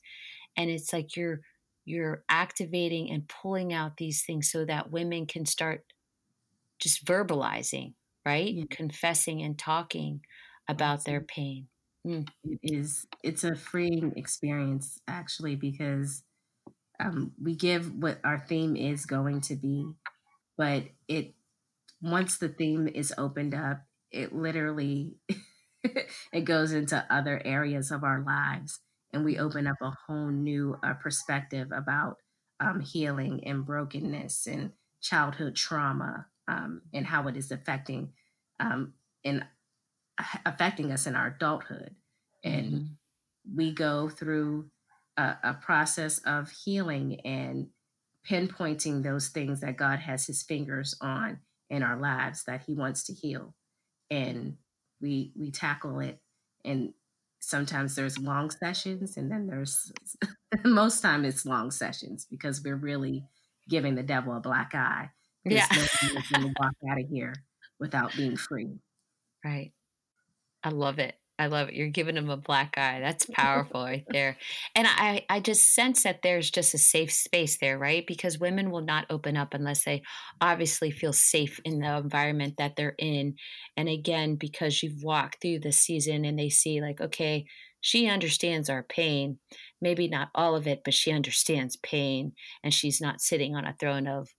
and 0.58 0.70
it's 0.70 0.92
like 0.92 1.16
you're 1.16 1.42
you're 1.86 2.24
activating 2.30 3.12
and 3.12 3.28
pulling 3.28 3.72
out 3.72 3.98
these 3.98 4.24
things 4.24 4.52
so 4.52 4.66
that 4.66 4.92
women 4.92 5.28
can 5.28 5.46
start 5.46 5.86
just 6.80 7.06
verbalizing, 7.06 7.94
right? 8.26 8.54
Yeah. 8.54 8.66
Confessing 8.70 9.42
and 9.42 9.58
talking 9.58 10.22
about 10.68 11.06
their 11.06 11.22
pain. 11.22 11.68
Mm. 12.06 12.28
It 12.44 12.60
is 12.64 13.08
it's 13.24 13.44
a 13.44 13.56
freeing 13.56 14.14
experience 14.16 15.00
actually 15.08 15.56
because 15.56 16.24
um, 17.00 17.34
we 17.42 17.56
give 17.56 17.94
what 17.96 18.20
our 18.24 18.40
theme 18.40 18.76
is 18.76 19.06
going 19.06 19.42
to 19.42 19.56
be, 19.56 19.88
but 20.58 20.84
it 21.08 21.34
once 22.02 22.38
the 22.38 22.50
theme 22.50 22.88
is 22.88 23.14
opened 23.18 23.54
up, 23.54 23.82
it 24.12 24.34
literally 24.34 25.16
it 25.84 26.46
goes 26.46 26.72
into 26.72 27.06
other 27.10 27.42
areas 27.46 27.92
of 27.92 28.04
our 28.04 28.24
lives 28.26 28.80
and 29.14 29.24
we 29.26 29.38
open 29.40 29.68
up 29.68 29.78
a 29.82 29.92
whole 30.08 30.30
new 30.30 30.78
uh, 30.84 30.94
perspective 30.96 31.70
about 31.72 32.18
um, 32.60 32.80
healing 32.82 33.44
and 33.46 33.66
brokenness 33.66 34.48
and 34.48 34.72
childhood 35.02 35.56
trauma 35.56 36.28
um, 36.48 36.82
and 36.94 37.06
how 37.06 37.28
it 37.28 37.38
is 37.38 37.52
affecting 37.52 38.12
um, 38.60 38.94
and 39.24 39.46
affecting 40.46 40.92
us 40.92 41.08
in 41.08 41.16
our 41.16 41.28
adulthood. 41.28 41.96
And 42.44 42.74
mm-hmm. 42.74 43.56
we 43.56 43.74
go 43.74 44.10
through 44.10 44.70
a, 45.18 45.36
a 45.44 45.54
process 45.54 46.20
of 46.20 46.52
healing 46.52 47.20
and 47.26 47.68
pinpointing 48.30 49.04
those 49.04 49.28
things 49.28 49.62
that 49.62 49.78
god 49.78 50.00
has 50.00 50.26
his 50.26 50.42
fingers 50.42 50.96
on 51.00 51.40
in 51.70 51.84
our 51.84 51.98
lives 51.98 52.44
that 52.46 52.64
he 52.66 52.74
wants 52.74 53.04
to 53.06 53.14
heal. 53.14 53.54
And 54.10 54.58
we 55.02 55.32
we 55.38 55.52
tackle 55.52 56.00
it. 56.00 56.20
And 56.64 56.94
sometimes 57.40 57.96
there's 57.96 58.18
long 58.18 58.50
sessions 58.50 59.18
and 59.18 59.32
then 59.32 59.48
there's 59.48 59.92
most 60.66 61.02
time 61.02 61.26
it's 61.26 61.46
long 61.46 61.70
sessions 61.70 62.26
because 62.30 62.64
we're 62.64 62.76
really 62.76 63.24
giving 63.70 63.96
the 63.96 64.04
devil 64.04 64.36
a 64.36 64.40
black 64.40 64.74
eye 64.74 65.10
yeah 65.46 65.68
going 66.32 66.44
to 66.44 66.54
walk 66.60 66.74
out 66.90 67.00
of 67.00 67.08
here 67.10 67.34
without 67.80 68.16
being 68.16 68.36
free 68.36 68.80
right 69.44 69.72
i 70.64 70.70
love 70.70 71.00
it 71.00 71.16
I 71.38 71.48
love 71.48 71.68
it. 71.68 71.74
You're 71.74 71.90
giving 71.90 72.16
them 72.16 72.30
a 72.30 72.38
black 72.38 72.78
eye. 72.78 73.00
That's 73.02 73.26
powerful 73.34 73.84
right 73.84 74.06
there. 74.10 74.38
And 74.74 74.88
I, 74.88 75.26
I 75.30 75.40
just 75.40 75.74
sense 75.74 76.04
that 76.04 76.22
there's 76.22 76.50
just 76.50 76.74
a 76.74 76.78
safe 76.78 77.12
space 77.12 77.58
there, 77.58 77.78
right? 77.78 78.06
Because 78.08 78.40
women 78.40 78.72
will 78.72 78.82
not 78.82 79.06
open 79.10 79.36
up 79.36 79.54
unless 79.54 79.84
they 79.84 80.04
obviously 80.40 80.92
feel 80.92 81.14
safe 81.14 81.60
in 81.66 81.80
the 81.80 81.98
environment 81.98 82.56
that 82.58 82.76
they're 82.76 82.96
in. 82.98 83.36
And 83.76 83.90
again, 83.90 84.36
because 84.36 84.82
you've 84.82 85.04
walked 85.04 85.42
through 85.42 85.60
the 85.60 85.72
season 85.72 86.24
and 86.26 86.40
they 86.40 86.50
see, 86.50 86.82
like, 86.82 87.02
okay, 87.02 87.46
she 87.82 88.08
understands 88.08 88.70
our 88.70 88.84
pain. 88.84 89.38
Maybe 89.82 90.08
not 90.08 90.30
all 90.34 90.56
of 90.56 90.68
it, 90.68 90.82
but 90.86 90.94
she 90.94 91.12
understands 91.12 91.76
pain. 91.76 92.32
And 92.64 92.74
she's 92.74 93.02
not 93.02 93.22
sitting 93.22 93.56
on 93.56 93.66
a 93.66 93.76
throne 93.80 94.08
of, 94.08 94.30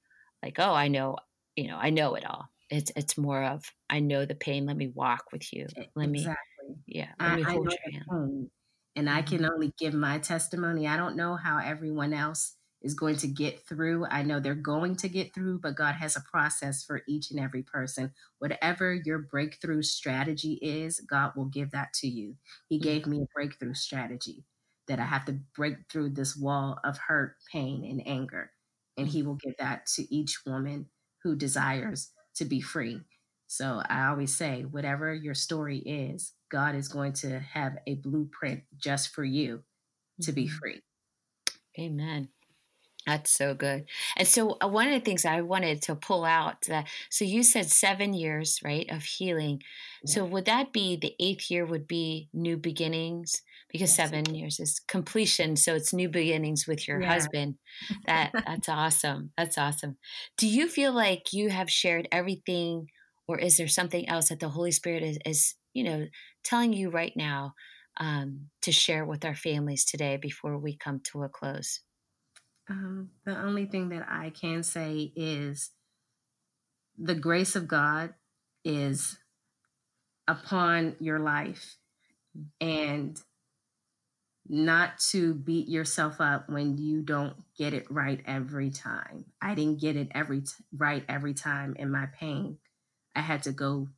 like, 0.47 0.59
oh, 0.61 0.73
I 0.73 0.89
know, 0.89 1.17
you 1.57 1.67
know, 1.67 1.77
I 1.77 1.91
know 1.91 2.15
it 2.15 2.25
all. 2.25 2.47
It's 2.71 2.93
it's 2.97 3.19
more 3.19 3.43
of 3.43 3.65
I 3.91 4.01
know 4.01 4.25
the 4.25 4.35
pain. 4.35 4.67
Let 4.67 4.77
me 4.77 4.89
walk 4.89 5.25
with 5.33 5.53
you. 5.53 5.67
Let 5.95 6.09
exactly. 6.09 6.69
me 6.69 6.77
yeah. 6.87 7.09
Let 7.21 7.35
me 7.35 7.43
hold 7.43 7.69
I 7.69 7.77
your 7.85 7.93
hand. 7.93 8.51
And 8.95 9.11
I 9.11 9.23
can 9.23 9.39
mm-hmm. 9.39 9.53
only 9.53 9.73
give 9.79 9.93
my 9.93 10.19
testimony. 10.19 10.87
I 10.89 10.97
don't 10.97 11.17
know 11.17 11.37
how 11.37 11.59
everyone 11.59 12.13
else 12.15 12.55
is 12.83 12.95
going 12.95 13.17
to 13.17 13.27
get 13.27 13.67
through. 13.67 14.07
I 14.07 14.23
know 14.23 14.41
they're 14.41 14.55
going 14.55 14.97
to 14.97 15.09
get 15.09 15.35
through, 15.35 15.59
but 15.59 15.77
God 15.77 15.97
has 15.97 16.17
a 16.17 16.25
process 16.31 16.85
for 16.85 17.03
each 17.09 17.31
and 17.31 17.41
every 17.41 17.63
person. 17.63 18.13
Whatever 18.39 18.95
your 18.95 19.19
breakthrough 19.19 19.83
strategy 19.83 20.59
is, 20.63 21.01
God 21.01 21.33
will 21.37 21.47
give 21.47 21.73
that 21.73 21.93
to 21.95 22.09
you. 22.09 22.37
He 22.69 22.79
gave 22.79 23.07
me 23.07 23.23
a 23.23 23.35
breakthrough 23.35 23.75
strategy 23.75 24.45
that 24.89 25.01
I 25.01 25.05
have 25.05 25.25
to 25.27 25.39
break 25.55 25.77
through 25.91 26.11
this 26.11 26.37
wall 26.37 26.79
of 26.85 26.97
hurt, 26.97 27.37
pain, 27.53 27.85
and 27.85 28.07
anger. 28.07 28.51
And 28.97 29.09
He 29.09 29.23
will 29.23 29.35
give 29.35 29.57
that 29.59 29.87
to 29.97 30.15
each 30.15 30.41
woman 30.47 30.87
who 31.23 31.37
desires 31.37 32.11
to 32.37 32.45
be 32.45 32.61
free. 32.61 33.01
So 33.47 33.83
I 33.89 34.07
always 34.07 34.37
say, 34.37 34.63
whatever 34.63 35.15
your 35.15 35.35
story 35.35 35.79
is, 35.79 36.33
God 36.51 36.75
is 36.75 36.89
going 36.89 37.13
to 37.15 37.41
have 37.41 37.77
a 37.87 37.95
blueprint 37.95 38.63
just 38.77 39.11
for 39.11 39.25
you 39.25 39.63
to 40.23 40.33
be 40.33 40.47
mm-hmm. 40.47 40.57
free. 40.57 40.83
Amen. 41.79 42.29
That's 43.07 43.31
so 43.31 43.55
good. 43.55 43.85
And 44.17 44.27
so 44.27 44.57
uh, 44.61 44.67
one 44.67 44.89
of 44.89 44.95
the 44.95 45.01
things 45.01 45.25
I 45.25 45.41
wanted 45.41 45.81
to 45.83 45.95
pull 45.95 46.25
out 46.25 46.63
that 46.63 46.89
so 47.09 47.25
you 47.25 47.45
said 47.45 47.71
7 47.71 48.15
years, 48.15 48.59
right, 48.65 48.91
of 48.91 49.05
healing. 49.05 49.63
Yeah. 50.03 50.15
So 50.15 50.25
would 50.25 50.45
that 50.47 50.73
be 50.73 50.97
the 50.97 51.15
8th 51.21 51.49
year 51.49 51.65
would 51.65 51.87
be 51.87 52.29
new 52.35 52.57
beginnings 52.57 53.43
because 53.71 53.97
yes. 53.97 54.11
7 54.11 54.35
years 54.35 54.59
is 54.59 54.81
completion, 54.89 55.55
so 55.55 55.75
it's 55.77 55.93
new 55.93 56.09
beginnings 56.09 56.67
with 56.67 56.89
your 56.89 57.01
yeah. 57.01 57.13
husband. 57.13 57.55
That 58.07 58.33
that's 58.47 58.69
awesome. 58.69 59.31
That's 59.39 59.57
awesome. 59.57 59.99
Do 60.37 60.49
you 60.49 60.69
feel 60.69 60.93
like 60.93 61.33
you 61.33 61.51
have 61.51 61.71
shared 61.71 62.09
everything 62.11 62.89
or 63.29 63.39
is 63.39 63.57
there 63.57 63.69
something 63.69 64.09
else 64.09 64.31
that 64.31 64.41
the 64.41 64.49
Holy 64.49 64.73
Spirit 64.73 65.05
is 65.05 65.19
is, 65.25 65.55
you 65.75 65.85
know, 65.85 66.07
telling 66.43 66.73
you 66.73 66.91
right 66.91 67.13
now 67.17 67.55
um, 67.99 68.47
to 68.63 68.73
share 68.73 69.05
with 69.05 69.25
our 69.25 69.37
families 69.37 69.85
today 69.85 70.17
before 70.17 70.59
we 70.59 70.77
come 70.77 71.01
to 71.13 71.23
a 71.23 71.29
close? 71.29 71.81
Um, 72.69 73.11
the 73.25 73.37
only 73.37 73.67
thing 73.67 73.91
that 73.91 74.07
I 74.09 74.31
can 74.31 74.63
say 74.63 75.13
is 75.15 75.71
the 76.99 77.15
grace 77.15 77.55
of 77.55 77.69
God 77.69 78.15
is 78.65 79.19
upon 80.27 80.97
your 80.99 81.21
life 81.21 81.77
and 82.61 83.21
not 84.49 84.99
to 85.11 85.35
beat 85.35 85.69
yourself 85.69 86.21
up 86.21 86.49
when 86.49 86.79
you 86.79 87.03
don't 87.03 87.37
get 87.57 87.75
it 87.75 87.91
right 87.91 88.21
every 88.27 88.71
time. 88.71 89.25
I 89.41 89.55
didn't 89.55 89.81
get 89.81 89.97
it 89.97 90.09
every 90.13 90.43
t- 90.43 90.53
right 90.77 91.05
every 91.09 91.35
time 91.35 91.75
in 91.79 91.91
my 91.91 92.07
pain. 92.07 92.59
I 93.15 93.21
had 93.21 93.43
to 93.45 93.53
go 93.53 93.89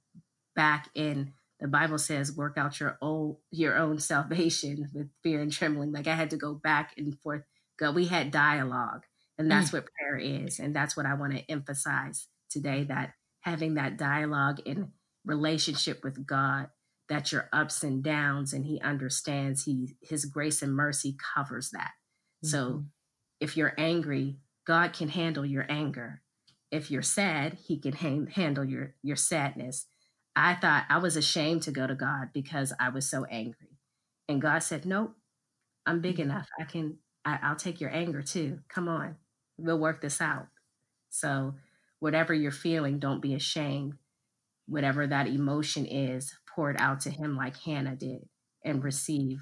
back 0.55 0.89
in 0.95 1.33
the 1.61 1.69
Bible 1.69 1.99
says 1.99 2.37
work 2.37 2.57
out 2.57 2.79
your 2.79 2.97
own 3.03 3.37
your 3.51 3.77
own 3.77 3.99
salvation 3.99 4.89
with 4.95 5.09
fear 5.23 5.41
and 5.41 5.53
trembling. 5.53 5.93
Like 5.93 6.07
I 6.07 6.15
had 6.15 6.31
to 6.31 6.37
go 6.37 6.55
back 6.55 6.95
and 6.97 7.19
forth 7.21 7.43
go. 7.79 7.91
We 7.91 8.07
had 8.07 8.31
dialogue, 8.31 9.05
and 9.39 9.51
that's 9.51 9.71
mm. 9.71 9.75
what 9.75 9.89
prayer 9.99 10.17
is, 10.19 10.59
and 10.59 10.75
that's 10.75 10.97
what 10.97 11.07
I 11.07 11.15
want 11.15 11.35
to 11.35 11.51
emphasize 11.51 12.29
today. 12.51 12.85
That 12.85 13.13
having 13.41 13.75
that 13.75 13.97
dialogue 13.97 14.61
in 14.65 14.93
relationship 15.25 16.03
with 16.03 16.27
God, 16.27 16.69
that 17.09 17.33
your 17.33 17.49
ups 17.53 17.83
and 17.83 18.03
downs, 18.03 18.53
and 18.53 18.65
He 18.65 18.81
understands. 18.81 19.65
He 19.65 19.97
His 20.03 20.25
grace 20.25 20.63
and 20.63 20.75
mercy 20.75 21.17
covers 21.35 21.71
that. 21.71 21.93
Mm-hmm. 22.45 22.49
So, 22.49 22.85
if 23.41 23.57
you're 23.57 23.75
angry, 23.79 24.39
God 24.67 24.93
can 24.93 25.09
handle 25.09 25.47
your 25.47 25.67
anger. 25.69 26.23
If 26.71 26.91
you're 26.91 27.03
sad, 27.03 27.59
He 27.67 27.79
can 27.79 27.95
ha- 27.95 28.31
handle 28.35 28.65
your 28.65 28.95
your 29.03 29.17
sadness. 29.17 29.87
I 30.37 30.55
thought 30.55 30.85
I 30.89 30.99
was 30.99 31.17
ashamed 31.17 31.63
to 31.63 31.73
go 31.73 31.87
to 31.87 31.97
God 31.97 32.29
because 32.33 32.73
I 32.79 32.91
was 32.91 33.11
so 33.11 33.25
angry. 33.25 33.79
And 34.29 34.41
God 34.41 34.61
said, 34.61 34.87
Nope, 34.87 35.17
I'm 35.85 36.01
big 36.01 36.15
mm-hmm. 36.15 36.31
enough. 36.31 36.49
I 36.61 36.65
can 36.65 36.99
I, 37.43 37.49
will 37.51 37.57
take 37.57 37.81
your 37.81 37.95
anger 37.95 38.23
too. 38.23 38.61
Come 38.69 38.89
on, 38.89 39.17
we'll 39.57 39.79
work 39.79 40.01
this 40.01 40.21
out. 40.21 40.47
So, 41.11 41.55
whatever 42.01 42.33
you're 42.33 42.51
feeling, 42.51 42.99
don't 42.99 43.23
be 43.23 43.35
ashamed. 43.35 43.95
Whatever 44.67 45.07
that 45.07 45.27
emotion 45.27 45.87
is, 45.87 46.35
pour 46.55 46.71
it 46.71 46.81
out 46.81 47.01
to 47.01 47.11
Him 47.11 47.37
like 47.37 47.57
Hannah 47.57 47.97
did 47.97 48.29
and 48.65 48.85
receive 48.85 49.41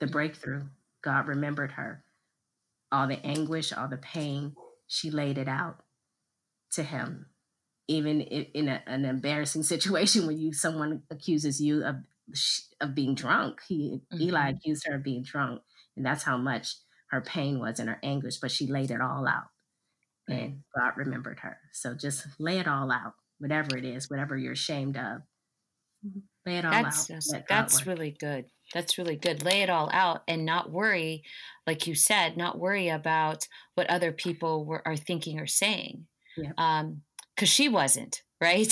the 0.00 0.06
breakthrough. 0.06 0.64
God 1.02 1.26
remembered 1.26 1.72
her. 1.72 2.04
All 2.90 3.06
the 3.06 3.24
anguish, 3.24 3.72
all 3.72 3.88
the 3.88 3.96
pain, 3.96 4.54
she 4.86 5.10
laid 5.10 5.38
it 5.38 5.48
out 5.48 5.82
to 6.72 6.82
Him. 6.82 7.26
Even 7.86 8.20
in 8.20 8.68
a, 8.68 8.82
an 8.86 9.04
embarrassing 9.04 9.62
situation 9.62 10.26
when 10.26 10.38
you 10.38 10.52
someone 10.52 11.02
accuses 11.10 11.60
you 11.60 11.84
of 11.84 11.96
of 12.80 12.94
being 12.94 13.14
drunk, 13.14 13.60
he 13.66 14.00
mm-hmm. 14.12 14.22
Eli 14.22 14.50
accused 14.50 14.86
her 14.86 14.96
of 14.96 15.02
being 15.02 15.22
drunk 15.22 15.62
and 15.98 16.06
that's 16.06 16.22
how 16.22 16.36
much 16.38 16.76
her 17.10 17.20
pain 17.20 17.58
was 17.58 17.80
and 17.80 17.88
her 17.88 17.98
anguish, 18.02 18.38
but 18.38 18.50
she 18.50 18.66
laid 18.66 18.90
it 18.90 19.00
all 19.00 19.26
out. 19.26 19.48
And 20.28 20.62
God 20.76 20.92
remembered 20.96 21.40
her. 21.40 21.56
So 21.72 21.94
just 21.94 22.26
lay 22.38 22.58
it 22.58 22.68
all 22.68 22.92
out, 22.92 23.14
whatever 23.38 23.76
it 23.78 23.84
is, 23.84 24.10
whatever 24.10 24.36
you're 24.36 24.52
ashamed 24.52 24.96
of. 24.96 25.22
Mm-hmm. 26.06 26.18
Lay 26.46 26.58
it 26.58 26.64
all 26.66 26.70
that's, 26.70 27.10
out. 27.10 27.42
That's 27.48 27.86
really 27.86 28.14
good. 28.18 28.44
That's 28.74 28.98
really 28.98 29.16
good. 29.16 29.42
Lay 29.42 29.62
it 29.62 29.70
all 29.70 29.88
out 29.90 30.22
and 30.28 30.44
not 30.44 30.70
worry, 30.70 31.24
like 31.66 31.86
you 31.86 31.94
said, 31.94 32.36
not 32.36 32.58
worry 32.58 32.90
about 32.90 33.48
what 33.74 33.88
other 33.88 34.12
people 34.12 34.66
were, 34.66 34.86
are 34.86 34.96
thinking 34.96 35.40
or 35.40 35.46
saying. 35.46 36.06
Yeah. 36.36 36.52
Um, 36.58 37.02
because 37.34 37.48
she 37.48 37.68
wasn't, 37.68 38.22
right? 38.40 38.70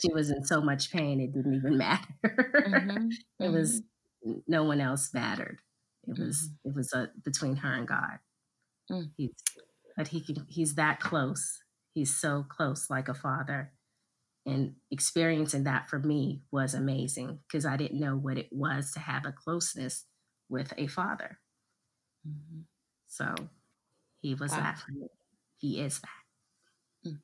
she 0.00 0.12
was 0.12 0.30
in 0.30 0.44
so 0.44 0.62
much 0.62 0.90
pain, 0.90 1.20
it 1.20 1.34
didn't 1.34 1.54
even 1.54 1.76
matter. 1.78 2.06
Mm-hmm. 2.24 3.08
it 3.40 3.44
mm-hmm. 3.44 3.52
was 3.52 3.82
no 4.48 4.64
one 4.64 4.80
else 4.80 5.10
mattered. 5.12 5.58
It 6.06 6.18
was 6.18 6.48
mm-hmm. 6.48 6.70
it 6.70 6.74
was 6.76 6.92
a, 6.92 7.10
between 7.24 7.56
her 7.56 7.74
and 7.74 7.88
God. 7.88 8.18
Mm. 8.90 9.10
He's, 9.16 9.30
but 9.96 10.08
he 10.08 10.20
can, 10.20 10.46
he's 10.48 10.74
that 10.74 11.00
close. 11.00 11.60
He's 11.94 12.14
so 12.14 12.44
close, 12.48 12.90
like 12.90 13.08
a 13.08 13.14
father. 13.14 13.72
And 14.46 14.74
experiencing 14.90 15.64
that 15.64 15.88
for 15.88 15.98
me 15.98 16.42
was 16.50 16.74
amazing 16.74 17.38
because 17.48 17.64
I 17.64 17.76
didn't 17.76 18.00
know 18.00 18.16
what 18.16 18.36
it 18.36 18.48
was 18.50 18.92
to 18.92 19.00
have 19.00 19.24
a 19.24 19.32
closeness 19.32 20.04
with 20.48 20.72
a 20.76 20.86
father. 20.86 21.38
Mm-hmm. 22.28 22.60
So 23.08 23.34
he 24.20 24.34
was 24.34 24.50
wow. 24.50 24.58
that 24.58 24.78
for 24.78 24.92
me. 24.92 25.06
He 25.58 25.80
is 25.80 26.00
that. 26.00 27.10
Mm. 27.10 27.18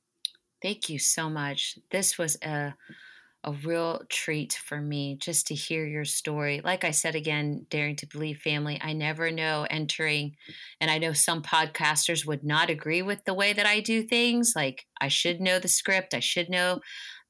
Thank 0.62 0.89
you 0.89 0.99
so 0.99 1.28
much. 1.28 1.78
This 1.91 2.16
was 2.16 2.37
a 2.43 2.74
a 3.43 3.53
real 3.53 4.03
treat 4.11 4.53
for 4.53 4.80
me 4.80 5.16
just 5.16 5.47
to 5.47 5.55
hear 5.55 5.86
your 5.86 6.05
story. 6.05 6.61
Like 6.62 6.84
I 6.84 6.91
said 6.91 7.14
again, 7.14 7.66
Daring 7.70 7.97
to 7.97 8.07
Believe 8.07 8.38
family, 8.38 8.78
I 8.82 8.93
never 8.93 9.30
know 9.30 9.66
entering, 9.70 10.36
and 10.80 10.91
I 10.91 10.99
know 10.99 11.14
some 11.14 11.43
podcasters 11.43 12.26
would 12.26 12.45
not 12.45 12.68
agree 12.68 13.01
with 13.01 13.24
the 13.24 13.34
way 13.34 13.53
that 13.55 13.66
I 13.66 13.80
do 13.80 14.03
things. 14.03 14.53
Like 14.55 14.86
I 15.01 15.09
should 15.09 15.41
know 15.41 15.59
the 15.59 15.68
script, 15.68 16.12
I 16.12 16.20
should 16.20 16.51
know, 16.51 16.80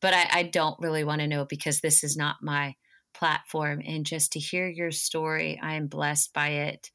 but 0.01 0.13
I, 0.13 0.29
I 0.33 0.43
don't 0.45 0.81
really 0.81 1.05
want 1.05 1.21
to 1.21 1.29
know 1.29 1.45
because 1.45 1.81
this 1.81 2.03
is 2.03 2.17
not 2.17 2.43
my 2.43 2.75
platform. 3.15 3.81
And 3.87 4.05
just 4.05 4.33
to 4.33 4.41
hear 4.41 4.69
your 4.69 4.91
story, 4.91 5.61
I 5.63 5.75
am 5.75 5.87
blessed 5.87 6.33
by 6.33 6.49
it. 6.49 6.91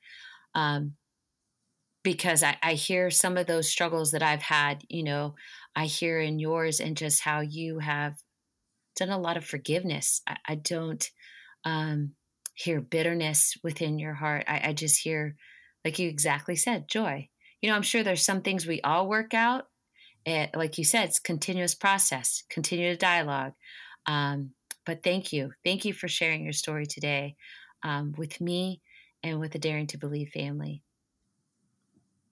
Um, 0.54 0.96
because 2.04 2.44
I, 2.44 2.56
I 2.62 2.74
hear 2.74 3.10
some 3.10 3.36
of 3.36 3.48
those 3.48 3.68
struggles 3.68 4.12
that 4.12 4.22
I've 4.22 4.44
had, 4.44 4.84
you 4.90 5.04
know, 5.04 5.36
I 5.76 5.86
hear 5.86 6.20
in 6.20 6.38
yours 6.38 6.80
and 6.80 6.96
just 6.96 7.22
how 7.22 7.40
you 7.42 7.80
have 7.80 8.16
done 8.96 9.10
a 9.10 9.20
lot 9.20 9.38
of 9.38 9.46
forgiveness. 9.46 10.22
I, 10.28 10.38
I 10.48 10.56
don't 10.56 11.10
um, 11.64 12.12
hear 12.54 12.82
bitterness 12.82 13.58
within 13.64 14.00
your 14.00 14.14
heart. 14.14 14.46
I, 14.48 14.70
I 14.70 14.74
just 14.74 15.02
hear, 15.02 15.36
like 15.84 16.00
you 16.00 16.10
exactly 16.10 16.56
said, 16.56 16.88
joy. 16.88 17.30
You 17.62 17.70
know, 17.70 17.76
I'm 17.76 17.82
sure 17.82 18.04
there's 18.04 18.26
some 18.26 18.42
things 18.42 18.66
we 18.66 18.82
all 18.82 19.08
work 19.08 19.34
out. 19.34 19.66
It, 20.26 20.32
eh, 20.32 20.48
like 20.56 20.78
you 20.78 20.84
said, 20.84 21.06
it's 21.06 21.20
continuous 21.20 21.76
process, 21.76 22.44
continuous 22.50 22.98
dialogue. 22.98 23.54
Um, 24.06 24.52
but 24.86 25.04
thank 25.04 25.34
you. 25.34 25.52
Thank 25.64 25.86
you 25.86 25.94
for 25.94 26.08
sharing 26.08 26.44
your 26.44 26.54
story 26.54 26.86
today 26.86 27.36
um, 27.84 28.14
with 28.18 28.40
me 28.40 28.82
and 29.24 29.40
with 29.40 29.52
the 29.52 29.60
Daring 29.60 29.88
to 29.88 29.98
Believe 29.98 30.30
family. 30.30 30.84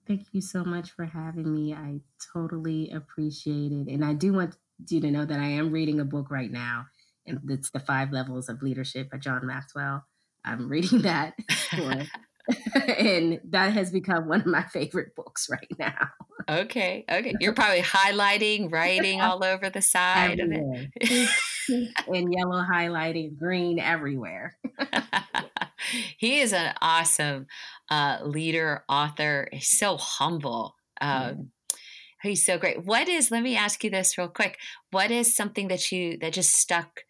Thank 0.06 0.26
you 0.32 0.40
so 0.40 0.64
much 0.64 0.90
for 0.90 1.04
having 1.06 1.52
me. 1.52 1.72
I 1.72 2.00
totally 2.32 2.90
appreciate 2.90 3.72
it. 3.72 3.88
And 3.88 4.04
I 4.04 4.12
do 4.12 4.34
want 4.34 4.56
you 4.88 5.00
to 5.00 5.10
know 5.10 5.24
that 5.24 5.40
I 5.40 5.46
am 5.46 5.72
reading 5.72 6.00
a 6.00 6.04
book 6.04 6.30
right 6.30 6.50
now, 6.50 6.86
and 7.26 7.40
it's 7.48 7.70
The 7.70 7.80
Five 7.80 8.12
Levels 8.12 8.48
of 8.48 8.62
Leadership 8.62 9.10
by 9.10 9.18
John 9.18 9.46
Maxwell. 9.46 10.04
I'm 10.44 10.68
reading 10.70 11.02
that, 11.02 11.34
and 12.74 13.40
that 13.50 13.72
has 13.72 13.90
become 13.90 14.28
one 14.28 14.40
of 14.40 14.46
my 14.46 14.64
favorite 14.64 15.14
books 15.14 15.48
right 15.50 15.70
now. 15.78 16.08
Okay, 16.48 17.04
okay. 17.10 17.32
You're 17.40 17.54
probably 17.54 17.80
highlighting, 17.80 18.70
writing 18.70 19.20
all 19.20 19.42
over 19.42 19.70
the 19.70 19.82
side 19.82 20.40
everywhere. 20.40 20.88
of 21.00 21.08
it. 21.10 21.30
and 22.08 22.32
yellow 22.32 22.62
highlighting, 22.62 23.38
green 23.38 23.78
everywhere. 23.78 24.56
he 26.18 26.40
is 26.40 26.52
an 26.52 26.74
awesome 26.82 27.46
uh, 27.90 28.18
leader, 28.22 28.84
author. 28.88 29.48
He's 29.52 29.78
so 29.78 29.96
humble. 29.96 30.74
Um, 31.00 31.50
He's 32.24 32.44
so 32.44 32.58
great. 32.58 32.84
What 32.84 33.08
is, 33.08 33.30
let 33.30 33.42
me 33.42 33.56
ask 33.56 33.84
you 33.84 33.90
this 33.90 34.18
real 34.18 34.28
quick. 34.28 34.58
What 34.90 35.10
is 35.10 35.36
something 35.36 35.68
that 35.68 35.92
you, 35.92 36.18
that 36.18 36.32
just 36.32 36.54
stuck 36.54 37.00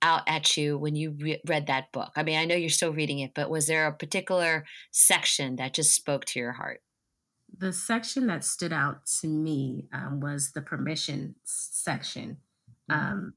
out 0.00 0.22
at 0.26 0.56
you 0.56 0.78
when 0.78 0.94
you 0.94 1.16
re- 1.18 1.42
read 1.46 1.66
that 1.66 1.92
book? 1.92 2.12
I 2.16 2.22
mean, 2.22 2.38
I 2.38 2.44
know 2.44 2.54
you're 2.54 2.70
still 2.70 2.92
reading 2.92 3.18
it, 3.18 3.32
but 3.34 3.50
was 3.50 3.66
there 3.66 3.86
a 3.86 3.92
particular 3.92 4.64
section 4.92 5.56
that 5.56 5.74
just 5.74 5.94
spoke 5.94 6.24
to 6.26 6.38
your 6.38 6.52
heart? 6.52 6.82
The 7.58 7.72
section 7.72 8.28
that 8.28 8.44
stood 8.44 8.72
out 8.72 9.06
to 9.20 9.26
me 9.26 9.88
um, 9.92 10.20
was 10.20 10.52
the 10.52 10.62
permission 10.62 11.34
section. 11.44 12.38
Mm-hmm. 12.88 13.12
Um, 13.12 13.34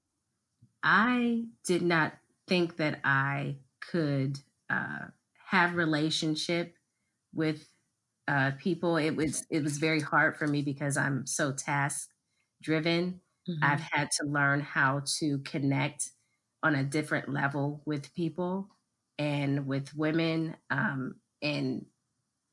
I 0.83 1.45
did 1.65 1.81
not 1.81 2.13
think 2.47 2.77
that 2.77 2.99
I 3.03 3.55
could 3.79 4.39
uh, 4.69 5.07
have 5.47 5.75
relationship 5.75 6.75
with 7.33 7.72
uh, 8.27 8.51
people. 8.59 8.97
It 8.97 9.15
was 9.15 9.45
it 9.49 9.63
was 9.63 9.77
very 9.77 9.99
hard 9.99 10.37
for 10.37 10.47
me 10.47 10.61
because 10.61 10.97
I'm 10.97 11.25
so 11.25 11.51
task 11.51 12.09
driven. 12.61 13.21
Mm-hmm. 13.49 13.63
I've 13.63 13.81
had 13.81 14.09
to 14.19 14.27
learn 14.27 14.61
how 14.61 15.01
to 15.19 15.39
connect 15.39 16.09
on 16.61 16.75
a 16.75 16.83
different 16.83 17.29
level 17.29 17.81
with 17.85 18.13
people 18.15 18.69
and 19.19 19.67
with 19.67 19.95
women. 19.95 20.55
Um, 20.69 21.15
and 21.41 21.85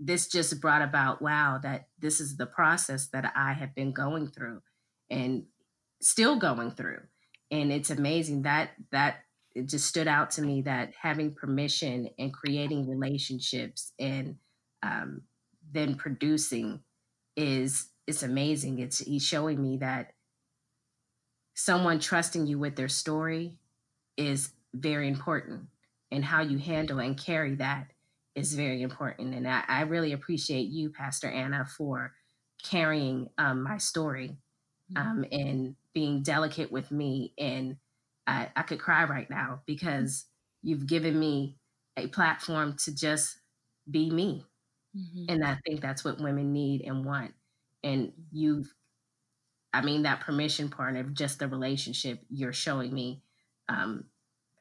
this 0.01 0.29
just 0.29 0.61
brought 0.61 0.83
about 0.83 1.23
wow 1.23 1.61
that 1.63 1.89
this 1.99 2.21
is 2.21 2.37
the 2.37 2.47
process 2.47 3.09
that 3.09 3.33
I 3.37 3.53
have 3.53 3.75
been 3.75 3.93
going 3.93 4.29
through 4.29 4.63
and 5.11 5.45
still 6.01 6.37
going 6.37 6.73
through. 6.73 7.01
And 7.51 7.71
it's 7.71 7.91
amazing 7.91 8.43
that 8.43 8.71
that 8.91 9.19
it 9.55 9.69
just 9.69 9.87
stood 9.87 10.09
out 10.09 10.31
to 10.33 10.43
me 10.43 10.63
that 10.63 10.93
having 11.01 11.35
permission 11.35 12.09
and 12.19 12.33
creating 12.33 12.89
relationships 12.89 13.93
and 13.99 14.37
um, 14.83 15.23
then 15.71 15.95
producing 15.95 16.81
is 17.37 17.89
it's 18.07 18.23
amazing. 18.23 18.79
It's 18.79 18.99
he's 18.99 19.25
showing 19.25 19.63
me 19.63 19.79
that 19.79 20.13
someone 21.55 22.01
trusting 22.01 22.47
you 22.47 22.59
with 22.59 22.77
their 22.77 22.89
story 22.89 23.59
is 24.17 24.53
very 24.75 25.09
important, 25.09 25.67
and 26.11 26.25
how 26.25 26.43
you 26.43 26.59
handle 26.59 26.99
and 26.99 27.17
carry 27.17 27.55
that 27.57 27.89
is 28.35 28.55
very 28.55 28.83
important. 28.83 29.35
And 29.35 29.47
I, 29.47 29.65
I 29.67 29.81
really 29.83 30.13
appreciate 30.13 30.69
you, 30.69 30.91
Pastor 30.91 31.29
Anna, 31.29 31.67
for 31.67 32.13
carrying 32.63 33.29
um, 33.39 33.63
my 33.63 33.79
story 33.79 34.37
mm-hmm. 34.93 35.09
um, 35.09 35.25
and 35.33 35.75
being 35.95 36.23
delicate 36.23 36.71
with 36.71 36.91
me 36.91 37.33
and 37.39 37.77
I, 38.27 38.49
I 38.55 38.63
could 38.63 38.79
cry 38.79 39.05
right 39.05 39.29
now 39.29 39.63
because 39.67 40.27
you've 40.63 40.87
given 40.87 41.19
me 41.19 41.57
a 41.97 42.07
platform 42.07 42.77
to 42.85 42.95
just 42.95 43.39
be 43.91 44.11
me. 44.11 44.45
Mm-hmm. 44.97 45.25
And 45.29 45.45
I 45.45 45.59
think 45.67 45.81
that's 45.81 46.05
what 46.05 46.21
women 46.21 46.53
need 46.53 46.83
and 46.83 47.05
want. 47.05 47.33
And 47.83 48.13
you've, 48.33 48.73
I 49.73 49.83
mean, 49.83 50.03
that 50.03 50.21
permission 50.21 50.69
part 50.69 50.97
of 50.97 51.15
just 51.15 51.39
the 51.39 51.49
relationship, 51.49 52.21
you're 52.29 52.53
showing 52.53 52.93
me 52.93 53.23
um, 53.69 54.05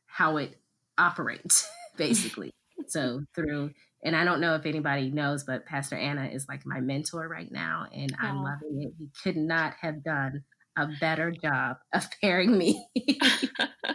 how 0.08 0.38
it 0.38 0.56
operates, 0.98 1.68
basically. 1.98 2.52
so 2.88 3.22
through, 3.36 3.72
and 4.04 4.16
I 4.16 4.24
don't 4.24 4.42
know 4.42 4.56
if 4.56 4.66
anybody 4.66 5.10
knows, 5.10 5.44
but 5.44 5.66
Pastor 5.66 5.98
Anna 5.98 6.28
is 6.28 6.48
like 6.48 6.66
my 6.66 6.80
mentor 6.80 7.28
right 7.28 7.52
now, 7.52 7.88
and 7.94 8.16
I'm 8.20 8.42
loving 8.44 8.82
it. 8.84 8.94
He 8.98 9.10
could 9.24 9.36
not 9.36 9.74
have 9.82 10.04
done 10.04 10.44
a 10.78 10.88
better 11.00 11.32
job 11.32 11.78
of 11.94 12.08
pairing 12.22 12.58
me 12.58 12.88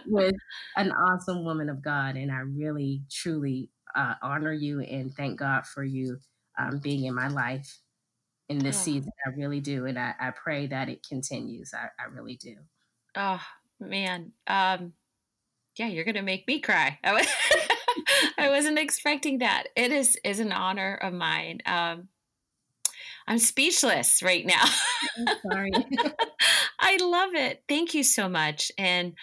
with 0.05 0.35
an 0.75 0.91
awesome 0.91 1.43
woman 1.43 1.69
of 1.69 1.83
God. 1.83 2.15
And 2.15 2.31
I 2.31 2.39
really, 2.39 3.03
truly 3.11 3.69
uh, 3.95 4.15
honor 4.21 4.53
you 4.53 4.81
and 4.81 5.13
thank 5.13 5.39
God 5.39 5.65
for 5.65 5.83
you 5.83 6.17
um, 6.57 6.79
being 6.79 7.05
in 7.05 7.15
my 7.15 7.27
life 7.27 7.79
in 8.49 8.59
this 8.59 8.79
oh. 8.81 8.83
season. 8.83 9.11
I 9.25 9.29
really 9.29 9.59
do. 9.59 9.85
And 9.85 9.97
I, 9.97 10.13
I 10.19 10.31
pray 10.31 10.67
that 10.67 10.89
it 10.89 11.05
continues. 11.07 11.73
I, 11.73 11.87
I 11.99 12.07
really 12.07 12.35
do. 12.35 12.55
Oh, 13.15 13.41
man. 13.79 14.31
Um, 14.47 14.93
yeah, 15.77 15.87
you're 15.87 16.05
going 16.05 16.15
to 16.15 16.21
make 16.21 16.47
me 16.47 16.59
cry. 16.59 16.99
I, 17.03 17.13
was, 17.13 17.27
I 18.37 18.49
wasn't 18.49 18.79
expecting 18.79 19.39
that. 19.39 19.65
It 19.75 19.91
is, 19.91 20.17
is 20.23 20.39
an 20.39 20.51
honor 20.51 20.95
of 20.95 21.13
mine. 21.13 21.61
Um, 21.65 22.09
I'm 23.27 23.39
speechless 23.39 24.21
right 24.21 24.45
now. 24.45 24.63
sorry. 25.51 25.71
I 26.79 26.97
love 26.97 27.33
it. 27.33 27.63
Thank 27.67 27.93
you 27.93 28.03
so 28.03 28.29
much. 28.29 28.71
And 28.77 29.13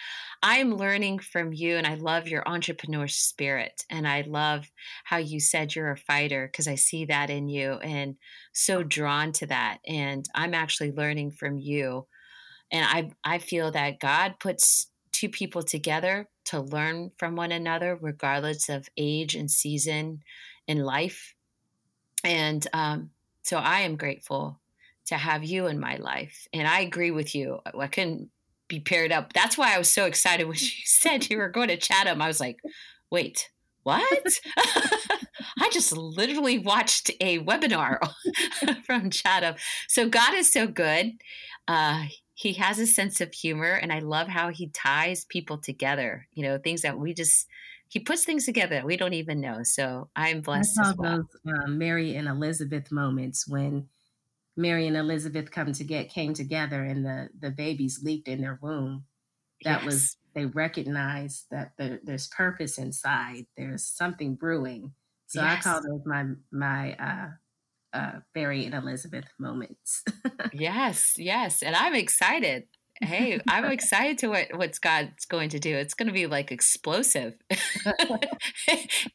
I'm 0.41 0.75
learning 0.75 1.19
from 1.19 1.53
you, 1.53 1.77
and 1.77 1.87
I 1.87 1.95
love 1.95 2.27
your 2.27 2.47
entrepreneur 2.47 3.07
spirit. 3.07 3.85
And 3.89 4.05
I 4.05 4.25
love 4.27 4.69
how 5.05 5.17
you 5.17 5.39
said 5.39 5.73
you're 5.73 5.91
a 5.91 5.97
fighter 5.97 6.49
because 6.51 6.67
I 6.67 6.75
see 6.75 7.05
that 7.05 7.29
in 7.29 7.47
you 7.47 7.73
and 7.75 8.17
so 8.51 8.83
drawn 8.83 9.31
to 9.33 9.47
that. 9.47 9.77
And 9.87 10.25
I'm 10.35 10.53
actually 10.53 10.91
learning 10.91 11.31
from 11.31 11.57
you. 11.57 12.07
And 12.71 12.85
I, 12.85 13.35
I 13.35 13.37
feel 13.37 13.71
that 13.71 13.99
God 14.01 14.35
puts 14.39 14.87
two 15.13 15.29
people 15.29 15.63
together 15.63 16.27
to 16.45 16.59
learn 16.59 17.11
from 17.17 17.35
one 17.35 17.53
another, 17.53 17.97
regardless 18.01 18.67
of 18.67 18.89
age 18.97 19.35
and 19.35 19.49
season 19.49 20.23
in 20.67 20.79
life. 20.79 21.35
And 22.25 22.65
um, 22.73 23.11
so 23.43 23.57
I 23.57 23.81
am 23.81 23.97
grateful 23.97 24.59
to 25.07 25.15
have 25.15 25.43
you 25.43 25.67
in 25.67 25.79
my 25.79 25.97
life. 25.97 26.47
And 26.53 26.67
I 26.67 26.81
agree 26.81 27.11
with 27.11 27.35
you. 27.35 27.59
I 27.77 27.87
couldn't 27.87 28.29
be 28.67 28.79
paired 28.79 29.11
up. 29.11 29.33
That's 29.33 29.57
why 29.57 29.75
I 29.75 29.77
was 29.77 29.89
so 29.89 30.05
excited 30.05 30.47
when 30.47 30.55
you 30.59 30.67
said 30.85 31.29
you 31.29 31.37
were 31.37 31.49
going 31.49 31.67
to 31.67 31.77
Chatham. 31.77 32.21
I 32.21 32.27
was 32.27 32.39
like, 32.39 32.59
wait, 33.11 33.49
what? 33.83 34.27
I 34.57 35.69
just 35.71 35.95
literally 35.95 36.57
watched 36.57 37.11
a 37.19 37.39
webinar 37.39 37.99
from 38.85 39.09
Chatham. 39.09 39.55
So 39.87 40.07
God 40.07 40.33
is 40.33 40.51
so 40.51 40.67
good. 40.67 41.11
Uh, 41.67 42.05
he 42.33 42.53
has 42.53 42.79
a 42.79 42.87
sense 42.87 43.21
of 43.21 43.33
humor, 43.33 43.73
and 43.73 43.91
I 43.91 43.99
love 43.99 44.27
how 44.27 44.49
he 44.49 44.67
ties 44.69 45.25
people 45.25 45.57
together. 45.57 46.27
You 46.33 46.43
know, 46.43 46.57
things 46.57 46.81
that 46.81 46.97
we 46.97 47.13
just 47.13 47.47
he 47.93 47.99
puts 47.99 48.25
things 48.25 48.45
together 48.45 48.81
we 48.83 48.97
don't 48.97 49.13
even 49.13 49.39
know. 49.39 49.61
So 49.61 50.09
I'm 50.15 50.41
blessed. 50.41 50.79
I 50.79 50.83
saw 50.83 50.93
well. 50.97 51.17
those 51.45 51.53
um, 51.53 51.77
Mary 51.77 52.15
and 52.15 52.27
Elizabeth 52.27 52.91
moments 52.91 53.47
when 53.47 53.87
Mary 54.57 54.87
and 54.87 54.97
Elizabeth 54.97 55.51
come 55.51 55.71
to 55.73 55.83
get 55.83 56.09
came 56.09 56.33
together 56.33 56.83
and 56.83 57.05
the 57.05 57.29
the 57.39 57.51
babies 57.51 58.01
leaped 58.03 58.27
in 58.27 58.41
their 58.41 58.57
womb. 58.63 59.05
That 59.63 59.83
yes. 59.83 59.85
was 59.85 60.17
they 60.33 60.47
recognized 60.47 61.45
that 61.51 61.73
there, 61.77 61.99
there's 62.03 62.27
purpose 62.29 62.79
inside. 62.79 63.45
There's 63.55 63.85
something 63.85 64.33
brewing. 64.33 64.93
So 65.27 65.41
yes. 65.41 65.59
I 65.59 65.69
call 65.69 65.81
those 65.83 66.01
my 66.03 66.25
my 66.51 66.93
uh, 66.95 67.29
uh, 67.95 68.19
Mary 68.33 68.65
and 68.65 68.73
Elizabeth 68.73 69.25
moments. 69.39 70.03
yes, 70.51 71.13
yes, 71.19 71.61
and 71.61 71.75
I'm 71.75 71.93
excited 71.93 72.63
hey, 73.03 73.39
I'm 73.47 73.65
excited 73.65 74.17
to 74.19 74.27
what 74.27 74.47
what's 74.55 74.79
God's 74.79 75.25
going 75.25 75.49
to 75.49 75.59
do. 75.59 75.75
It's 75.75 75.93
going 75.93 76.07
to 76.07 76.13
be 76.13 76.27
like 76.27 76.51
explosive. 76.51 77.33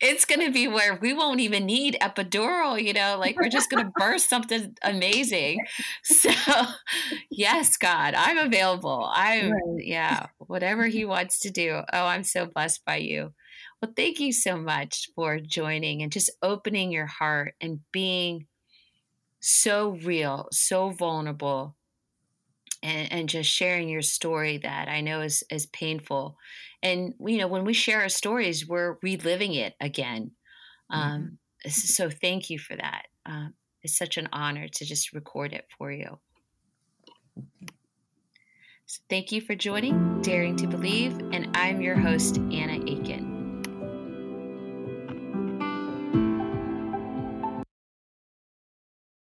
it's 0.00 0.24
going 0.24 0.46
to 0.46 0.52
be 0.52 0.68
where 0.68 0.98
we 1.00 1.12
won't 1.12 1.40
even 1.40 1.66
need 1.66 1.96
epidural, 2.00 2.82
you 2.82 2.92
know, 2.92 3.16
like 3.18 3.36
we're 3.36 3.48
just 3.48 3.70
going 3.70 3.84
to 3.84 3.92
burst 3.96 4.28
something 4.28 4.74
amazing. 4.82 5.58
So, 6.04 6.30
yes, 7.30 7.76
God, 7.76 8.14
I'm 8.14 8.38
available. 8.38 9.10
I'm 9.12 9.52
right. 9.52 9.62
yeah, 9.78 10.26
whatever 10.38 10.86
he 10.86 11.04
wants 11.04 11.40
to 11.40 11.50
do. 11.50 11.80
Oh, 11.92 12.06
I'm 12.06 12.24
so 12.24 12.46
blessed 12.46 12.84
by 12.84 12.96
you. 12.96 13.32
Well, 13.80 13.92
thank 13.96 14.20
you 14.20 14.32
so 14.32 14.56
much 14.56 15.08
for 15.14 15.38
joining 15.38 16.02
and 16.02 16.10
just 16.10 16.30
opening 16.42 16.90
your 16.90 17.06
heart 17.06 17.54
and 17.60 17.80
being 17.92 18.46
so 19.40 19.90
real, 20.02 20.48
so 20.50 20.90
vulnerable 20.90 21.76
and, 22.82 23.12
and 23.12 23.28
just 23.28 23.50
sharing 23.50 23.88
your 23.88 24.02
story 24.02 24.58
that 24.58 24.88
I 24.88 25.00
know 25.00 25.20
is, 25.20 25.42
is 25.50 25.66
painful. 25.66 26.36
And, 26.82 27.14
you 27.20 27.38
know, 27.38 27.48
when 27.48 27.64
we 27.64 27.72
share 27.72 28.02
our 28.02 28.08
stories, 28.08 28.66
we're 28.66 28.98
reliving 29.02 29.54
it 29.54 29.74
again. 29.80 30.32
Um, 30.90 31.38
mm-hmm. 31.64 31.70
So 31.70 32.08
thank 32.08 32.50
you 32.50 32.58
for 32.58 32.76
that. 32.76 33.06
Um, 33.26 33.54
it's 33.82 33.98
such 33.98 34.16
an 34.16 34.28
honor 34.32 34.68
to 34.68 34.84
just 34.84 35.12
record 35.12 35.52
it 35.52 35.66
for 35.76 35.90
you. 35.90 36.18
So 38.86 39.02
thank 39.10 39.32
you 39.32 39.40
for 39.40 39.54
joining 39.54 40.22
Daring 40.22 40.56
to 40.56 40.66
Believe, 40.66 41.18
and 41.32 41.54
I'm 41.54 41.82
your 41.82 41.96
host, 41.96 42.38
Anna 42.38 42.82
Aiken. 42.86 43.27